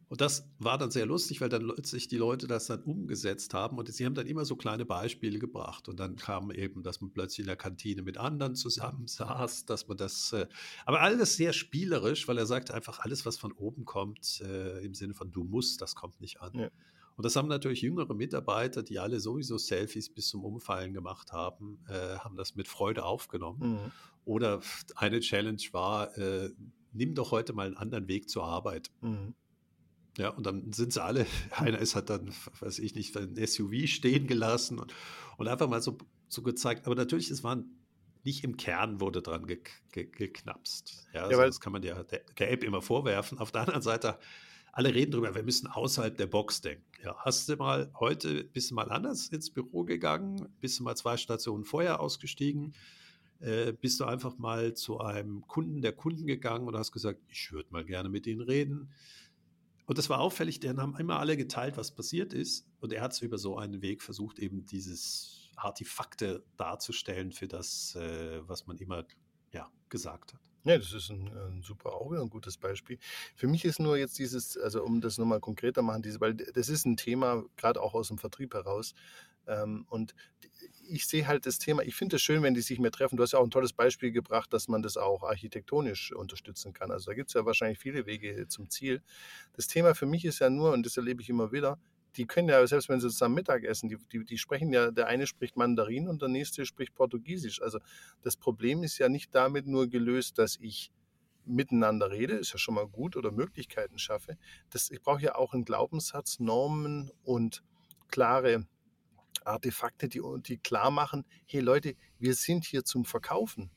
Und 0.09 0.21
das 0.21 0.49
war 0.57 0.79
dann 0.79 0.89
sehr 0.89 1.05
lustig, 1.05 1.39
weil 1.39 1.49
dann 1.49 1.71
sich 1.83 2.07
die 2.07 2.17
Leute 2.17 2.47
das 2.47 2.65
dann 2.65 2.81
umgesetzt 2.81 3.53
haben 3.53 3.77
und 3.77 3.93
sie 3.93 4.05
haben 4.05 4.15
dann 4.15 4.25
immer 4.25 4.43
so 4.43 4.55
kleine 4.55 4.83
Beispiele 4.83 5.37
gebracht. 5.37 5.87
Und 5.87 5.99
dann 5.99 6.15
kam 6.15 6.49
eben, 6.49 6.81
dass 6.81 6.99
man 6.99 7.11
plötzlich 7.11 7.39
in 7.39 7.45
der 7.45 7.55
Kantine 7.55 8.01
mit 8.01 8.17
anderen 8.17 8.55
zusammen 8.55 9.05
saß, 9.07 9.65
dass 9.65 9.87
man 9.87 9.97
das, 9.97 10.33
äh, 10.33 10.47
aber 10.85 11.01
alles 11.01 11.35
sehr 11.37 11.53
spielerisch, 11.53 12.27
weil 12.27 12.39
er 12.39 12.47
sagt 12.47 12.71
einfach, 12.71 12.99
alles, 12.99 13.27
was 13.27 13.37
von 13.37 13.51
oben 13.51 13.85
kommt, 13.85 14.41
äh, 14.41 14.83
im 14.83 14.95
Sinne 14.95 15.13
von 15.13 15.31
du 15.31 15.43
musst, 15.43 15.79
das 15.81 15.93
kommt 15.93 16.19
nicht 16.19 16.41
an. 16.41 16.57
Ja. 16.57 16.69
Und 17.15 17.23
das 17.23 17.35
haben 17.35 17.47
natürlich 17.47 17.81
jüngere 17.81 18.15
Mitarbeiter, 18.15 18.81
die 18.81 18.97
alle 18.97 19.19
sowieso 19.19 19.59
Selfies 19.59 20.09
bis 20.09 20.29
zum 20.29 20.43
Umfallen 20.43 20.93
gemacht 20.93 21.33
haben, 21.33 21.77
äh, 21.87 22.17
haben 22.17 22.35
das 22.35 22.55
mit 22.55 22.67
Freude 22.67 23.03
aufgenommen. 23.03 23.73
Mhm. 23.73 23.91
Oder 24.25 24.61
eine 24.95 25.19
Challenge 25.19 25.61
war, 25.71 26.17
äh, 26.17 26.49
nimm 26.93 27.13
doch 27.13 27.31
heute 27.31 27.53
mal 27.53 27.67
einen 27.67 27.77
anderen 27.77 28.07
Weg 28.07 28.29
zur 28.29 28.45
Arbeit. 28.45 28.89
Mhm. 29.01 29.35
Ja, 30.17 30.29
und 30.29 30.45
dann 30.45 30.71
sind 30.73 30.93
sie 30.93 31.03
alle, 31.03 31.25
einer 31.51 31.79
ist 31.79 31.95
hat 31.95 32.09
dann, 32.09 32.33
weiß 32.59 32.79
ich 32.79 32.95
nicht, 32.95 33.15
ein 33.17 33.35
SUV 33.35 33.87
stehen 33.87 34.27
gelassen 34.27 34.79
und, 34.79 34.93
und 35.37 35.47
einfach 35.47 35.69
mal 35.69 35.81
so, 35.81 35.97
so 36.27 36.41
gezeigt. 36.41 36.85
Aber 36.85 36.95
natürlich, 36.95 37.29
es 37.29 37.43
waren 37.43 37.79
nicht 38.23 38.43
im 38.43 38.57
Kern 38.57 38.99
wurde 38.99 39.21
dran 39.21 39.47
ge, 39.47 39.61
ge, 39.91 40.05
geknapst. 40.05 41.07
Ja, 41.13 41.23
also 41.23 41.39
ja 41.39 41.45
das 41.45 41.59
kann 41.59 41.73
man 41.73 41.83
ja 41.83 42.03
der, 42.03 42.21
der, 42.37 42.51
App 42.51 42.63
immer 42.63 42.81
vorwerfen. 42.81 43.37
Auf 43.39 43.51
der 43.51 43.61
anderen 43.61 43.81
Seite, 43.81 44.19
alle 44.71 44.93
reden 44.93 45.11
darüber, 45.11 45.33
wir 45.35 45.43
müssen 45.43 45.67
außerhalb 45.67 46.17
der 46.17 46.27
Box 46.27 46.61
denken. 46.61 46.85
Ja, 47.03 47.15
hast 47.19 47.47
du 47.49 47.55
mal 47.55 47.91
heute, 47.99 48.43
bist 48.43 48.71
du 48.71 48.75
mal 48.75 48.91
anders 48.91 49.29
ins 49.29 49.49
Büro 49.49 49.83
gegangen, 49.83 50.49
bist 50.59 50.79
du 50.79 50.83
mal 50.83 50.95
zwei 50.95 51.17
Stationen 51.17 51.63
vorher 51.63 52.01
ausgestiegen, 52.01 52.73
äh, 53.39 53.71
bist 53.71 53.99
du 53.99 54.05
einfach 54.05 54.37
mal 54.37 54.73
zu 54.73 54.99
einem 54.99 55.47
Kunden 55.47 55.81
der 55.81 55.93
Kunden 55.93 56.27
gegangen 56.27 56.67
und 56.67 56.75
hast 56.75 56.91
gesagt, 56.91 57.21
ich 57.29 57.51
würde 57.51 57.69
mal 57.71 57.85
gerne 57.85 58.09
mit 58.09 58.27
ihnen 58.27 58.41
reden. 58.41 58.91
Und 59.89 59.97
das 59.97 60.07
war 60.07 60.19
auffällig, 60.19 60.59
denn 60.59 60.79
haben 60.79 60.95
immer 60.97 61.17
alle 61.17 61.35
geteilt, 61.35 61.75
was 61.75 61.89
passiert 61.89 62.31
ist. 62.31 62.67
Und 62.79 62.93
er 62.93 63.01
hat 63.01 63.13
es 63.13 63.23
über 63.23 63.39
so 63.39 63.57
einen 63.57 63.81
Weg 63.81 64.03
versucht, 64.03 64.37
eben 64.37 64.63
dieses 64.67 65.49
Artefakte 65.55 66.43
darzustellen 66.57 67.31
für 67.31 67.47
das, 67.47 67.95
äh, 67.95 68.47
was 68.47 68.67
man 68.67 68.77
immer 68.77 69.03
ja, 69.51 69.67
gesagt 69.89 70.35
hat. 70.35 70.41
Ja, 70.63 70.77
das 70.77 70.93
ist 70.93 71.09
ein, 71.09 71.27
ein 71.35 71.63
super 71.63 71.93
Auge, 71.93 72.21
ein 72.21 72.29
gutes 72.29 72.55
Beispiel. 72.55 72.99
Für 73.33 73.47
mich 73.47 73.65
ist 73.65 73.79
nur 73.79 73.97
jetzt 73.97 74.19
dieses, 74.19 74.59
also 74.59 74.83
um 74.83 75.01
das 75.01 75.17
nochmal 75.17 75.39
konkreter 75.39 75.81
machen, 75.81 76.03
diese, 76.03 76.21
weil 76.21 76.35
das 76.35 76.69
ist 76.69 76.85
ein 76.85 76.95
Thema, 76.95 77.43
gerade 77.57 77.81
auch 77.81 77.95
aus 77.95 78.09
dem 78.09 78.19
Vertrieb 78.19 78.53
heraus. 78.53 78.93
Ähm, 79.49 79.85
und 79.89 80.13
ich 80.87 81.07
sehe 81.07 81.27
halt 81.27 81.45
das 81.45 81.59
Thema, 81.59 81.83
ich 81.83 81.95
finde 81.95 82.15
es 82.15 82.21
schön, 82.21 82.43
wenn 82.43 82.53
die 82.53 82.61
sich 82.61 82.79
mehr 82.79 82.91
treffen. 82.91 83.17
Du 83.17 83.23
hast 83.23 83.33
ja 83.33 83.39
auch 83.39 83.43
ein 83.43 83.51
tolles 83.51 83.73
Beispiel 83.73 84.11
gebracht, 84.11 84.53
dass 84.53 84.67
man 84.67 84.81
das 84.81 84.97
auch 84.97 85.23
architektonisch 85.23 86.13
unterstützen 86.13 86.73
kann. 86.73 86.91
Also 86.91 87.11
da 87.11 87.15
gibt 87.15 87.29
es 87.29 87.33
ja 87.33 87.45
wahrscheinlich 87.45 87.79
viele 87.79 88.05
Wege 88.05 88.47
zum 88.47 88.69
Ziel. 88.69 89.01
Das 89.53 89.67
Thema 89.67 89.95
für 89.95 90.05
mich 90.05 90.25
ist 90.25 90.39
ja 90.39 90.49
nur, 90.49 90.71
und 90.71 90.85
das 90.85 90.97
erlebe 90.97 91.21
ich 91.21 91.29
immer 91.29 91.51
wieder, 91.51 91.77
die 92.15 92.25
können 92.25 92.49
ja, 92.49 92.65
selbst 92.65 92.89
wenn 92.89 92.99
sie 92.99 93.09
zusammen 93.09 93.35
Mittag 93.35 93.63
essen, 93.63 93.87
die, 93.87 93.97
die, 94.11 94.25
die, 94.25 94.37
sprechen 94.37 94.73
ja, 94.73 94.89
der 94.91 95.07
eine 95.07 95.27
spricht 95.27 95.55
Mandarin 95.57 96.07
und 96.07 96.21
der 96.21 96.29
nächste 96.29 96.65
spricht 96.65 96.95
Portugiesisch. 96.95 97.61
Also 97.61 97.79
das 98.23 98.35
Problem 98.35 98.83
ist 98.83 98.97
ja 98.97 99.09
nicht 99.09 99.33
damit 99.35 99.67
nur 99.67 99.87
gelöst, 99.87 100.39
dass 100.39 100.57
ich 100.59 100.91
miteinander 101.45 102.11
rede, 102.11 102.33
ist 102.33 102.51
ja 102.51 102.57
schon 102.57 102.75
mal 102.75 102.87
gut, 102.87 103.15
oder 103.15 103.31
Möglichkeiten 103.31 103.99
schaffe. 103.99 104.37
Das, 104.71 104.89
ich 104.89 105.01
brauche 105.01 105.21
ja 105.21 105.35
auch 105.35 105.53
einen 105.53 105.65
Glaubenssatz, 105.65 106.39
Normen 106.39 107.11
und 107.23 107.63
klare 108.09 108.65
Artefakte, 109.45 110.09
die, 110.09 110.21
die 110.45 110.57
klar 110.57 110.91
machen, 110.91 111.25
hey 111.45 111.61
Leute, 111.61 111.95
wir 112.17 112.33
sind 112.33 112.65
hier 112.65 112.83
zum 112.83 113.05
Verkaufen. 113.05 113.71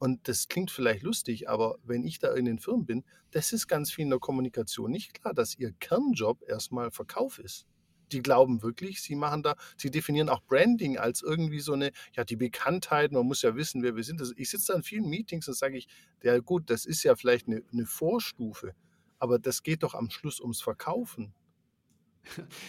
Und 0.00 0.28
das 0.28 0.48
klingt 0.48 0.70
vielleicht 0.70 1.02
lustig, 1.02 1.50
aber 1.50 1.76
wenn 1.84 2.04
ich 2.04 2.18
da 2.18 2.32
in 2.32 2.46
den 2.46 2.58
Firmen 2.58 2.86
bin, 2.86 3.04
das 3.32 3.52
ist 3.52 3.68
ganz 3.68 3.92
viel 3.92 4.04
in 4.04 4.10
der 4.10 4.18
Kommunikation 4.18 4.90
nicht 4.90 5.12
klar, 5.12 5.34
dass 5.34 5.58
ihr 5.58 5.72
Kernjob 5.72 6.42
erstmal 6.48 6.90
Verkauf 6.90 7.38
ist. 7.38 7.66
Die 8.10 8.22
glauben 8.22 8.62
wirklich, 8.62 9.02
sie 9.02 9.14
machen 9.14 9.42
da, 9.42 9.56
sie 9.76 9.90
definieren 9.90 10.30
auch 10.30 10.42
Branding 10.42 10.96
als 10.96 11.20
irgendwie 11.20 11.60
so 11.60 11.74
eine, 11.74 11.92
ja, 12.14 12.24
die 12.24 12.36
Bekanntheit, 12.36 13.12
man 13.12 13.26
muss 13.26 13.42
ja 13.42 13.54
wissen, 13.54 13.82
wer 13.82 13.94
wir 13.94 14.02
sind. 14.02 14.20
Also 14.20 14.32
ich 14.36 14.48
sitze 14.48 14.72
da 14.72 14.78
in 14.78 14.82
vielen 14.82 15.06
Meetings 15.06 15.46
und 15.48 15.54
sage 15.54 15.76
ich, 15.76 15.86
ja 16.22 16.38
gut, 16.38 16.70
das 16.70 16.86
ist 16.86 17.02
ja 17.02 17.14
vielleicht 17.14 17.46
eine, 17.46 17.62
eine 17.70 17.84
Vorstufe, 17.84 18.74
aber 19.18 19.38
das 19.38 19.62
geht 19.62 19.82
doch 19.82 19.94
am 19.94 20.08
Schluss 20.08 20.40
ums 20.40 20.62
Verkaufen. 20.62 21.34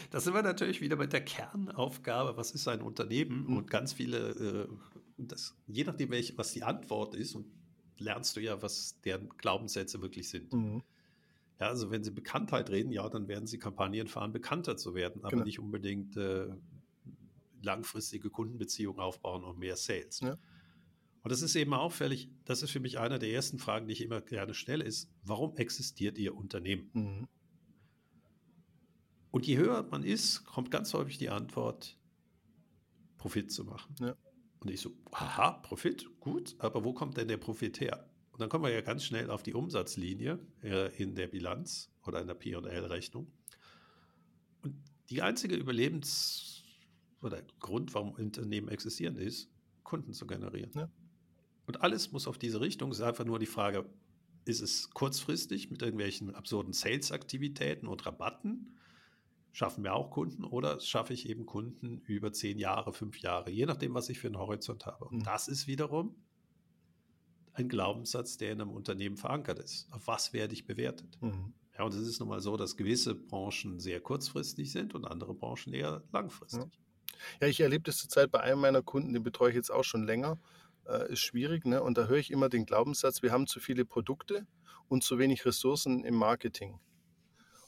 Da 0.10 0.20
sind 0.20 0.34
wir 0.34 0.42
natürlich 0.42 0.82
wieder 0.82 0.96
mit 0.96 1.14
der 1.14 1.24
Kernaufgabe, 1.24 2.38
was 2.38 2.52
ist 2.52 2.68
ein 2.68 2.82
Unternehmen? 2.82 3.48
Mhm. 3.48 3.58
Und 3.58 3.70
ganz 3.70 3.94
viele, 3.94 4.30
äh, 4.30 4.68
das, 5.18 5.56
je 5.68 5.84
nachdem, 5.84 6.10
welch, 6.12 6.38
was 6.38 6.52
die 6.54 6.64
Antwort 6.64 7.16
ist, 7.16 7.38
lernst 7.98 8.36
du 8.36 8.40
ja, 8.40 8.62
was 8.62 9.00
deren 9.02 9.30
Glaubenssätze 9.30 10.02
wirklich 10.02 10.30
sind. 10.30 10.54
Mhm. 10.54 10.84
Ja, 11.60 11.68
also 11.68 11.92
wenn 11.92 12.04
sie 12.04 12.12
Bekanntheit 12.12 12.70
reden, 12.72 12.92
ja, 12.92 13.08
dann 13.08 13.28
werden 13.28 13.46
sie 13.46 13.60
Kampagnen 13.60 14.08
fahren, 14.08 14.32
bekannter 14.32 14.78
zu 14.78 14.96
werden, 14.96 15.22
aber 15.22 15.32
genau. 15.32 15.44
nicht 15.44 15.60
unbedingt 15.60 16.18
äh, 16.18 16.48
langfristige 17.62 18.32
Kundenbeziehungen 18.32 19.00
aufbauen 19.00 19.44
und 19.44 19.60
mehr 19.60 19.76
Sales. 19.76 20.22
Ja. 20.22 20.38
Und 21.24 21.32
das 21.32 21.44
ist 21.44 21.56
eben 21.56 21.74
auffällig, 21.76 22.30
das 22.46 22.64
ist 22.64 22.72
für 22.72 22.80
mich 22.80 22.98
eine 22.98 23.20
der 23.20 23.30
ersten 23.30 23.60
Fragen, 23.60 23.88
die 23.88 23.94
ich 23.94 24.02
immer 24.02 24.22
gerne 24.22 24.56
stelle, 24.56 24.84
ist, 24.84 25.12
warum 25.24 25.56
existiert 25.56 26.18
Ihr 26.18 26.36
Unternehmen? 26.36 26.90
Mhm. 26.94 27.28
Und 29.32 29.48
je 29.48 29.58
höher 29.58 29.84
man 29.90 30.04
ist, 30.04 30.46
kommt 30.46 30.72
ganz 30.72 30.94
häufig 30.94 31.18
die 31.18 31.30
Antwort, 31.30 31.98
Profit 33.18 33.52
zu 33.52 33.64
machen. 33.64 33.96
Ja. 34.00 34.16
Und 34.60 34.70
ich 34.70 34.82
so, 34.82 34.92
aha, 35.12 35.52
Profit, 35.52 36.08
gut, 36.20 36.56
aber 36.60 36.84
wo 36.84 36.94
kommt 36.94 37.18
denn 37.18 37.28
der 37.28 37.38
Profit 37.38 37.80
her? 37.80 38.10
Und 38.32 38.42
dann 38.42 38.50
kommen 38.50 38.64
wir 38.64 38.72
ja 38.72 38.82
ganz 38.82 39.04
schnell 39.04 39.30
auf 39.30 39.44
die 39.44 39.54
Umsatzlinie 39.54 40.40
äh, 40.64 40.96
in 41.02 41.16
der 41.16 41.28
Bilanz 41.28 41.92
oder 42.06 42.22
in 42.22 42.28
der 42.28 42.36
P&L-Rechnung. 42.36 43.32
Und 44.62 44.76
die 45.10 45.22
einzige 45.22 45.56
Überlebens- 45.56 46.64
oder 47.22 47.42
Grund, 47.60 47.94
warum 47.94 48.12
Unternehmen 48.12 48.68
existieren, 48.68 49.18
ist, 49.18 49.50
Kunden 49.84 50.14
zu 50.14 50.28
generieren. 50.28 50.72
Ja. 50.76 50.92
Und 51.66 51.82
alles 51.82 52.12
muss 52.12 52.28
auf 52.28 52.38
diese 52.38 52.62
Richtung. 52.62 52.92
Es 52.92 52.98
ist 52.98 53.04
einfach 53.04 53.26
nur 53.26 53.40
die 53.40 53.46
Frage, 53.46 53.86
ist 54.46 54.62
es 54.62 54.90
kurzfristig 54.90 55.70
mit 55.70 55.82
irgendwelchen 55.82 56.34
absurden 56.34 56.74
Sales-Aktivitäten 56.74 57.88
und 57.88 58.06
Rabatten? 58.06 58.78
Schaffen 59.54 59.84
wir 59.84 59.94
auch 59.94 60.12
Kunden 60.12 60.46
oder 60.46 60.80
schaffe 60.80 61.14
ich 61.14 61.28
eben 61.28 61.46
Kunden 61.46 62.02
über 62.06 62.32
zehn 62.32 62.58
Jahre, 62.58 62.94
fünf 62.94 63.20
Jahre, 63.20 63.52
je 63.52 63.66
nachdem, 63.66 63.94
was 63.94 64.10
ich 64.10 64.20
für 64.20 64.28
einen 64.28 64.38
Horizont 64.38 64.86
habe. 64.86 65.06
Und 65.06 65.20
mhm. 65.20 65.24
das 65.24 65.48
ist 65.48 65.68
wiederum 65.68 66.16
ein 67.54 67.68
Glaubenssatz, 67.68 68.38
der 68.38 68.54
in 68.54 68.62
einem 68.62 68.72
Unternehmen 68.72 69.18
verankert 69.18 69.60
ist. 69.60 69.92
Auf 69.92 70.08
was 70.08 70.32
werde 70.32 70.54
ich 70.54 70.66
bewertet? 70.66 71.18
Mhm. 71.22 71.54
Ja, 71.78 71.84
und 71.86 71.94
es 71.94 72.08
ist 72.08 72.20
nun 72.20 72.30
mal 72.30 72.42
so, 72.42 72.58
dass 72.58 72.78
gewisse 72.78 73.16
Branchen 73.16 73.80
sehr 73.80 74.00
kurzfristig 74.00 74.72
sind 74.72 74.94
und 74.94 75.06
andere 75.06 75.34
Branchen 75.34 75.74
eher 75.74 76.04
langfristig. 76.12 76.80
Ja, 77.40 77.42
ja 77.42 77.48
ich 77.48 77.60
erlebe 77.60 77.84
das 77.84 77.98
zurzeit 77.98 78.32
bei 78.32 78.40
einem 78.40 78.62
meiner 78.62 78.82
Kunden, 78.82 79.14
den 79.14 79.24
betreue 79.24 79.50
ich 79.50 79.56
jetzt 79.56 79.72
auch 79.72 79.84
schon 79.84 80.04
länger. 80.04 80.40
Äh, 80.86 81.12
ist 81.12 81.22
schwierig, 81.22 81.66
ne? 81.66 81.82
Und 81.84 81.98
da 81.98 82.08
höre 82.08 82.18
ich 82.18 82.32
immer 82.32 82.50
den 82.50 82.66
Glaubenssatz, 82.66 83.22
wir 83.22 83.32
haben 83.32 83.48
zu 83.48 83.60
viele 83.60 83.86
Produkte 83.86 84.48
und 84.88 85.04
zu 85.04 85.20
wenig 85.20 85.46
Ressourcen 85.46 86.04
im 86.04 86.16
Marketing. 86.16 86.80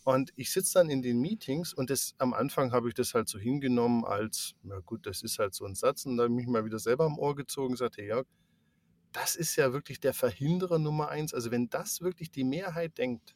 Und 0.03 0.31
ich 0.35 0.51
sitze 0.51 0.73
dann 0.75 0.89
in 0.89 1.01
den 1.01 1.19
Meetings 1.21 1.73
und 1.73 1.89
das, 1.89 2.13
am 2.17 2.33
Anfang 2.33 2.73
habe 2.73 2.89
ich 2.89 2.93
das 2.93 3.13
halt 3.13 3.29
so 3.29 3.39
hingenommen 3.39 4.03
als, 4.03 4.53
na 4.61 4.79
gut, 4.79 5.05
das 5.05 5.23
ist 5.23 5.39
halt 5.39 5.53
so 5.53 5.65
ein 5.65 5.75
Satz. 5.75 6.05
Und 6.05 6.17
dann 6.17 6.25
habe 6.25 6.33
ich 6.33 6.45
mich 6.45 6.53
mal 6.53 6.65
wieder 6.65 6.79
selber 6.79 7.05
am 7.05 7.17
Ohr 7.17 7.35
gezogen 7.35 7.67
und 7.67 7.73
gesagt, 7.73 7.97
hey 7.97 8.07
Jörg, 8.07 8.27
das 9.13 9.35
ist 9.35 9.55
ja 9.55 9.71
wirklich 9.71 9.99
der 9.99 10.13
Verhinderer 10.13 10.79
Nummer 10.79 11.09
eins. 11.09 11.33
Also 11.33 11.51
wenn 11.51 11.69
das 11.69 12.01
wirklich 12.01 12.31
die 12.31 12.43
Mehrheit 12.43 12.97
denkt, 12.97 13.35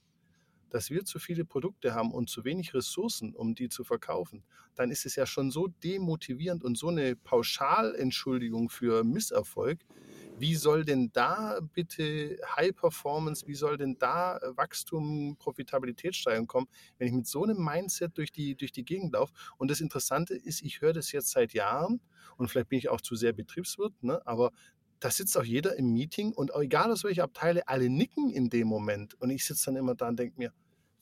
dass 0.69 0.89
wir 0.89 1.05
zu 1.05 1.19
viele 1.19 1.45
Produkte 1.45 1.93
haben 1.93 2.11
und 2.11 2.29
zu 2.29 2.43
wenig 2.43 2.73
Ressourcen, 2.73 3.33
um 3.33 3.55
die 3.55 3.69
zu 3.69 3.85
verkaufen, 3.85 4.43
dann 4.75 4.91
ist 4.91 5.05
es 5.05 5.15
ja 5.15 5.25
schon 5.25 5.51
so 5.51 5.67
demotivierend 5.67 6.63
und 6.63 6.77
so 6.77 6.89
eine 6.89 7.15
Pauschalentschuldigung 7.15 8.69
für 8.69 9.03
Misserfolg, 9.03 9.79
wie 10.39 10.55
soll 10.55 10.85
denn 10.85 11.11
da 11.13 11.59
bitte 11.73 12.37
High 12.55 12.75
Performance, 12.75 13.47
wie 13.47 13.55
soll 13.55 13.77
denn 13.77 13.97
da 13.97 14.39
Wachstum, 14.55 15.35
Profitabilitätssteigerung 15.37 16.47
kommen, 16.47 16.67
wenn 16.97 17.07
ich 17.07 17.13
mit 17.13 17.27
so 17.27 17.43
einem 17.43 17.63
Mindset 17.63 18.17
durch 18.17 18.31
die, 18.31 18.55
durch 18.55 18.71
die 18.71 18.85
Gegend 18.85 19.13
laufe? 19.13 19.33
Und 19.57 19.71
das 19.71 19.81
Interessante 19.81 20.35
ist, 20.35 20.61
ich 20.61 20.81
höre 20.81 20.93
das 20.93 21.11
jetzt 21.11 21.31
seit 21.31 21.53
Jahren 21.53 22.01
und 22.37 22.49
vielleicht 22.49 22.69
bin 22.69 22.79
ich 22.79 22.89
auch 22.89 23.01
zu 23.01 23.15
sehr 23.15 23.33
Betriebswirt, 23.33 23.93
ne? 24.03 24.21
aber 24.25 24.51
da 24.99 25.11
sitzt 25.11 25.37
auch 25.37 25.43
jeder 25.43 25.75
im 25.75 25.93
Meeting 25.93 26.33
und 26.33 26.51
egal 26.55 26.91
aus 26.91 27.03
welcher 27.03 27.23
Abteile, 27.23 27.67
alle 27.67 27.89
nicken 27.89 28.31
in 28.31 28.49
dem 28.49 28.67
Moment. 28.67 29.13
Und 29.21 29.29
ich 29.29 29.45
sitze 29.45 29.65
dann 29.65 29.75
immer 29.75 29.95
da 29.95 30.07
und 30.07 30.17
denke 30.17 30.35
mir, 30.37 30.51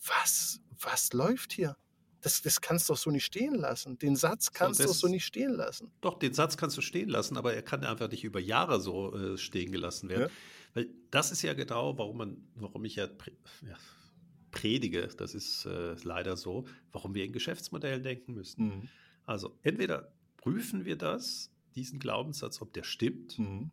was, 0.05 0.59
was 0.79 1.13
läuft 1.13 1.53
hier? 1.53 1.77
Das, 2.25 2.41
das 2.41 2.59
kannst 2.59 2.89
du 2.89 2.93
doch 2.93 2.97
so 2.97 3.11
nicht 3.11 3.23
stehen 3.23 3.53
lassen. 3.53 3.99
Den 3.99 4.15
Satz 4.15 4.51
kannst 4.51 4.79
du 4.79 4.85
doch 4.85 4.95
so 4.95 5.07
nicht 5.07 5.25
stehen 5.25 5.53
lassen. 5.53 5.91
Doch, 6.01 6.17
den 6.17 6.33
Satz 6.33 6.57
kannst 6.57 6.75
du 6.75 6.81
stehen 6.81 7.07
lassen, 7.07 7.37
aber 7.37 7.53
er 7.53 7.61
kann 7.61 7.83
einfach 7.83 8.09
nicht 8.09 8.23
über 8.23 8.39
Jahre 8.39 8.81
so 8.81 9.13
äh, 9.13 9.37
stehen 9.37 9.71
gelassen 9.71 10.09
werden. 10.09 10.23
Ja. 10.23 10.29
Weil 10.73 10.89
das 11.11 11.31
ist 11.31 11.43
ja 11.43 11.53
genau, 11.53 11.95
warum 11.99 12.17
man, 12.17 12.37
warum 12.55 12.83
ich 12.83 12.95
ja, 12.95 13.05
ja 13.05 13.77
predige, 14.49 15.07
das 15.15 15.35
ist 15.35 15.65
äh, 15.65 15.93
leider 16.01 16.35
so, 16.35 16.65
warum 16.91 17.13
wir 17.13 17.25
in 17.25 17.31
Geschäftsmodellen 17.31 18.01
denken 18.01 18.33
müssen. 18.33 18.65
Mhm. 18.65 18.89
Also 19.25 19.55
entweder 19.61 20.11
prüfen 20.37 20.83
wir 20.83 20.95
das, 20.95 21.51
diesen 21.75 21.99
Glaubenssatz, 21.99 22.59
ob 22.59 22.73
der 22.73 22.83
stimmt, 22.83 23.37
mhm. 23.37 23.69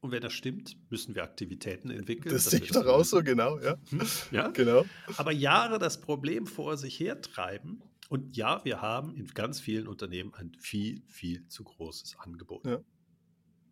Und 0.00 0.12
wenn 0.12 0.22
das 0.22 0.32
stimmt, 0.32 0.76
müssen 0.90 1.14
wir 1.14 1.22
Aktivitäten 1.22 1.90
entwickeln. 1.90 2.32
Das 2.32 2.46
sehe 2.46 2.60
ich 2.60 2.70
doch 2.70 2.86
auch 2.86 3.04
so, 3.04 3.22
genau, 3.22 3.58
ja. 3.58 3.76
Hm? 3.90 4.00
ja. 4.30 4.48
Genau. 4.48 4.84
Aber 5.16 5.30
Jahre 5.32 5.78
das 5.78 6.00
Problem 6.00 6.46
vor 6.46 6.76
sich 6.76 6.98
hertreiben. 6.98 7.82
Und 8.08 8.36
ja, 8.36 8.64
wir 8.64 8.80
haben 8.80 9.14
in 9.14 9.26
ganz 9.28 9.60
vielen 9.60 9.86
Unternehmen 9.86 10.34
ein 10.34 10.52
viel, 10.58 11.02
viel 11.06 11.46
zu 11.48 11.64
großes 11.64 12.16
Angebot. 12.18 12.66
Ja. 12.66 12.80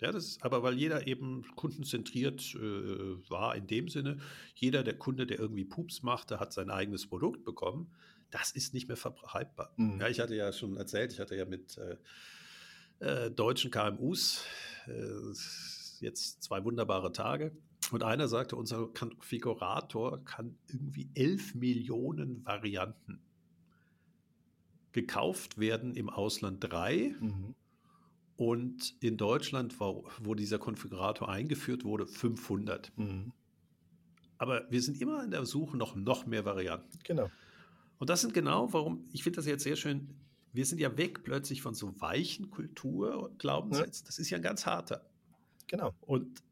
Ja, 0.00 0.12
das 0.12 0.26
ist 0.26 0.44
aber, 0.44 0.62
weil 0.62 0.74
jeder 0.74 1.08
eben 1.08 1.44
kundenzentriert 1.56 2.54
äh, 2.54 2.60
war 3.28 3.56
in 3.56 3.66
dem 3.66 3.88
Sinne, 3.88 4.18
jeder 4.54 4.84
der 4.84 4.96
Kunde, 4.96 5.26
der 5.26 5.40
irgendwie 5.40 5.64
Pups 5.64 6.02
machte, 6.02 6.38
hat 6.38 6.52
sein 6.52 6.70
eigenes 6.70 7.08
Produkt 7.08 7.44
bekommen. 7.44 7.92
Das 8.30 8.52
ist 8.52 8.74
nicht 8.74 8.86
mehr 8.86 8.96
verbreitbar. 8.96 9.72
Mhm. 9.76 10.00
Ja, 10.00 10.08
ich 10.08 10.20
hatte 10.20 10.36
ja 10.36 10.52
schon 10.52 10.76
erzählt, 10.76 11.12
ich 11.12 11.18
hatte 11.18 11.34
ja 11.34 11.46
mit 11.46 11.78
äh, 11.78 11.96
äh, 13.00 13.30
deutschen 13.30 13.70
KMUs 13.70 14.44
äh, 14.86 15.34
jetzt 16.00 16.42
zwei 16.42 16.64
wunderbare 16.64 17.12
Tage. 17.12 17.56
Und 17.90 18.02
einer 18.02 18.28
sagte, 18.28 18.56
unser 18.56 18.88
Konfigurator 18.88 20.24
kann 20.24 20.56
irgendwie 20.68 21.10
11 21.14 21.54
Millionen 21.54 22.44
Varianten 22.44 23.20
gekauft 24.92 25.58
werden, 25.58 25.94
im 25.94 26.10
Ausland 26.10 26.58
drei. 26.60 27.14
Mhm. 27.20 27.54
Und 28.36 28.94
in 29.00 29.16
Deutschland, 29.16 29.80
wo, 29.80 30.08
wo, 30.22 30.34
dieser 30.34 30.58
Konfigurator 30.58 31.28
eingeführt 31.28 31.84
wurde, 31.84 32.06
500. 32.06 32.92
Mhm. 32.96 33.32
Aber 34.38 34.70
wir 34.70 34.80
sind 34.80 35.00
immer 35.00 35.24
in 35.24 35.32
der 35.32 35.44
Suche 35.44 35.76
noch, 35.76 35.96
noch 35.96 36.26
mehr 36.26 36.44
Varianten. 36.44 36.98
Genau. 37.04 37.30
Und 37.98 38.10
das 38.10 38.20
sind 38.20 38.34
genau, 38.34 38.72
warum, 38.72 39.08
ich 39.12 39.24
finde 39.24 39.36
das 39.36 39.46
jetzt 39.46 39.64
sehr 39.64 39.74
schön, 39.74 40.14
wir 40.52 40.64
sind 40.64 40.80
ja 40.80 40.96
weg 40.96 41.24
plötzlich 41.24 41.62
von 41.62 41.74
so 41.74 42.00
weichen 42.00 42.50
Kulturglaubenssätzen. 42.50 44.04
Ja. 44.04 44.06
Das 44.06 44.18
ist 44.18 44.30
ja 44.30 44.36
ein 44.36 44.42
ganz 44.42 44.66
harter. 44.66 45.04
Genau. 45.68 45.94
Und 46.00 46.42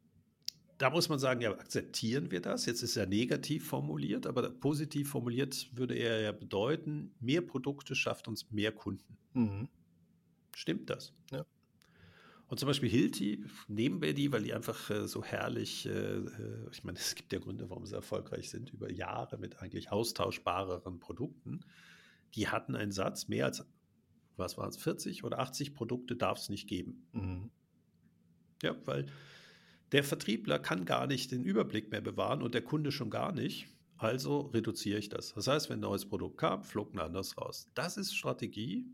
da 0.79 0.91
muss 0.91 1.09
man 1.09 1.19
sagen, 1.19 1.41
ja, 1.41 1.51
akzeptieren 1.53 2.31
wir 2.31 2.41
das? 2.41 2.67
Jetzt 2.67 2.83
ist 2.83 2.97
er 2.97 3.07
negativ 3.07 3.67
formuliert, 3.67 4.27
aber 4.27 4.51
positiv 4.51 5.11
formuliert 5.11 5.71
würde 5.73 5.95
er 5.95 6.21
ja 6.21 6.33
bedeuten, 6.33 7.15
mehr 7.21 7.41
Produkte 7.41 7.95
schafft 7.95 8.29
uns 8.29 8.51
mehr 8.51 8.73
Kunden. 8.73 9.17
Mhm. 9.33 9.69
Stimmt 10.55 10.91
das? 10.91 11.15
Ja. 11.33 11.45
Und 12.49 12.61
zum 12.61 12.69
Beispiel 12.69 12.89
Hilti, 12.89 13.45
nehmen 13.67 14.01
wir 14.01 14.15
die, 14.15 14.31
weil 14.31 14.43
die 14.43 14.55
einfach 14.55 14.91
äh, 14.91 15.09
so 15.09 15.25
herrlich, 15.25 15.87
äh, 15.87 15.91
äh, 15.91 16.69
ich 16.71 16.85
meine, 16.85 16.99
es 16.99 17.15
gibt 17.15 17.33
ja 17.33 17.39
Gründe, 17.39 17.69
warum 17.71 17.87
sie 17.87 17.95
erfolgreich 17.95 18.51
sind, 18.51 18.71
über 18.71 18.93
Jahre 18.93 19.39
mit 19.39 19.61
eigentlich 19.61 19.91
austauschbareren 19.91 21.01
Produkten. 21.01 21.65
Die 22.35 22.49
hatten 22.49 22.77
einen 22.77 22.93
Satz, 22.93 23.29
mehr 23.29 23.47
als, 23.47 23.67
was 24.37 24.59
war 24.59 24.69
es, 24.69 24.77
40 24.77 25.25
oder 25.25 25.39
80 25.39 25.75
Produkte 25.75 26.17
darf 26.17 26.39
es 26.39 26.49
nicht 26.49 26.69
geben. 26.69 27.09
Mhm. 27.13 27.51
Ja, 28.63 28.75
weil 28.85 29.07
der 29.93 30.05
Vertriebler 30.05 30.59
kann 30.59 30.85
gar 30.85 31.07
nicht 31.07 31.31
den 31.31 31.45
Überblick 31.45 31.91
mehr 31.91 32.01
bewahren 32.01 32.43
und 32.43 32.55
der 32.55 32.63
Kunde 32.63 32.91
schon 32.91 33.11
gar 33.11 33.33
nicht. 33.33 33.69
Also 33.99 34.41
reduziere 34.53 34.99
ich 34.99 35.09
das. 35.09 35.33
Das 35.35 35.47
heißt, 35.47 35.71
wenn 35.71 35.79
ein 35.79 35.83
neues 35.83 36.07
Produkt 36.07 36.39
kam, 36.39 36.65
flog 36.65 36.93
ein 36.93 36.99
anderes 36.99 37.39
raus. 37.39 37.69
Das 37.75 37.97
ist 37.97 38.15
Strategie 38.15 38.87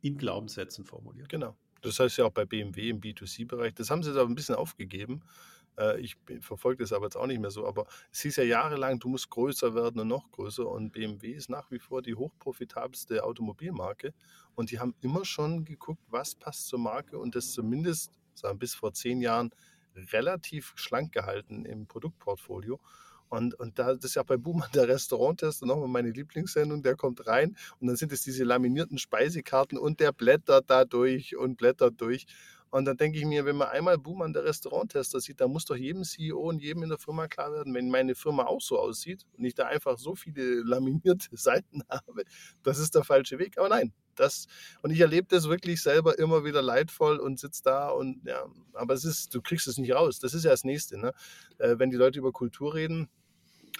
in 0.00 0.16
Glaubenssätzen 0.16 0.84
formuliert. 0.84 1.28
Genau. 1.28 1.56
Das 1.82 2.00
heißt 2.00 2.16
ja 2.18 2.24
auch 2.24 2.32
bei 2.32 2.46
BMW 2.46 2.90
im 2.90 3.00
B2C-Bereich. 3.00 3.74
Das 3.74 3.90
haben 3.90 4.02
sie 4.02 4.10
jetzt 4.10 4.18
aber 4.18 4.30
ein 4.30 4.34
bisschen 4.34 4.54
aufgegeben. 4.54 5.22
Äh, 5.78 6.00
ich 6.00 6.16
verfolge 6.40 6.82
das 6.82 6.92
aber 6.92 7.06
jetzt 7.06 7.16
auch 7.16 7.26
nicht 7.26 7.40
mehr 7.40 7.50
so. 7.50 7.66
Aber 7.66 7.86
es 8.10 8.20
hieß 8.20 8.36
ja 8.36 8.44
jahrelang, 8.44 8.98
du 8.98 9.08
musst 9.08 9.30
größer 9.30 9.74
werden 9.74 10.00
und 10.00 10.08
noch 10.08 10.30
größer. 10.30 10.66
Und 10.66 10.92
BMW 10.92 11.32
ist 11.32 11.50
nach 11.50 11.70
wie 11.70 11.78
vor 11.78 12.02
die 12.02 12.14
hochprofitabelste 12.14 13.24
Automobilmarke. 13.24 14.14
Und 14.54 14.70
die 14.70 14.78
haben 14.78 14.94
immer 15.00 15.24
schon 15.24 15.64
geguckt, 15.64 16.02
was 16.08 16.34
passt 16.34 16.68
zur 16.68 16.78
Marke 16.78 17.18
und 17.18 17.34
das 17.34 17.52
zumindest 17.52 18.12
sagen, 18.38 18.58
bis 18.58 18.74
vor 18.74 18.92
zehn 18.92 19.20
Jahren 19.20 19.50
relativ 20.12 20.72
schlank 20.76 21.12
gehalten 21.12 21.64
im 21.64 21.86
Produktportfolio. 21.86 22.80
Und, 23.28 23.54
und 23.54 23.78
da, 23.78 23.94
das 23.94 24.04
ist 24.04 24.14
ja 24.14 24.22
bei 24.22 24.36
Buhmann 24.36 24.70
der 24.72 24.88
Restauranttester 24.88 25.66
nochmal 25.66 25.88
meine 25.88 26.10
Lieblingssendung, 26.10 26.82
der 26.82 26.94
kommt 26.94 27.26
rein 27.26 27.56
und 27.80 27.88
dann 27.88 27.96
sind 27.96 28.12
es 28.12 28.22
diese 28.22 28.44
laminierten 28.44 28.98
Speisekarten 28.98 29.78
und 29.78 29.98
der 29.98 30.12
blättert 30.12 30.70
da 30.70 30.84
durch 30.84 31.36
und 31.36 31.56
blättert 31.56 32.00
durch. 32.00 32.26
Und 32.76 32.84
dann 32.84 32.98
denke 32.98 33.18
ich 33.18 33.24
mir, 33.24 33.46
wenn 33.46 33.56
man 33.56 33.68
einmal 33.68 33.96
Buhmann 33.96 34.34
der 34.34 34.44
Restauranttester 34.44 35.18
sieht, 35.18 35.40
dann 35.40 35.50
muss 35.50 35.64
doch 35.64 35.76
jedem 35.76 36.04
CEO 36.04 36.38
und 36.38 36.60
jedem 36.60 36.82
in 36.82 36.90
der 36.90 36.98
Firma 36.98 37.26
klar 37.26 37.50
werden, 37.50 37.72
wenn 37.72 37.88
meine 37.88 38.14
Firma 38.14 38.44
auch 38.44 38.60
so 38.60 38.78
aussieht 38.78 39.24
und 39.32 39.46
ich 39.46 39.54
da 39.54 39.64
einfach 39.64 39.96
so 39.96 40.14
viele 40.14 40.60
laminierte 40.62 41.34
Seiten 41.38 41.80
habe, 41.88 42.24
das 42.62 42.78
ist 42.78 42.94
der 42.94 43.02
falsche 43.02 43.38
Weg. 43.38 43.56
Aber 43.56 43.70
nein, 43.70 43.94
das, 44.14 44.46
und 44.82 44.90
ich 44.90 45.00
erlebe 45.00 45.26
das 45.30 45.48
wirklich 45.48 45.80
selber 45.80 46.18
immer 46.18 46.44
wieder 46.44 46.60
leidvoll 46.60 47.16
und 47.16 47.40
sitze 47.40 47.62
da 47.64 47.88
und 47.88 48.26
ja, 48.26 48.44
aber 48.74 48.92
es 48.92 49.06
ist, 49.06 49.34
du 49.34 49.40
kriegst 49.40 49.66
es 49.68 49.78
nicht 49.78 49.94
raus. 49.94 50.18
Das 50.18 50.34
ist 50.34 50.44
ja 50.44 50.50
das 50.50 50.64
Nächste. 50.64 50.98
Ne? 50.98 51.14
Äh, 51.56 51.78
wenn 51.78 51.88
die 51.88 51.96
Leute 51.96 52.18
über 52.18 52.32
Kultur 52.32 52.74
reden, 52.74 53.08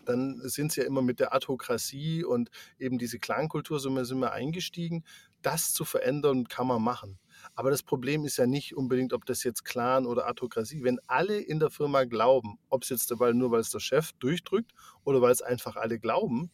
dann 0.07 0.41
sind 0.49 0.73
sie 0.73 0.81
ja 0.81 0.87
immer 0.87 1.03
mit 1.03 1.21
der 1.21 1.35
Adhokrasie 1.35 2.25
und 2.25 2.51
eben 2.79 2.97
diese 2.97 3.19
Klangkultur 3.19 3.79
sind 3.79 3.93
wir, 3.93 4.07
sind 4.07 4.21
wir 4.21 4.33
eingestiegen. 4.33 5.05
Das 5.43 5.75
zu 5.75 5.85
verändern 5.85 6.49
kann 6.49 6.67
man 6.67 6.81
machen. 6.81 7.19
Aber 7.55 7.71
das 7.71 7.83
Problem 7.83 8.25
ist 8.25 8.37
ja 8.37 8.47
nicht 8.47 8.77
unbedingt, 8.77 9.13
ob 9.13 9.25
das 9.27 9.43
jetzt 9.45 9.65
Clan 9.65 10.07
oder 10.07 10.29
Autokratie. 10.29 10.83
Wenn 10.85 10.99
alle 11.07 11.39
in 11.39 11.61
der 11.61 11.71
Firma 11.71 12.05
glauben, 12.05 12.59
ob 12.69 12.83
es 12.83 12.89
jetzt 12.89 13.11
dabei 13.11 13.33
nur, 13.33 13.51
weil 13.51 13.61
es 13.61 13.71
der 13.71 13.81
Chef 13.81 14.13
durchdrückt 14.15 14.73
oder 15.05 15.21
weil 15.21 15.33
es 15.33 15.43
einfach 15.43 15.77
alle 15.77 15.99
glauben, 15.99 16.51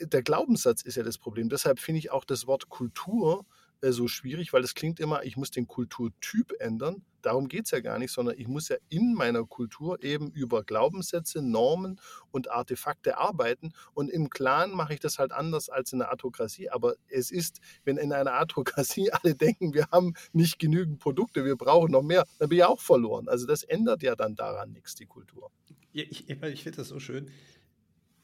der 0.00 0.22
Glaubenssatz 0.22 0.82
ist 0.82 0.96
ja 0.96 1.02
das 1.02 1.18
Problem. 1.18 1.48
Deshalb 1.48 1.78
finde 1.78 1.98
ich 1.98 2.10
auch 2.10 2.24
das 2.24 2.46
Wort 2.46 2.68
Kultur 2.68 3.46
so 3.82 4.08
schwierig, 4.08 4.52
weil 4.52 4.64
es 4.64 4.74
klingt 4.74 5.00
immer, 5.00 5.24
ich 5.24 5.36
muss 5.36 5.50
den 5.50 5.66
Kulturtyp 5.66 6.54
ändern. 6.60 7.02
Darum 7.22 7.48
geht 7.48 7.64
es 7.64 7.72
ja 7.72 7.80
gar 7.80 7.98
nicht, 7.98 8.12
sondern 8.12 8.38
ich 8.38 8.46
muss 8.46 8.68
ja 8.68 8.76
in 8.88 9.14
meiner 9.14 9.44
Kultur 9.44 10.02
eben 10.02 10.30
über 10.30 10.62
Glaubenssätze, 10.62 11.42
Normen 11.42 12.00
und 12.30 12.50
Artefakte 12.50 13.18
arbeiten. 13.18 13.72
Und 13.94 14.10
im 14.10 14.30
Clan 14.30 14.72
mache 14.72 14.94
ich 14.94 15.00
das 15.00 15.18
halt 15.18 15.32
anders 15.32 15.68
als 15.68 15.92
in 15.92 15.98
der 15.98 16.12
Autokratie. 16.12 16.70
Aber 16.70 16.94
es 17.08 17.30
ist, 17.30 17.60
wenn 17.84 17.96
in 17.96 18.12
einer 18.12 18.40
Autokratie 18.40 19.10
alle 19.12 19.34
denken, 19.34 19.74
wir 19.74 19.88
haben 19.90 20.14
nicht 20.32 20.58
genügend 20.58 20.98
Produkte, 21.00 21.44
wir 21.44 21.56
brauchen 21.56 21.92
noch 21.92 22.02
mehr, 22.02 22.24
dann 22.38 22.48
bin 22.48 22.58
ich 22.58 22.64
auch 22.64 22.80
verloren. 22.80 23.28
Also 23.28 23.46
das 23.46 23.62
ändert 23.62 24.02
ja 24.02 24.14
dann 24.14 24.36
daran 24.36 24.72
nichts, 24.72 24.94
die 24.94 25.06
Kultur. 25.06 25.50
Ja, 25.92 26.04
ich, 26.08 26.28
ich 26.28 26.62
finde 26.62 26.76
das 26.76 26.88
so 26.88 27.00
schön 27.00 27.30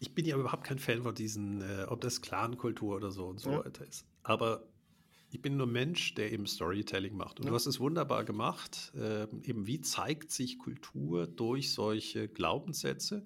ich 0.03 0.17
bin 0.17 0.25
ja 0.25 0.37
überhaupt 0.37 0.65
kein 0.65 0.81
Fan 0.81 1.05
von 1.05 1.15
diesen, 1.15 1.63
äh, 1.63 1.85
ob 1.85 2.01
das 2.01 2.21
Clan-Kultur 2.21 2.97
oder 2.97 3.13
so 3.13 3.27
und 3.27 3.39
so 3.39 3.53
ja. 3.53 3.65
weiter 3.65 3.87
ist. 3.87 4.05
Aber 4.25 4.65
ich 5.33 5.43
bin 5.43 5.57
nur 5.57 5.67
Mensch, 5.67 6.15
der 6.15 6.33
eben 6.33 6.47
Storytelling 6.47 7.17
macht. 7.17 7.41
Und 7.41 7.47
ja. 7.47 7.51
du 7.51 7.55
hast 7.55 7.67
es 7.67 7.81
wunderbar 7.81 8.25
gemacht. 8.25 8.93
Äh, 8.95 9.27
eben, 9.43 9.67
wie 9.67 9.81
zeigt 9.81 10.31
sich 10.31 10.59
Kultur 10.59 11.27
durch 11.27 11.73
solche 11.73 12.29
Glaubenssätze? 12.29 13.25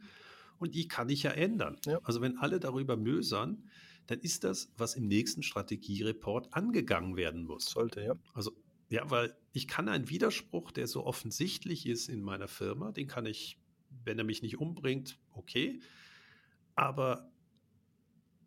Und 0.59 0.75
die 0.75 0.89
kann 0.89 1.09
ich 1.09 1.25
ja 1.25 1.33
ändern. 1.33 1.77
Ja. 1.85 2.01
Also, 2.03 2.21
wenn 2.21 2.39
alle 2.39 2.61
darüber 2.61 2.97
mösern, 2.97 3.65
dann 4.07 4.21
ist 4.21 4.45
das, 4.45 4.73
was 4.77 4.95
im 4.95 5.07
nächsten 5.09 5.43
Strategiereport 5.43 6.55
angegangen 6.55 7.17
werden 7.17 7.45
muss. 7.45 7.67
Sollte, 7.67 8.03
ja. 8.03 8.15
Also, 8.33 8.53
ja, 8.89 9.11
weil 9.11 9.37
ich 9.53 9.67
kann 9.67 9.89
einen 9.89 10.09
Widerspruch, 10.09 10.71
der 10.71 10.87
so 10.87 11.05
offensichtlich 11.05 11.87
ist 11.87 12.09
in 12.09 12.23
meiner 12.23 12.49
Firma, 12.49 12.93
den 12.93 13.09
kann 13.09 13.27
ich, 13.27 13.59
wenn 14.05 14.19
er 14.19 14.25
mich 14.25 14.43
nicht 14.43 14.59
umbringt, 14.59 15.19
okay 15.33 15.81
aber 16.77 17.33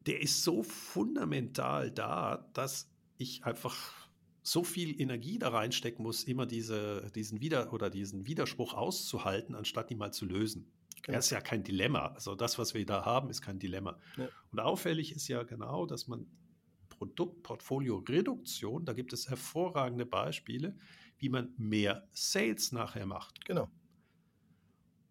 der 0.06 0.22
ist 0.22 0.44
so 0.44 0.64
fundamental 0.64 1.92
da, 1.92 2.50
dass 2.54 2.90
ich 3.20 3.46
einfach 3.46 3.94
so 4.42 4.64
viel 4.64 5.00
Energie 5.00 5.38
da 5.38 5.50
reinstecken 5.50 6.02
muss, 6.02 6.24
immer 6.24 6.48
diese, 6.48 7.12
diesen 7.14 7.40
Wider 7.42 7.72
oder 7.72 7.92
diesen 7.92 8.26
Widerspruch 8.26 8.74
auszuhalten, 8.74 9.54
anstatt 9.54 9.92
ihn 9.92 10.00
mal 10.00 10.12
zu 10.12 10.26
lösen. 10.26 10.72
Genau. 11.04 11.18
Das 11.18 11.26
ist 11.26 11.32
ja 11.32 11.42
kein 11.42 11.64
Dilemma. 11.64 12.08
Also 12.08 12.36
das, 12.36 12.58
was 12.58 12.74
wir 12.74 12.86
da 12.86 13.06
haben, 13.06 13.30
ist 13.30 13.42
kein 13.42 13.60
Dilemma. 13.60 14.00
Ja. 14.18 14.30
Und 14.52 14.60
auffällig 14.60 15.12
ist 15.14 15.28
ja 15.28 15.44
genau, 15.44 15.86
dass 15.86 16.08
man 16.08 16.26
Produktportfolio-Reduktion, 16.90 18.86
da 18.86 18.94
gibt 18.94 19.14
es 19.14 19.30
hervorragende 19.30 20.06
Beispiele, 20.06 20.76
wie 21.18 21.30
man 21.30 21.54
mehr 21.58 22.08
Sales 22.12 22.72
nachher 22.72 23.06
macht. 23.06 23.46
Genau 23.46 23.70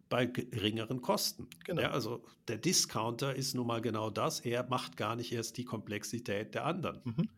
bei 0.09 0.25
geringeren 0.25 1.01
Kosten. 1.01 1.47
Genau. 1.65 1.83
Ja, 1.83 1.91
also 1.91 2.23
der 2.47 2.57
Discounter 2.57 3.35
ist 3.35 3.53
nun 3.53 3.67
mal 3.67 3.79
genau 3.79 4.09
das. 4.09 4.39
Er 4.39 4.67
macht 4.67 4.97
gar 4.97 5.15
nicht 5.15 5.31
erst 5.31 5.57
die 5.57 5.65
Komplexität 5.65 6.55
der 6.55 6.65
anderen. 6.65 6.99
Mhm. 7.03 7.29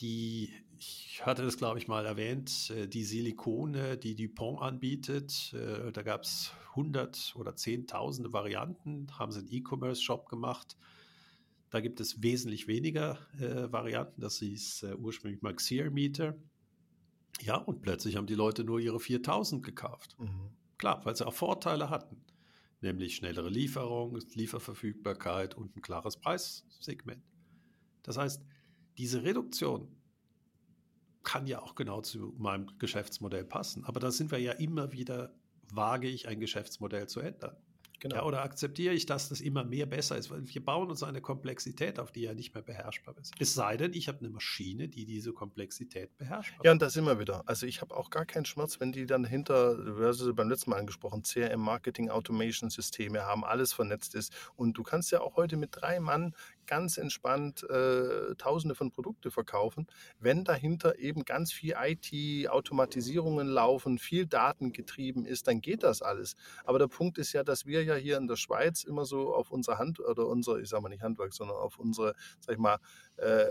Die, 0.00 0.52
ich 0.78 1.22
hatte 1.24 1.42
das, 1.42 1.56
glaube 1.56 1.78
ich, 1.78 1.88
mal 1.88 2.04
erwähnt, 2.06 2.70
äh, 2.70 2.88
die 2.88 3.04
Silikone, 3.04 3.96
die 3.96 4.14
Dupont 4.14 4.60
anbietet, 4.60 5.54
äh, 5.54 5.92
da 5.92 6.02
gab 6.02 6.22
es 6.22 6.52
hundert 6.74 7.34
oder 7.36 7.54
zehntausende 7.56 8.32
Varianten, 8.32 9.06
haben 9.18 9.32
sie 9.32 9.40
einen 9.40 9.52
E-Commerce-Shop 9.52 10.28
gemacht. 10.28 10.76
Da 11.70 11.80
gibt 11.80 12.00
es 12.00 12.22
wesentlich 12.22 12.68
weniger 12.68 13.18
äh, 13.40 13.72
Varianten. 13.72 14.20
Das 14.20 14.38
hieß 14.38 14.84
äh, 14.84 14.94
ursprünglich 14.94 15.42
mal 15.42 15.54
Xerometer. 15.54 16.36
Ja, 17.40 17.56
und 17.56 17.82
plötzlich 17.82 18.16
haben 18.16 18.26
die 18.26 18.34
Leute 18.34 18.64
nur 18.64 18.78
ihre 18.78 19.00
4000 19.00 19.64
gekauft. 19.64 20.16
Mhm. 20.18 20.50
Klar, 20.78 21.04
weil 21.04 21.16
sie 21.16 21.26
auch 21.26 21.34
Vorteile 21.34 21.90
hatten, 21.90 22.24
nämlich 22.80 23.16
schnellere 23.16 23.48
Lieferung, 23.48 24.18
Lieferverfügbarkeit 24.34 25.56
und 25.56 25.76
ein 25.76 25.82
klares 25.82 26.16
Preissegment. 26.16 27.22
Das 28.02 28.18
heißt, 28.18 28.44
diese 28.98 29.22
Reduktion 29.24 29.88
kann 31.22 31.46
ja 31.46 31.62
auch 31.62 31.74
genau 31.74 32.02
zu 32.02 32.34
meinem 32.38 32.78
Geschäftsmodell 32.78 33.44
passen. 33.44 33.84
Aber 33.84 33.98
da 33.98 34.10
sind 34.10 34.30
wir 34.30 34.38
ja 34.38 34.52
immer 34.52 34.92
wieder, 34.92 35.34
wage 35.72 36.08
ich 36.08 36.28
ein 36.28 36.38
Geschäftsmodell 36.38 37.08
zu 37.08 37.20
ändern. 37.20 37.56
Genau. 38.04 38.16
Ja, 38.16 38.24
oder 38.24 38.42
akzeptiere 38.42 38.92
ich, 38.92 39.06
dass 39.06 39.30
das 39.30 39.40
immer 39.40 39.64
mehr 39.64 39.86
besser 39.86 40.18
ist? 40.18 40.30
Weil 40.30 40.46
wir 40.46 40.62
bauen 40.62 40.90
uns 40.90 41.02
eine 41.02 41.22
Komplexität 41.22 41.98
auf, 41.98 42.12
die 42.12 42.20
ja 42.20 42.34
nicht 42.34 42.52
mehr 42.52 42.62
beherrschbar 42.62 43.16
ist. 43.16 43.32
Es 43.38 43.54
sei 43.54 43.78
denn, 43.78 43.94
ich 43.94 44.08
habe 44.08 44.18
eine 44.18 44.28
Maschine, 44.28 44.88
die 44.88 45.06
diese 45.06 45.32
Komplexität 45.32 46.14
beherrscht. 46.18 46.52
Ja, 46.62 46.72
und 46.72 46.82
da 46.82 46.90
sind 46.90 47.06
wir 47.06 47.18
wieder. 47.18 47.42
Also 47.46 47.64
ich 47.64 47.80
habe 47.80 47.96
auch 47.96 48.10
gar 48.10 48.26
keinen 48.26 48.44
Schmerz, 48.44 48.78
wenn 48.78 48.92
die 48.92 49.06
dann 49.06 49.24
hinter, 49.24 49.76
du 49.76 50.04
hast 50.04 50.20
es 50.20 50.34
beim 50.34 50.50
letzten 50.50 50.68
Mal 50.68 50.80
angesprochen, 50.80 51.22
CRM, 51.22 51.62
Marketing, 51.62 52.10
Automation 52.10 52.68
Systeme 52.68 53.22
haben, 53.22 53.42
alles 53.42 53.72
vernetzt 53.72 54.14
ist. 54.14 54.34
Und 54.54 54.76
du 54.76 54.82
kannst 54.82 55.10
ja 55.10 55.22
auch 55.22 55.36
heute 55.36 55.56
mit 55.56 55.70
drei 55.72 55.98
Mann 55.98 56.34
ganz 56.66 56.98
entspannt 56.98 57.62
äh, 57.68 58.34
Tausende 58.36 58.74
von 58.74 58.90
Produkte 58.90 59.30
verkaufen, 59.30 59.86
wenn 60.18 60.44
dahinter 60.44 60.98
eben 60.98 61.24
ganz 61.24 61.52
viel 61.52 61.74
IT-Automatisierungen 61.80 63.46
laufen, 63.46 63.98
viel 63.98 64.26
Daten 64.26 64.72
getrieben 64.72 65.24
ist, 65.24 65.46
dann 65.48 65.60
geht 65.60 65.82
das 65.82 66.02
alles. 66.02 66.36
Aber 66.64 66.78
der 66.78 66.88
Punkt 66.88 67.18
ist 67.18 67.32
ja, 67.32 67.44
dass 67.44 67.66
wir 67.66 67.82
ja 67.84 67.94
hier 67.94 68.16
in 68.16 68.26
der 68.26 68.36
Schweiz 68.36 68.84
immer 68.84 69.04
so 69.04 69.34
auf 69.34 69.50
unser 69.50 69.78
Hand 69.78 70.00
oder 70.00 70.26
unser, 70.26 70.58
ich 70.58 70.68
sage 70.68 70.82
mal 70.82 70.88
nicht 70.88 71.02
Handwerk, 71.02 71.32
sondern 71.32 71.56
auf 71.56 71.78
unsere, 71.78 72.14
sag 72.40 72.54
ich 72.54 72.60
mal, 72.60 72.78
äh, 73.16 73.46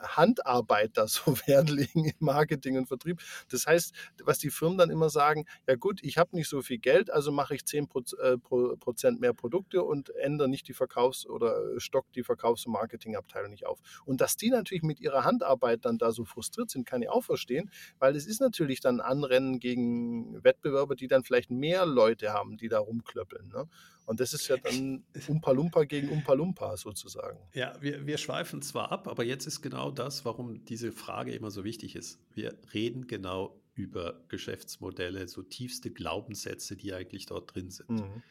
Handarbeit 0.00 0.92
da 0.94 1.06
so 1.08 1.36
Wert 1.46 1.70
legen 1.70 2.06
im 2.06 2.14
Marketing 2.18 2.76
und 2.76 2.86
Vertrieb. 2.86 3.20
Das 3.50 3.66
heißt, 3.66 3.94
was 4.24 4.38
die 4.38 4.50
Firmen 4.50 4.78
dann 4.78 4.90
immer 4.90 5.10
sagen, 5.10 5.44
ja 5.66 5.76
gut, 5.76 6.00
ich 6.02 6.18
habe 6.18 6.36
nicht 6.36 6.48
so 6.48 6.62
viel 6.62 6.78
Geld, 6.78 7.10
also 7.10 7.32
mache 7.32 7.54
ich 7.54 7.64
10 7.64 7.88
äh, 8.18 8.36
Prozent 8.38 9.20
mehr 9.20 9.32
Produkte 9.32 9.82
und 9.82 10.10
ändere 10.16 10.48
nicht 10.48 10.68
die 10.68 10.74
Verkaufs- 10.74 11.26
oder 11.26 11.78
stock 11.78 12.06
die 12.12 12.22
Verkaufs- 12.22 12.66
und 12.66 12.72
Marketingabteilung 12.72 13.50
nicht 13.50 13.66
auf. 13.66 13.80
Und 14.04 14.20
dass 14.20 14.36
die 14.36 14.50
natürlich 14.50 14.82
mit 14.82 15.00
ihrer 15.00 15.24
Handarbeit 15.24 15.84
dann 15.84 15.98
da 15.98 16.12
so 16.12 16.24
frustriert 16.24 16.70
sind, 16.70 16.86
kann 16.86 17.02
ich 17.02 17.08
auch 17.08 17.24
verstehen, 17.24 17.70
weil 17.98 18.16
es 18.16 18.26
ist 18.26 18.40
natürlich 18.40 18.80
dann 18.80 19.00
Anrennen 19.00 19.58
gegen 19.58 20.42
Wettbewerber, 20.42 20.96
die 20.96 21.08
dann 21.08 21.24
vielleicht 21.24 21.50
mehr 21.50 21.86
Leute 21.86 22.32
haben, 22.32 22.56
die 22.56 22.68
da 22.68 22.78
rumklöppeln. 22.78 23.48
Ne? 23.48 23.68
Und 24.06 24.20
das 24.20 24.32
ist 24.32 24.48
ja 24.48 24.56
dann 24.56 25.04
Umpa-Lumpa 25.28 25.84
gegen 25.84 26.08
Umpa-Lumpa 26.08 26.76
sozusagen. 26.76 27.38
Ja, 27.52 27.76
wir, 27.80 28.06
wir 28.06 28.18
schweifen 28.18 28.62
zwar 28.62 28.92
ab, 28.92 29.08
aber 29.08 29.24
jetzt 29.24 29.46
ist 29.46 29.60
genau 29.60 29.90
das, 29.90 30.24
warum 30.24 30.64
diese 30.64 30.92
Frage 30.92 31.32
immer 31.32 31.50
so 31.50 31.64
wichtig 31.64 31.96
ist. 31.96 32.20
Wir 32.32 32.56
reden 32.72 33.08
genau 33.08 33.60
über 33.74 34.24
Geschäftsmodelle, 34.28 35.28
so 35.28 35.42
tiefste 35.42 35.90
Glaubenssätze, 35.90 36.76
die 36.76 36.94
eigentlich 36.94 37.26
dort 37.26 37.54
drin 37.54 37.70
sind. 37.70 37.90
Mhm. 37.90 38.22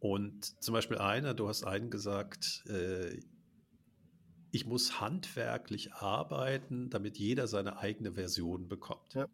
Und 0.00 0.62
zum 0.62 0.72
Beispiel 0.72 0.98
einer, 0.98 1.34
du 1.34 1.46
hast 1.46 1.64
einen 1.64 1.90
gesagt, 1.90 2.64
äh, 2.66 3.20
ich 4.50 4.66
muss 4.66 5.00
handwerklich 5.00 5.92
arbeiten, 5.92 6.90
damit 6.90 7.18
jeder 7.18 7.46
seine 7.46 7.78
eigene 7.78 8.14
Version 8.14 8.68
bekommt. 8.68 9.14
Ja. 9.14 9.28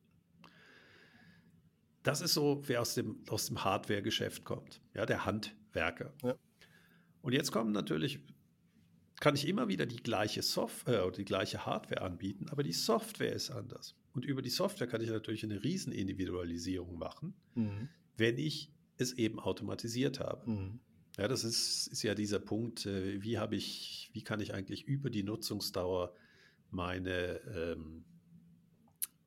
Das 2.02 2.20
ist 2.20 2.34
so, 2.34 2.62
wer 2.66 2.80
aus 2.82 2.94
dem, 2.94 3.24
aus 3.28 3.46
dem 3.46 3.64
Hardware-Geschäft 3.64 4.44
kommt, 4.44 4.80
ja, 4.94 5.06
der 5.06 5.24
Handwerker. 5.76 6.12
Ja. 6.22 6.36
Und 7.22 7.32
jetzt 7.32 7.52
kommen 7.52 7.72
natürlich, 7.72 8.20
kann 9.20 9.34
ich 9.34 9.48
immer 9.48 9.68
wieder 9.68 9.86
die 9.86 9.96
gleiche 9.96 10.42
Software 10.42 11.06
oder 11.06 11.16
die 11.16 11.24
gleiche 11.24 11.66
Hardware 11.66 12.02
anbieten, 12.02 12.48
aber 12.50 12.62
die 12.62 12.72
Software 12.72 13.32
ist 13.32 13.50
anders. 13.50 13.94
Und 14.12 14.24
über 14.24 14.42
die 14.42 14.50
Software 14.50 14.86
kann 14.86 15.00
ich 15.00 15.10
natürlich 15.10 15.44
eine 15.44 15.62
riesen 15.62 15.92
Individualisierung 15.92 16.98
machen, 16.98 17.34
mhm. 17.54 17.88
wenn 18.16 18.38
ich 18.38 18.72
es 18.96 19.12
eben 19.12 19.40
automatisiert 19.40 20.20
habe. 20.20 20.50
Mhm. 20.50 20.80
Ja, 21.18 21.28
das 21.28 21.44
ist, 21.44 21.88
ist 21.88 22.02
ja 22.02 22.14
dieser 22.14 22.38
Punkt, 22.38 22.86
äh, 22.86 23.22
wie 23.22 23.38
habe 23.38 23.56
ich, 23.56 24.10
wie 24.12 24.22
kann 24.22 24.40
ich 24.40 24.54
eigentlich 24.54 24.84
über 24.84 25.10
die 25.10 25.22
Nutzungsdauer 25.22 26.14
meine, 26.70 27.40
ähm, 27.54 28.04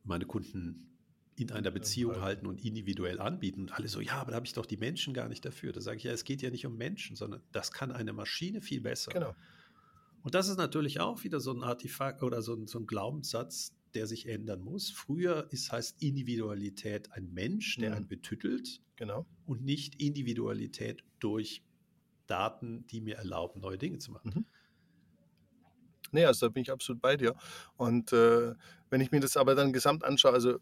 meine 0.03 0.25
Kunden 0.25 0.98
in 1.39 1.51
einer 1.51 1.71
Beziehung 1.71 2.21
halten 2.21 2.45
und 2.45 2.63
individuell 2.63 3.19
anbieten. 3.19 3.61
Und 3.61 3.71
alle 3.71 3.87
so, 3.87 4.01
ja, 4.01 4.13
aber 4.13 4.31
da 4.31 4.35
habe 4.37 4.45
ich 4.45 4.53
doch 4.53 4.65
die 4.65 4.77
Menschen 4.77 5.13
gar 5.13 5.29
nicht 5.29 5.45
dafür. 5.45 5.71
Da 5.71 5.81
sage 5.81 5.97
ich, 5.97 6.03
ja, 6.03 6.11
es 6.11 6.23
geht 6.23 6.41
ja 6.41 6.49
nicht 6.49 6.65
um 6.65 6.77
Menschen, 6.77 7.15
sondern 7.15 7.41
das 7.51 7.71
kann 7.71 7.91
eine 7.91 8.13
Maschine 8.13 8.61
viel 8.61 8.81
besser. 8.81 9.11
Genau. 9.11 9.35
Und 10.21 10.35
das 10.35 10.49
ist 10.49 10.57
natürlich 10.57 10.99
auch 10.99 11.23
wieder 11.23 11.39
so 11.39 11.51
ein 11.51 11.63
Artefakt 11.63 12.23
oder 12.23 12.41
so 12.41 12.53
ein, 12.53 12.67
so 12.67 12.79
ein 12.79 12.87
Glaubenssatz, 12.87 13.73
der 13.93 14.05
sich 14.05 14.27
ändern 14.27 14.61
muss. 14.61 14.89
Früher 14.89 15.47
ist, 15.51 15.71
heißt 15.71 16.01
Individualität 16.01 17.11
ein 17.13 17.31
Mensch, 17.33 17.77
der 17.77 17.91
mhm. 17.91 17.95
einen 17.95 18.07
betüttelt. 18.07 18.81
Genau. 18.95 19.25
Und 19.45 19.63
nicht 19.63 20.01
Individualität 20.01 21.03
durch 21.19 21.63
Daten, 22.27 22.85
die 22.87 23.01
mir 23.01 23.15
erlauben, 23.15 23.61
neue 23.61 23.77
Dinge 23.77 23.99
zu 23.99 24.11
machen. 24.11 24.31
Mhm. 24.35 24.45
Nee, 26.11 26.25
also 26.25 26.47
da 26.47 26.51
bin 26.51 26.63
ich 26.63 26.71
absolut 26.71 27.01
bei 27.01 27.17
dir. 27.17 27.35
Und 27.77 28.13
äh, 28.13 28.53
wenn 28.89 29.01
ich 29.01 29.11
mir 29.11 29.19
das 29.19 29.37
aber 29.37 29.55
dann 29.55 29.73
gesamt 29.73 30.03
anschaue, 30.03 30.33
also 30.33 30.59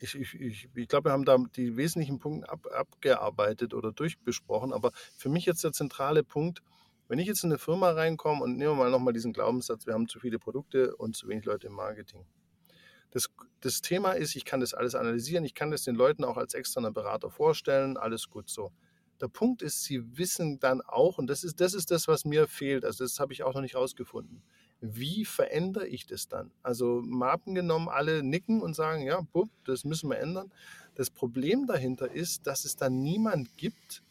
ich, 0.00 0.14
ich, 0.14 0.34
ich, 0.34 0.68
ich 0.74 0.88
glaube, 0.88 1.08
wir 1.08 1.12
haben 1.12 1.24
da 1.24 1.36
die 1.56 1.76
wesentlichen 1.76 2.18
Punkte 2.18 2.50
ab, 2.50 2.66
abgearbeitet 2.72 3.74
oder 3.74 3.92
durchbesprochen. 3.92 4.72
Aber 4.72 4.92
für 5.16 5.28
mich 5.28 5.44
jetzt 5.44 5.62
der 5.62 5.72
zentrale 5.72 6.24
Punkt, 6.24 6.62
wenn 7.08 7.18
ich 7.18 7.26
jetzt 7.26 7.44
in 7.44 7.50
eine 7.50 7.58
Firma 7.58 7.90
reinkomme 7.90 8.42
und 8.42 8.56
nehmen 8.56 8.72
wir 8.72 8.84
mal 8.84 8.90
nochmal 8.90 9.12
diesen 9.12 9.32
Glaubenssatz, 9.32 9.86
wir 9.86 9.94
haben 9.94 10.08
zu 10.08 10.18
viele 10.18 10.38
Produkte 10.38 10.96
und 10.96 11.16
zu 11.16 11.28
wenig 11.28 11.44
Leute 11.44 11.66
im 11.66 11.74
Marketing. 11.74 12.24
Das, 13.10 13.28
das 13.60 13.80
Thema 13.80 14.12
ist, 14.12 14.36
ich 14.36 14.44
kann 14.44 14.60
das 14.60 14.72
alles 14.72 14.94
analysieren, 14.94 15.44
ich 15.44 15.54
kann 15.54 15.70
das 15.70 15.82
den 15.82 15.96
Leuten 15.96 16.24
auch 16.24 16.36
als 16.36 16.54
externer 16.54 16.92
Berater 16.92 17.30
vorstellen, 17.30 17.96
alles 17.96 18.30
gut 18.30 18.48
so. 18.48 18.72
Der 19.20 19.28
Punkt 19.28 19.60
ist, 19.60 19.82
sie 19.82 20.16
wissen 20.16 20.60
dann 20.60 20.80
auch, 20.80 21.18
und 21.18 21.26
das 21.26 21.44
ist 21.44 21.60
das, 21.60 21.74
ist 21.74 21.90
das 21.90 22.08
was 22.08 22.24
mir 22.24 22.46
fehlt, 22.46 22.84
also 22.84 23.04
das 23.04 23.18
habe 23.18 23.32
ich 23.32 23.42
auch 23.42 23.54
noch 23.54 23.60
nicht 23.60 23.74
rausgefunden, 23.74 24.42
wie 24.80 25.24
verändere 25.24 25.86
ich 25.86 26.06
das 26.06 26.28
dann? 26.28 26.50
Also 26.62 27.02
Mappen 27.04 27.54
genommen, 27.54 27.88
alle 27.88 28.22
nicken 28.22 28.62
und 28.62 28.74
sagen, 28.74 29.02
ja, 29.02 29.20
bupp, 29.32 29.50
das 29.64 29.84
müssen 29.84 30.10
wir 30.10 30.18
ändern. 30.18 30.50
Das 30.94 31.10
Problem 31.10 31.66
dahinter 31.66 32.10
ist, 32.10 32.46
dass 32.46 32.64
es 32.64 32.76
dann 32.76 33.02
niemand 33.02 33.56
gibt, 33.56 34.02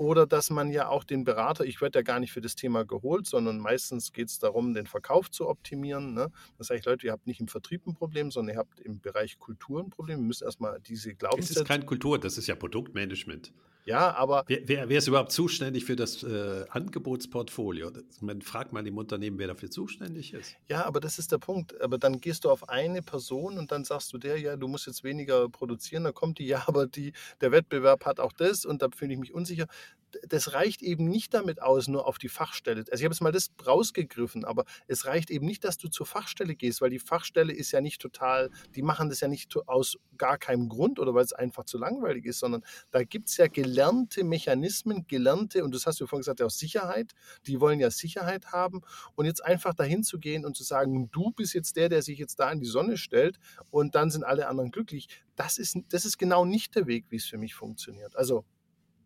oder 0.00 0.26
dass 0.26 0.48
man 0.48 0.70
ja 0.70 0.88
auch 0.88 1.04
den 1.04 1.24
Berater, 1.24 1.66
ich 1.66 1.82
werde 1.82 1.98
ja 1.98 2.02
gar 2.02 2.20
nicht 2.20 2.32
für 2.32 2.40
das 2.40 2.54
Thema 2.54 2.86
geholt, 2.86 3.26
sondern 3.26 3.58
meistens 3.58 4.14
geht 4.14 4.28
es 4.28 4.38
darum, 4.38 4.72
den 4.72 4.86
Verkauf 4.86 5.30
zu 5.30 5.46
optimieren. 5.46 6.14
Ne? 6.14 6.32
Das 6.56 6.68
sage 6.68 6.80
ich, 6.80 6.86
Leute, 6.86 7.04
ihr 7.04 7.12
habt 7.12 7.26
nicht 7.26 7.38
im 7.38 7.48
Vertrieb 7.48 7.86
ein 7.86 7.92
Problem, 7.92 8.30
sondern 8.30 8.54
ihr 8.54 8.58
habt 8.58 8.80
im 8.80 8.98
Bereich 9.00 9.38
Kultur 9.38 9.82
ein 9.82 9.90
Problem. 9.90 10.20
Wir 10.20 10.26
müssen 10.26 10.44
erstmal 10.44 10.80
diese 10.80 11.14
Glaubenssätze... 11.14 11.52
Es 11.52 11.60
ist 11.60 11.68
kein 11.68 11.84
Kultur, 11.84 12.18
das 12.18 12.38
ist 12.38 12.46
ja 12.46 12.54
Produktmanagement. 12.54 13.52
Ja, 13.84 14.14
aber. 14.14 14.44
Wer, 14.46 14.60
wer, 14.66 14.88
wer, 14.88 14.98
ist 14.98 15.08
überhaupt 15.08 15.32
zuständig 15.32 15.84
für 15.84 15.96
das 15.96 16.22
äh, 16.22 16.64
Angebotsportfolio? 16.70 17.90
Man 18.20 18.42
fragt 18.42 18.72
mal 18.72 18.86
im 18.86 18.98
Unternehmen, 18.98 19.38
wer 19.38 19.48
dafür 19.48 19.70
zuständig 19.70 20.32
ist. 20.34 20.56
Ja, 20.68 20.84
aber 20.84 21.00
das 21.00 21.18
ist 21.18 21.32
der 21.32 21.38
Punkt. 21.38 21.80
Aber 21.80 21.98
dann 21.98 22.20
gehst 22.20 22.44
du 22.44 22.50
auf 22.50 22.68
eine 22.68 23.02
Person 23.02 23.58
und 23.58 23.72
dann 23.72 23.84
sagst 23.84 24.12
du 24.12 24.18
der, 24.18 24.38
ja, 24.38 24.56
du 24.56 24.68
musst 24.68 24.86
jetzt 24.86 25.04
weniger 25.04 25.48
produzieren. 25.48 26.04
Dann 26.04 26.14
kommt 26.14 26.38
die, 26.38 26.46
ja, 26.46 26.64
aber 26.66 26.86
die, 26.86 27.12
der 27.40 27.52
Wettbewerb 27.52 28.04
hat 28.04 28.20
auch 28.20 28.32
das 28.32 28.64
und 28.64 28.82
da 28.82 28.88
fühle 28.94 29.14
ich 29.14 29.18
mich 29.18 29.34
unsicher 29.34 29.66
das 30.28 30.52
reicht 30.52 30.82
eben 30.82 31.08
nicht 31.08 31.34
damit 31.34 31.62
aus, 31.62 31.88
nur 31.88 32.06
auf 32.06 32.18
die 32.18 32.28
Fachstelle. 32.28 32.80
Also 32.90 33.00
ich 33.00 33.04
habe 33.04 33.14
jetzt 33.14 33.20
mal 33.20 33.32
das 33.32 33.50
rausgegriffen, 33.66 34.44
aber 34.44 34.64
es 34.86 35.06
reicht 35.06 35.30
eben 35.30 35.46
nicht, 35.46 35.64
dass 35.64 35.78
du 35.78 35.88
zur 35.88 36.06
Fachstelle 36.06 36.54
gehst, 36.54 36.80
weil 36.80 36.90
die 36.90 36.98
Fachstelle 36.98 37.52
ist 37.52 37.72
ja 37.72 37.80
nicht 37.80 38.00
total, 38.00 38.50
die 38.74 38.82
machen 38.82 39.08
das 39.08 39.20
ja 39.20 39.28
nicht 39.28 39.54
aus 39.66 39.98
gar 40.16 40.38
keinem 40.38 40.68
Grund 40.68 40.98
oder 40.98 41.14
weil 41.14 41.24
es 41.24 41.32
einfach 41.32 41.64
zu 41.64 41.78
langweilig 41.78 42.26
ist, 42.26 42.40
sondern 42.40 42.62
da 42.90 43.02
gibt 43.02 43.28
es 43.28 43.36
ja 43.36 43.46
gelernte 43.46 44.24
Mechanismen, 44.24 45.06
gelernte, 45.06 45.64
und 45.64 45.74
das 45.74 45.86
hast 45.86 46.00
du 46.00 46.06
vorhin 46.06 46.22
gesagt, 46.22 46.42
aus 46.42 46.58
Sicherheit, 46.58 47.12
die 47.46 47.60
wollen 47.60 47.80
ja 47.80 47.90
Sicherheit 47.90 48.52
haben 48.52 48.82
und 49.14 49.26
jetzt 49.26 49.44
einfach 49.44 49.74
dahin 49.74 50.02
zu 50.02 50.18
gehen 50.18 50.44
und 50.44 50.56
zu 50.56 50.64
sagen, 50.64 51.10
du 51.10 51.30
bist 51.30 51.54
jetzt 51.54 51.76
der, 51.76 51.88
der 51.88 52.02
sich 52.02 52.18
jetzt 52.18 52.38
da 52.40 52.50
in 52.50 52.60
die 52.60 52.66
Sonne 52.66 52.96
stellt 52.96 53.38
und 53.70 53.94
dann 53.94 54.10
sind 54.10 54.24
alle 54.24 54.48
anderen 54.48 54.70
glücklich, 54.70 55.08
das 55.36 55.58
ist, 55.58 55.78
das 55.88 56.04
ist 56.04 56.18
genau 56.18 56.44
nicht 56.44 56.74
der 56.74 56.86
Weg, 56.86 57.06
wie 57.08 57.16
es 57.16 57.24
für 57.24 57.38
mich 57.38 57.54
funktioniert. 57.54 58.14
Also 58.16 58.44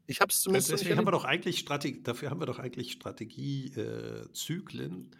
ich 0.06 0.20
habe 0.20 0.30
es 0.30 0.40
zumindest. 0.40 0.72
Deswegen 0.72 0.96
haben 0.96 1.06
wir 1.06 1.12
doch 1.12 1.24
eigentlich 1.24 1.58
Strategie, 1.58 2.02
dafür 2.02 2.30
haben 2.30 2.40
wir 2.40 2.46
doch 2.46 2.58
eigentlich 2.58 2.92
Strategiezyklen. 2.92 5.12
Äh, 5.12 5.16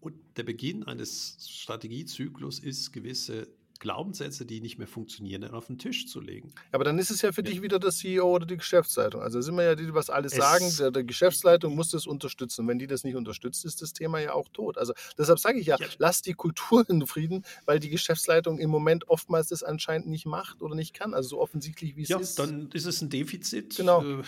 und 0.00 0.14
der 0.36 0.42
Beginn 0.42 0.84
eines 0.84 1.36
Strategiezyklus 1.48 2.58
ist, 2.58 2.92
gewisse 2.92 3.48
Glaubenssätze, 3.82 4.46
die 4.46 4.60
nicht 4.60 4.78
mehr 4.78 4.86
funktionieren, 4.86 5.42
dann 5.42 5.54
auf 5.54 5.66
den 5.66 5.76
Tisch 5.76 6.06
zu 6.06 6.20
legen. 6.20 6.52
Aber 6.70 6.84
dann 6.84 7.00
ist 7.00 7.10
es 7.10 7.20
ja 7.20 7.32
für 7.32 7.40
ja. 7.40 7.50
dich 7.50 7.62
wieder 7.62 7.80
der 7.80 7.90
CEO 7.90 8.32
oder 8.32 8.46
die 8.46 8.56
Geschäftsleitung. 8.56 9.20
Also 9.20 9.40
sind 9.40 9.56
wir 9.56 9.64
ja 9.64 9.74
die, 9.74 9.86
die 9.86 9.92
was 9.92 10.08
alles 10.08 10.32
es 10.32 10.38
sagen. 10.38 10.72
Der, 10.78 10.92
der, 10.92 11.02
Geschäftsleitung 11.02 11.74
muss 11.74 11.90
das 11.90 12.06
unterstützen. 12.06 12.68
Wenn 12.68 12.78
die 12.78 12.86
das 12.86 13.02
nicht 13.02 13.16
unterstützt, 13.16 13.64
ist 13.64 13.82
das 13.82 13.92
Thema 13.92 14.20
ja 14.20 14.34
auch 14.34 14.48
tot. 14.48 14.78
Also 14.78 14.92
deshalb 15.18 15.40
sage 15.40 15.58
ich 15.58 15.66
ja, 15.66 15.76
ja, 15.80 15.86
lass 15.98 16.22
die 16.22 16.34
Kultur 16.34 16.84
in 16.88 17.04
Frieden, 17.08 17.44
weil 17.64 17.80
die 17.80 17.90
Geschäftsleitung 17.90 18.60
im 18.60 18.70
Moment 18.70 19.08
oftmals 19.08 19.48
das 19.48 19.64
anscheinend 19.64 20.06
nicht 20.06 20.26
macht 20.26 20.62
oder 20.62 20.76
nicht 20.76 20.94
kann. 20.94 21.12
Also 21.12 21.30
so 21.30 21.40
offensichtlich 21.40 21.96
wie 21.96 22.02
es 22.02 22.08
ja, 22.08 22.20
ist. 22.20 22.38
Dann 22.38 22.70
ist 22.72 22.86
es 22.86 23.02
ein 23.02 23.10
Defizit 23.10 23.76
genau. 23.76 24.04
äh, 24.04 24.22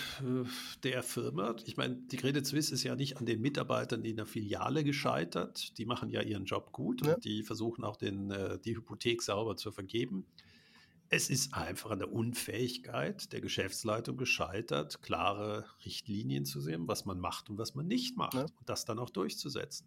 der 0.82 1.04
Firma. 1.04 1.54
Ich 1.64 1.76
meine, 1.76 1.94
die 1.94 2.16
Credit 2.16 2.44
Suisse 2.44 2.74
ist 2.74 2.82
ja 2.82 2.96
nicht 2.96 3.18
an 3.18 3.26
den 3.26 3.40
Mitarbeitern 3.40 4.04
in 4.04 4.16
der 4.16 4.26
Filiale 4.26 4.82
gescheitert. 4.82 5.78
Die 5.78 5.86
machen 5.86 6.10
ja 6.10 6.22
ihren 6.22 6.44
Job 6.44 6.72
gut 6.72 7.06
und 7.06 7.24
die 7.24 7.44
versuchen 7.44 7.84
auch 7.84 7.96
den, 7.96 8.32
äh, 8.32 8.58
die 8.58 8.74
Hypothek 8.74 9.22
sauber 9.22 9.43
sauber 9.44 9.56
zu 9.56 9.72
vergeben. 9.72 10.26
Es 11.10 11.30
ist 11.30 11.54
einfach 11.54 11.90
an 11.90 11.98
der 11.98 12.12
Unfähigkeit 12.12 13.32
der 13.32 13.40
Geschäftsleitung 13.40 14.16
gescheitert, 14.16 15.02
klare 15.02 15.66
Richtlinien 15.84 16.44
zu 16.44 16.60
sehen, 16.60 16.88
was 16.88 17.04
man 17.04 17.20
macht 17.20 17.50
und 17.50 17.58
was 17.58 17.74
man 17.74 17.86
nicht 17.86 18.16
macht 18.16 18.34
ja. 18.34 18.42
und 18.42 18.68
das 18.68 18.84
dann 18.84 18.98
auch 18.98 19.10
durchzusetzen. 19.10 19.86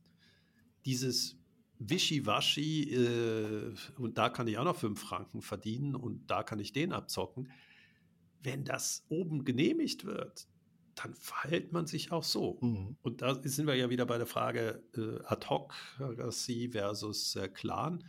Dieses 0.85 1.37
Wischiwaschi 1.79 2.93
äh, 2.93 3.73
und 3.97 4.17
da 4.17 4.29
kann 4.29 4.47
ich 4.47 4.57
auch 4.57 4.63
noch 4.63 4.77
fünf 4.77 5.01
Franken 5.01 5.41
verdienen 5.41 5.95
und 5.95 6.27
da 6.27 6.43
kann 6.43 6.59
ich 6.59 6.71
den 6.71 6.93
abzocken. 6.93 7.51
Wenn 8.41 8.63
das 8.63 9.03
oben 9.09 9.43
genehmigt 9.43 10.05
wird, 10.05 10.47
dann 10.95 11.13
verhält 11.13 11.73
man 11.73 11.87
sich 11.87 12.11
auch 12.11 12.23
so. 12.23 12.59
Mhm. 12.61 12.95
Und 13.01 13.21
da 13.21 13.35
sind 13.43 13.67
wir 13.67 13.75
ja 13.75 13.89
wieder 13.89 14.05
bei 14.05 14.17
der 14.17 14.27
Frage 14.27 14.83
äh, 14.95 15.23
Ad-Hoc-Racie 15.25 16.69
versus 16.69 17.35
äh, 17.35 17.49
Clan 17.49 18.03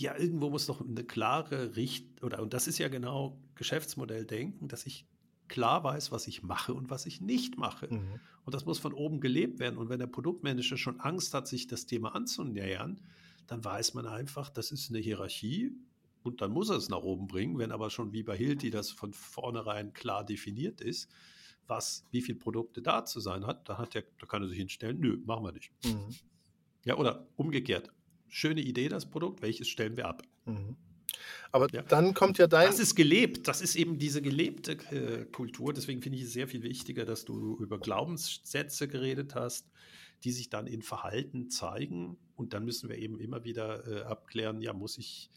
ja, 0.00 0.16
irgendwo 0.16 0.50
muss 0.50 0.66
doch 0.66 0.80
eine 0.80 1.04
klare 1.04 1.76
Richt 1.76 2.22
oder 2.22 2.40
und 2.42 2.54
das 2.54 2.66
ist 2.66 2.78
ja 2.78 2.88
genau 2.88 3.40
Geschäftsmodell 3.54 4.24
denken, 4.24 4.68
dass 4.68 4.86
ich 4.86 5.06
klar 5.48 5.82
weiß, 5.82 6.12
was 6.12 6.26
ich 6.26 6.42
mache 6.42 6.74
und 6.74 6.90
was 6.90 7.06
ich 7.06 7.20
nicht 7.20 7.56
mache. 7.56 7.92
Mhm. 7.92 8.20
Und 8.44 8.54
das 8.54 8.64
muss 8.66 8.78
von 8.78 8.92
oben 8.92 9.20
gelebt 9.20 9.58
werden. 9.58 9.78
Und 9.78 9.88
wenn 9.88 9.98
der 9.98 10.06
Produktmanager 10.06 10.76
schon 10.76 11.00
Angst 11.00 11.34
hat, 11.34 11.48
sich 11.48 11.66
das 11.66 11.86
Thema 11.86 12.14
anzunähern, 12.14 13.00
dann 13.46 13.64
weiß 13.64 13.94
man 13.94 14.06
einfach, 14.06 14.50
das 14.50 14.70
ist 14.70 14.90
eine 14.90 14.98
Hierarchie 14.98 15.72
und 16.22 16.42
dann 16.42 16.52
muss 16.52 16.68
er 16.68 16.76
es 16.76 16.88
nach 16.90 17.02
oben 17.02 17.26
bringen. 17.26 17.58
Wenn 17.58 17.72
aber 17.72 17.90
schon 17.90 18.12
wie 18.12 18.22
bei 18.22 18.36
Hilti 18.36 18.70
das 18.70 18.90
von 18.90 19.12
vornherein 19.12 19.92
klar 19.94 20.24
definiert 20.24 20.80
ist, 20.80 21.10
was, 21.66 22.04
wie 22.10 22.22
viele 22.22 22.38
Produkte 22.38 22.82
da 22.82 23.04
zu 23.04 23.20
sein 23.20 23.46
hat, 23.46 23.68
dann 23.68 23.78
hat 23.78 23.94
der, 23.94 24.04
da 24.18 24.26
kann 24.26 24.42
er 24.42 24.48
sich 24.48 24.58
hinstellen, 24.58 25.00
nö, 25.00 25.18
machen 25.24 25.44
wir 25.44 25.52
nicht. 25.52 25.72
Mhm. 25.84 26.14
Ja, 26.84 26.96
oder 26.96 27.26
umgekehrt 27.36 27.90
schöne 28.28 28.60
Idee, 28.60 28.88
das 28.88 29.06
Produkt, 29.06 29.42
welches 29.42 29.68
stellen 29.68 29.96
wir 29.96 30.06
ab? 30.06 30.22
Mhm. 30.44 30.76
Aber 31.50 31.68
ja. 31.72 31.82
dann 31.82 32.14
kommt 32.14 32.38
ja 32.38 32.46
dein. 32.46 32.66
Das 32.66 32.78
ist 32.78 32.94
gelebt, 32.94 33.48
das 33.48 33.60
ist 33.60 33.76
eben 33.76 33.98
diese 33.98 34.22
gelebte 34.22 34.72
äh, 34.72 35.24
Kultur. 35.24 35.72
Deswegen 35.72 36.02
finde 36.02 36.18
ich 36.18 36.24
es 36.24 36.32
sehr 36.32 36.48
viel 36.48 36.62
wichtiger, 36.62 37.04
dass 37.04 37.24
du 37.24 37.56
über 37.58 37.78
Glaubenssätze 37.78 38.88
geredet 38.88 39.34
hast, 39.34 39.66
die 40.24 40.32
sich 40.32 40.50
dann 40.50 40.66
in 40.66 40.82
Verhalten 40.82 41.48
zeigen. 41.50 42.18
Und 42.36 42.52
dann 42.52 42.64
müssen 42.64 42.88
wir 42.88 42.98
eben 42.98 43.18
immer 43.18 43.44
wieder 43.44 43.86
äh, 43.86 44.02
abklären, 44.02 44.60
ja, 44.60 44.72
muss 44.72 44.98
ich 44.98 45.30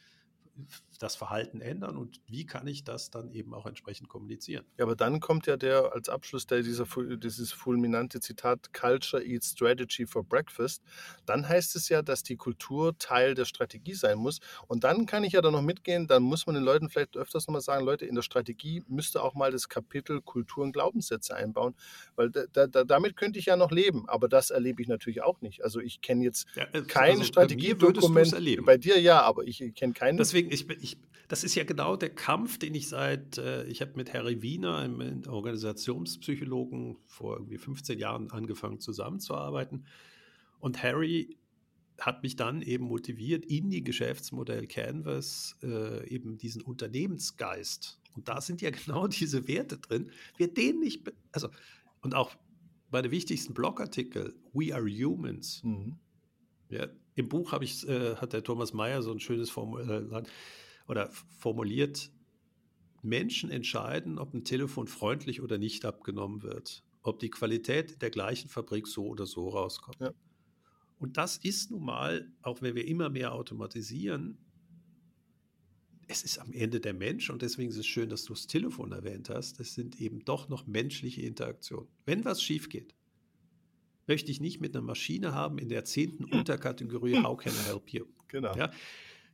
das 1.02 1.16
Verhalten 1.16 1.62
ändern 1.62 1.98
und 1.98 2.22
wie 2.28 2.46
kann 2.46 2.68
ich 2.68 2.84
das 2.84 3.10
dann 3.10 3.32
eben 3.32 3.54
auch 3.54 3.66
entsprechend 3.66 4.08
kommunizieren. 4.08 4.66
Ja, 4.78 4.86
aber 4.86 4.96
dann 4.96 5.20
kommt 5.20 5.48
ja 5.48 5.58
der 5.58 5.94
als 5.94 6.10
Abschluss 6.10 6.46
der, 6.46 6.62
dieser, 6.62 6.86
dieses 7.18 7.52
fulminante 7.52 8.20
Zitat 8.20 8.72
Culture 8.74 9.24
eats 9.24 9.52
Strategy 9.52 10.06
for 10.06 10.24
Breakfast. 10.24 10.84
Dann 11.26 11.48
heißt 11.48 11.76
es 11.76 11.90
ja, 11.90 12.02
dass 12.02 12.24
die 12.24 12.36
Kultur 12.36 12.98
Teil 13.00 13.34
der 13.34 13.46
Strategie 13.46 13.94
sein 13.94 14.18
muss. 14.18 14.40
Und 14.68 14.84
dann 14.84 15.06
kann 15.06 15.24
ich 15.24 15.34
ja 15.34 15.42
da 15.42 15.50
noch 15.50 15.62
mitgehen, 15.62 16.08
dann 16.08 16.24
muss 16.24 16.46
man 16.46 16.56
den 16.56 16.64
Leuten 16.64 16.90
vielleicht 16.90 17.18
öfters 17.18 17.48
nochmal 17.48 17.62
sagen, 17.62 17.84
Leute, 17.84 18.06
in 18.06 18.16
der 18.16 18.22
Strategie 18.22 18.84
müsste 18.88 19.24
auch 19.24 19.34
mal 19.34 19.52
das 19.52 19.70
Kapitel 19.70 20.22
Kultur 20.22 20.64
und 20.64 20.72
Glaubenssätze 20.72 21.36
einbauen, 21.36 21.76
weil 22.16 22.30
da, 22.30 22.68
da, 22.68 22.84
damit 22.84 23.16
könnte 23.16 23.40
ich 23.40 23.46
ja 23.46 23.56
noch 23.56 23.72
leben, 23.72 24.08
aber 24.08 24.28
das 24.28 24.52
erlebe 24.52 24.82
ich 24.82 24.88
natürlich 24.88 25.24
auch 25.24 25.42
nicht. 25.42 25.64
Also 25.64 25.80
ich 25.80 26.02
kenne 26.02 26.24
jetzt 26.24 26.46
ja, 26.56 26.66
kein 26.84 27.14
also 27.14 27.24
Strategiedokument. 27.24 28.66
Bei 28.66 28.78
dir 28.78 29.00
ja, 29.00 29.22
aber 29.22 29.46
ich 29.46 29.74
kenne 29.74 29.94
keinen. 29.94 30.18
Deswegen 30.18 30.51
ich, 30.52 30.70
ich, 30.70 30.98
das 31.28 31.44
ist 31.44 31.56
ja 31.56 31.64
genau 31.64 31.96
der 31.96 32.10
Kampf, 32.10 32.58
den 32.58 32.76
ich 32.76 32.90
seit, 32.90 33.38
äh, 33.38 33.66
ich 33.66 33.82
habe 33.82 33.94
mit 33.96 34.14
Harry 34.14 34.42
Wiener, 34.42 34.78
einem 34.78 35.24
Organisationspsychologen, 35.28 36.98
vor 37.06 37.38
irgendwie 37.38 37.58
15 37.58 37.98
Jahren 37.98 38.32
angefangen 38.32 38.80
zusammenzuarbeiten. 38.80 39.86
Und 40.60 40.84
Harry 40.84 41.38
hat 42.00 42.24
mich 42.24 42.36
dann 42.36 42.62
eben 42.62 42.86
motiviert, 42.86 43.46
in 43.46 43.70
die 43.70 43.84
Geschäftsmodell 43.84 44.68
Canvas 44.68 45.56
äh, 45.64 46.08
eben 46.10 46.38
diesen 46.38 46.62
Unternehmensgeist. 46.64 48.00
Und 48.16 48.28
da 48.28 48.42
sind 48.42 48.62
ja 48.62 48.70
genau 48.86 49.08
diese 49.08 49.48
Werte 49.48 49.78
drin. 49.78 50.12
Wir 50.36 50.54
den 50.54 50.80
nicht, 50.80 51.10
also, 51.32 51.50
und 52.02 52.14
auch 52.14 52.36
meine 52.90 53.10
wichtigsten 53.10 53.54
Blogartikel, 53.54 54.36
We 54.52 54.76
Are 54.76 54.84
Humans. 54.84 55.64
Mhm. 55.64 55.98
Ja, 56.70 56.88
Im 57.16 57.28
Buch 57.28 57.54
ich, 57.62 57.88
äh, 57.88 58.16
hat 58.16 58.34
der 58.34 58.44
Thomas 58.44 58.74
Mayer 58.74 59.02
so 59.02 59.12
ein 59.12 59.20
schönes 59.20 59.50
Formular 59.50 60.24
äh, 60.24 60.24
oder 60.88 61.10
formuliert, 61.40 62.12
Menschen 63.02 63.50
entscheiden, 63.50 64.20
ob 64.20 64.34
ein 64.34 64.44
Telefon 64.44 64.88
freundlich 64.88 65.42
oder 65.42 65.58
nicht 65.58 65.86
abgenommen 65.86 66.44
wird, 66.44 66.84
ob 67.02 67.20
die 67.20 67.30
Qualität 67.30 67.94
in 67.94 68.00
der 68.00 68.12
gleichen 68.12 68.50
Fabrik 68.50 68.88
so 68.88 69.08
oder 69.08 69.26
so 69.26 69.50
rauskommt. 69.50 70.00
Ja. 70.00 70.14
Und 71.00 71.18
das 71.18 71.38
ist 71.38 71.72
nun 71.72 71.84
mal, 71.84 72.32
auch 72.44 72.62
wenn 72.62 72.76
wir 72.76 72.88
immer 72.88 73.10
mehr 73.10 73.34
automatisieren, 73.34 74.38
es 76.08 76.24
ist 76.24 76.40
am 76.40 76.52
Ende 76.52 76.80
der 76.80 76.94
Mensch 76.94 77.30
und 77.30 77.42
deswegen 77.42 77.70
ist 77.70 77.78
es 77.78 77.88
schön, 77.88 78.10
dass 78.10 78.26
du 78.26 78.34
das 78.34 78.46
Telefon 78.46 78.92
erwähnt 78.92 79.30
hast. 79.30 79.60
Es 79.60 79.74
sind 79.74 80.00
eben 80.00 80.24
doch 80.26 80.50
noch 80.50 80.68
menschliche 80.68 81.22
Interaktionen. 81.22 81.88
Wenn 82.06 82.26
was 82.26 82.44
schief 82.44 82.70
geht, 82.70 82.94
möchte 84.08 84.32
ich 84.32 84.42
nicht 84.42 84.62
mit 84.62 84.76
einer 84.76 84.86
Maschine 84.86 85.34
haben 85.34 85.58
in 85.58 85.70
der 85.70 85.86
zehnten 85.86 86.26
Unterkategorie 86.26 87.16
How 87.24 87.38
can 87.38 87.54
I 87.54 87.68
help 87.68 87.90
you? 87.90 88.06
Genau. 88.28 88.56
Ja, 88.56 88.72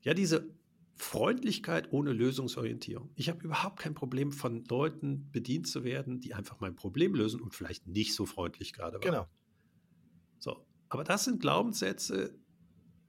ja 0.04 0.14
diese 0.14 0.50
Freundlichkeit 0.96 1.94
ohne 1.94 2.12
Lösungsorientierung. 2.12 3.12
Ich 3.16 3.30
habe 3.30 3.44
überhaupt 3.44 3.80
kein 3.80 3.94
Problem, 3.94 4.32
von 4.32 4.66
Leuten 4.66 5.30
bedient 5.32 5.68
zu 5.68 5.84
werden, 5.84 6.20
die 6.20 6.34
einfach 6.34 6.60
mein 6.60 6.76
Problem 6.76 7.14
lösen 7.14 7.40
und 7.40 7.54
vielleicht 7.54 7.88
nicht 7.88 8.16
so 8.16 8.26
freundlich 8.26 8.74
gerade 8.74 8.96
waren. 8.96 9.02
Genau. 9.02 9.28
So, 10.40 10.66
aber 10.90 11.04
das 11.04 11.26
sind 11.26 11.40
Glaubenssätze, 11.40 12.36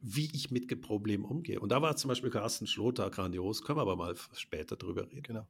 wie 0.00 0.30
ich 0.34 0.50
mit 0.50 0.68
Problemen 0.80 1.24
umgehe. 1.24 1.60
Und 1.60 1.72
da 1.72 1.82
war 1.82 1.96
zum 1.96 2.08
Beispiel 2.08 2.30
Carsten 2.30 2.66
Schloter 2.66 3.10
grandios, 3.10 3.62
können 3.62 3.78
wir 3.78 3.82
aber 3.82 3.96
mal 3.96 4.14
später 4.34 4.76
drüber 4.76 5.10
reden. 5.10 5.22
Genau. 5.22 5.46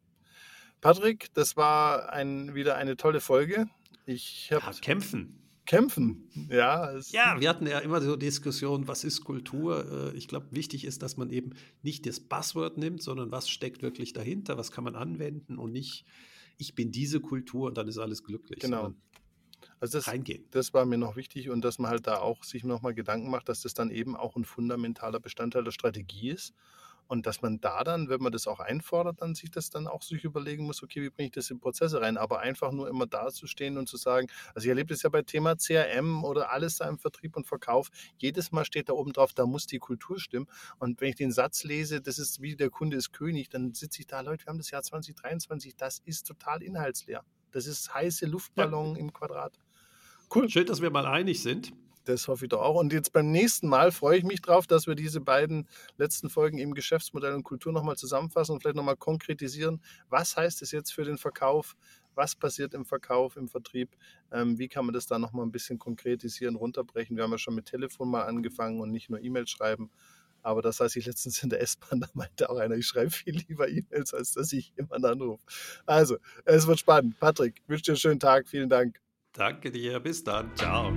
Patrick, 0.80 1.34
das 1.34 1.56
war 1.56 2.12
ein, 2.12 2.54
wieder 2.54 2.76
eine 2.76 2.96
tolle 2.96 3.20
Folge. 3.20 3.66
Ich 4.06 4.48
ja, 4.48 4.61
kämpfen. 4.80 5.47
Kämpfen. 5.68 6.30
Ja, 6.50 6.98
ja, 7.10 7.38
wir 7.38 7.48
hatten 7.48 7.66
ja 7.66 7.78
immer 7.80 8.00
so 8.00 8.16
Diskussionen, 8.16 8.88
was 8.88 9.04
ist 9.04 9.22
Kultur? 9.22 10.12
Äh, 10.12 10.16
ich 10.16 10.26
glaube, 10.26 10.46
wichtig 10.50 10.84
ist, 10.84 11.02
dass 11.02 11.18
man 11.18 11.30
eben 11.30 11.50
nicht 11.82 12.06
das 12.06 12.20
Buzzword 12.20 12.78
nimmt, 12.78 13.02
sondern 13.02 13.30
was 13.30 13.50
steckt 13.50 13.82
wirklich 13.82 14.14
dahinter, 14.14 14.56
was 14.56 14.72
kann 14.72 14.82
man 14.82 14.96
anwenden 14.96 15.58
und 15.58 15.72
nicht, 15.72 16.06
ich 16.56 16.74
bin 16.74 16.90
diese 16.90 17.20
Kultur 17.20 17.68
und 17.68 17.76
dann 17.76 17.86
ist 17.86 17.98
alles 17.98 18.24
glücklich. 18.24 18.60
Genau. 18.60 18.94
Also 19.78 19.98
das, 19.98 20.10
das 20.50 20.72
war 20.72 20.86
mir 20.86 20.98
noch 20.98 21.16
wichtig 21.16 21.50
und 21.50 21.62
dass 21.62 21.78
man 21.78 21.90
halt 21.90 22.06
da 22.06 22.18
auch 22.18 22.44
sich 22.44 22.64
nochmal 22.64 22.94
Gedanken 22.94 23.30
macht, 23.30 23.50
dass 23.50 23.60
das 23.60 23.74
dann 23.74 23.90
eben 23.90 24.16
auch 24.16 24.36
ein 24.36 24.44
fundamentaler 24.44 25.20
Bestandteil 25.20 25.64
der 25.64 25.70
Strategie 25.70 26.30
ist 26.30 26.54
und 27.09 27.26
dass 27.26 27.42
man 27.42 27.61
da 27.61 27.82
dann, 27.84 28.09
wenn 28.09 28.20
man 28.20 28.32
das 28.32 28.46
auch 28.46 28.61
einfordert, 28.61 29.22
dann 29.22 29.34
sich 29.34 29.50
das 29.50 29.70
dann 29.70 29.86
auch 29.86 30.02
sich 30.02 30.24
überlegen 30.24 30.64
muss, 30.64 30.82
okay, 30.82 31.02
wie 31.02 31.11
bringe 31.11 31.26
ich 31.26 31.32
das 31.32 31.50
in 31.50 31.59
Prozesse 31.59 32.00
rein? 32.00 32.16
Aber 32.16 32.40
einfach 32.40 32.70
nur 32.70 32.88
immer 32.88 33.06
da 33.06 33.28
zu 33.30 33.46
stehen 33.46 33.78
und 33.78 33.88
zu 33.88 33.96
sagen, 33.96 34.28
also 34.54 34.66
ich 34.66 34.68
erlebe 34.68 34.92
das 34.92 35.02
ja 35.02 35.09
bei 35.09 35.22
Thema 35.22 35.56
CRM 35.56 36.22
oder 36.22 36.52
alles 36.52 36.76
da 36.76 36.88
im 36.88 36.98
Vertrieb 36.98 37.36
und 37.36 37.46
Verkauf, 37.46 37.88
jedes 38.18 38.52
Mal 38.52 38.64
steht 38.64 38.88
da 38.90 38.92
oben 38.92 39.12
drauf, 39.12 39.32
da 39.32 39.46
muss 39.46 39.66
die 39.66 39.78
Kultur 39.78 40.20
stimmen. 40.20 40.46
Und 40.78 41.00
wenn 41.00 41.09
ich 41.09 41.16
den 41.16 41.32
Satz 41.32 41.64
lese, 41.64 42.00
das 42.00 42.18
ist 42.18 42.42
wie 42.42 42.56
der 42.56 42.70
Kunde 42.70 42.96
ist 42.96 43.12
König, 43.12 43.48
dann 43.48 43.72
sitze 43.74 44.00
ich 44.00 44.06
da, 44.06 44.20
Leute, 44.20 44.44
wir 44.44 44.50
haben 44.50 44.59
das 44.59 44.70
Jahr 44.70 44.82
2023, 44.82 45.76
das 45.76 46.00
ist 46.04 46.26
total 46.26 46.62
inhaltsleer. 46.62 47.24
Das 47.50 47.66
ist 47.66 47.92
heiße 47.94 48.26
Luftballon 48.26 48.94
ja. 48.94 49.00
im 49.00 49.12
Quadrat. 49.12 49.59
Cool. 50.34 50.50
Schön, 50.50 50.66
dass 50.66 50.82
wir 50.82 50.90
mal 50.90 51.06
einig 51.06 51.42
sind. 51.42 51.72
Das 52.09 52.26
hoffe 52.26 52.46
ich 52.46 52.48
doch 52.48 52.62
auch. 52.62 52.76
Und 52.76 52.92
jetzt 52.94 53.12
beim 53.12 53.30
nächsten 53.30 53.68
Mal 53.68 53.92
freue 53.92 54.16
ich 54.16 54.24
mich 54.24 54.40
drauf, 54.40 54.66
dass 54.66 54.86
wir 54.86 54.94
diese 54.94 55.20
beiden 55.20 55.68
letzten 55.98 56.30
Folgen 56.30 56.56
im 56.56 56.72
Geschäftsmodell 56.72 57.34
und 57.34 57.42
Kultur 57.42 57.70
nochmal 57.70 57.96
zusammenfassen 57.96 58.52
und 58.52 58.62
vielleicht 58.62 58.76
nochmal 58.76 58.96
konkretisieren. 58.96 59.82
Was 60.09 60.34
heißt 60.34 60.62
es 60.62 60.72
jetzt 60.72 60.90
für 60.90 61.04
den 61.04 61.18
Verkauf? 61.18 61.76
Was 62.14 62.34
passiert 62.34 62.72
im 62.72 62.86
Verkauf, 62.86 63.36
im 63.36 63.46
Vertrieb? 63.46 63.94
Ähm, 64.32 64.59
wie 64.59 64.68
kann 64.68 64.86
man 64.86 64.94
das 64.94 65.06
da 65.06 65.18
nochmal 65.18 65.44
ein 65.44 65.52
bisschen 65.52 65.78
konkretisieren, 65.78 66.56
runterbrechen? 66.56 67.14
Wir 67.14 67.24
haben 67.24 67.30
ja 67.32 67.38
schon 67.38 67.54
mit 67.54 67.66
Telefon 67.66 68.09
mal 68.09 68.24
angefangen 68.24 68.80
und 68.80 68.90
nicht 68.90 69.11
nur 69.11 69.20
E-Mails 69.20 69.50
schreiben. 69.50 69.90
Aber 70.42 70.62
das 70.62 70.80
heißt 70.80 70.96
ich 70.96 71.04
letztens 71.04 71.42
in 71.42 71.50
der 71.50 71.61
S-Bahn, 71.61 72.00
da 72.00 72.09
meinte 72.14 72.48
auch 72.48 72.56
einer, 72.56 72.76
ich 72.76 72.86
schreibe 72.86 73.11
viel 73.11 73.36
lieber 73.48 73.68
E-Mails, 73.68 74.14
als 74.14 74.32
dass 74.32 74.50
ich 74.54 74.72
jemanden 74.78 75.04
anrufe. 75.04 75.44
Also, 75.84 76.16
es 76.46 76.66
wird 76.66 76.78
spannend. 76.78 77.20
Patrick, 77.20 77.62
wünsche 77.66 77.82
dir 77.82 77.92
einen 77.92 77.98
schönen 77.98 78.20
Tag. 78.20 78.48
Vielen 78.48 78.70
Dank. 78.70 78.98
Danke 79.34 79.70
dir. 79.70 80.00
Bis 80.00 80.24
dann. 80.24 80.50
Ciao. 80.56 80.96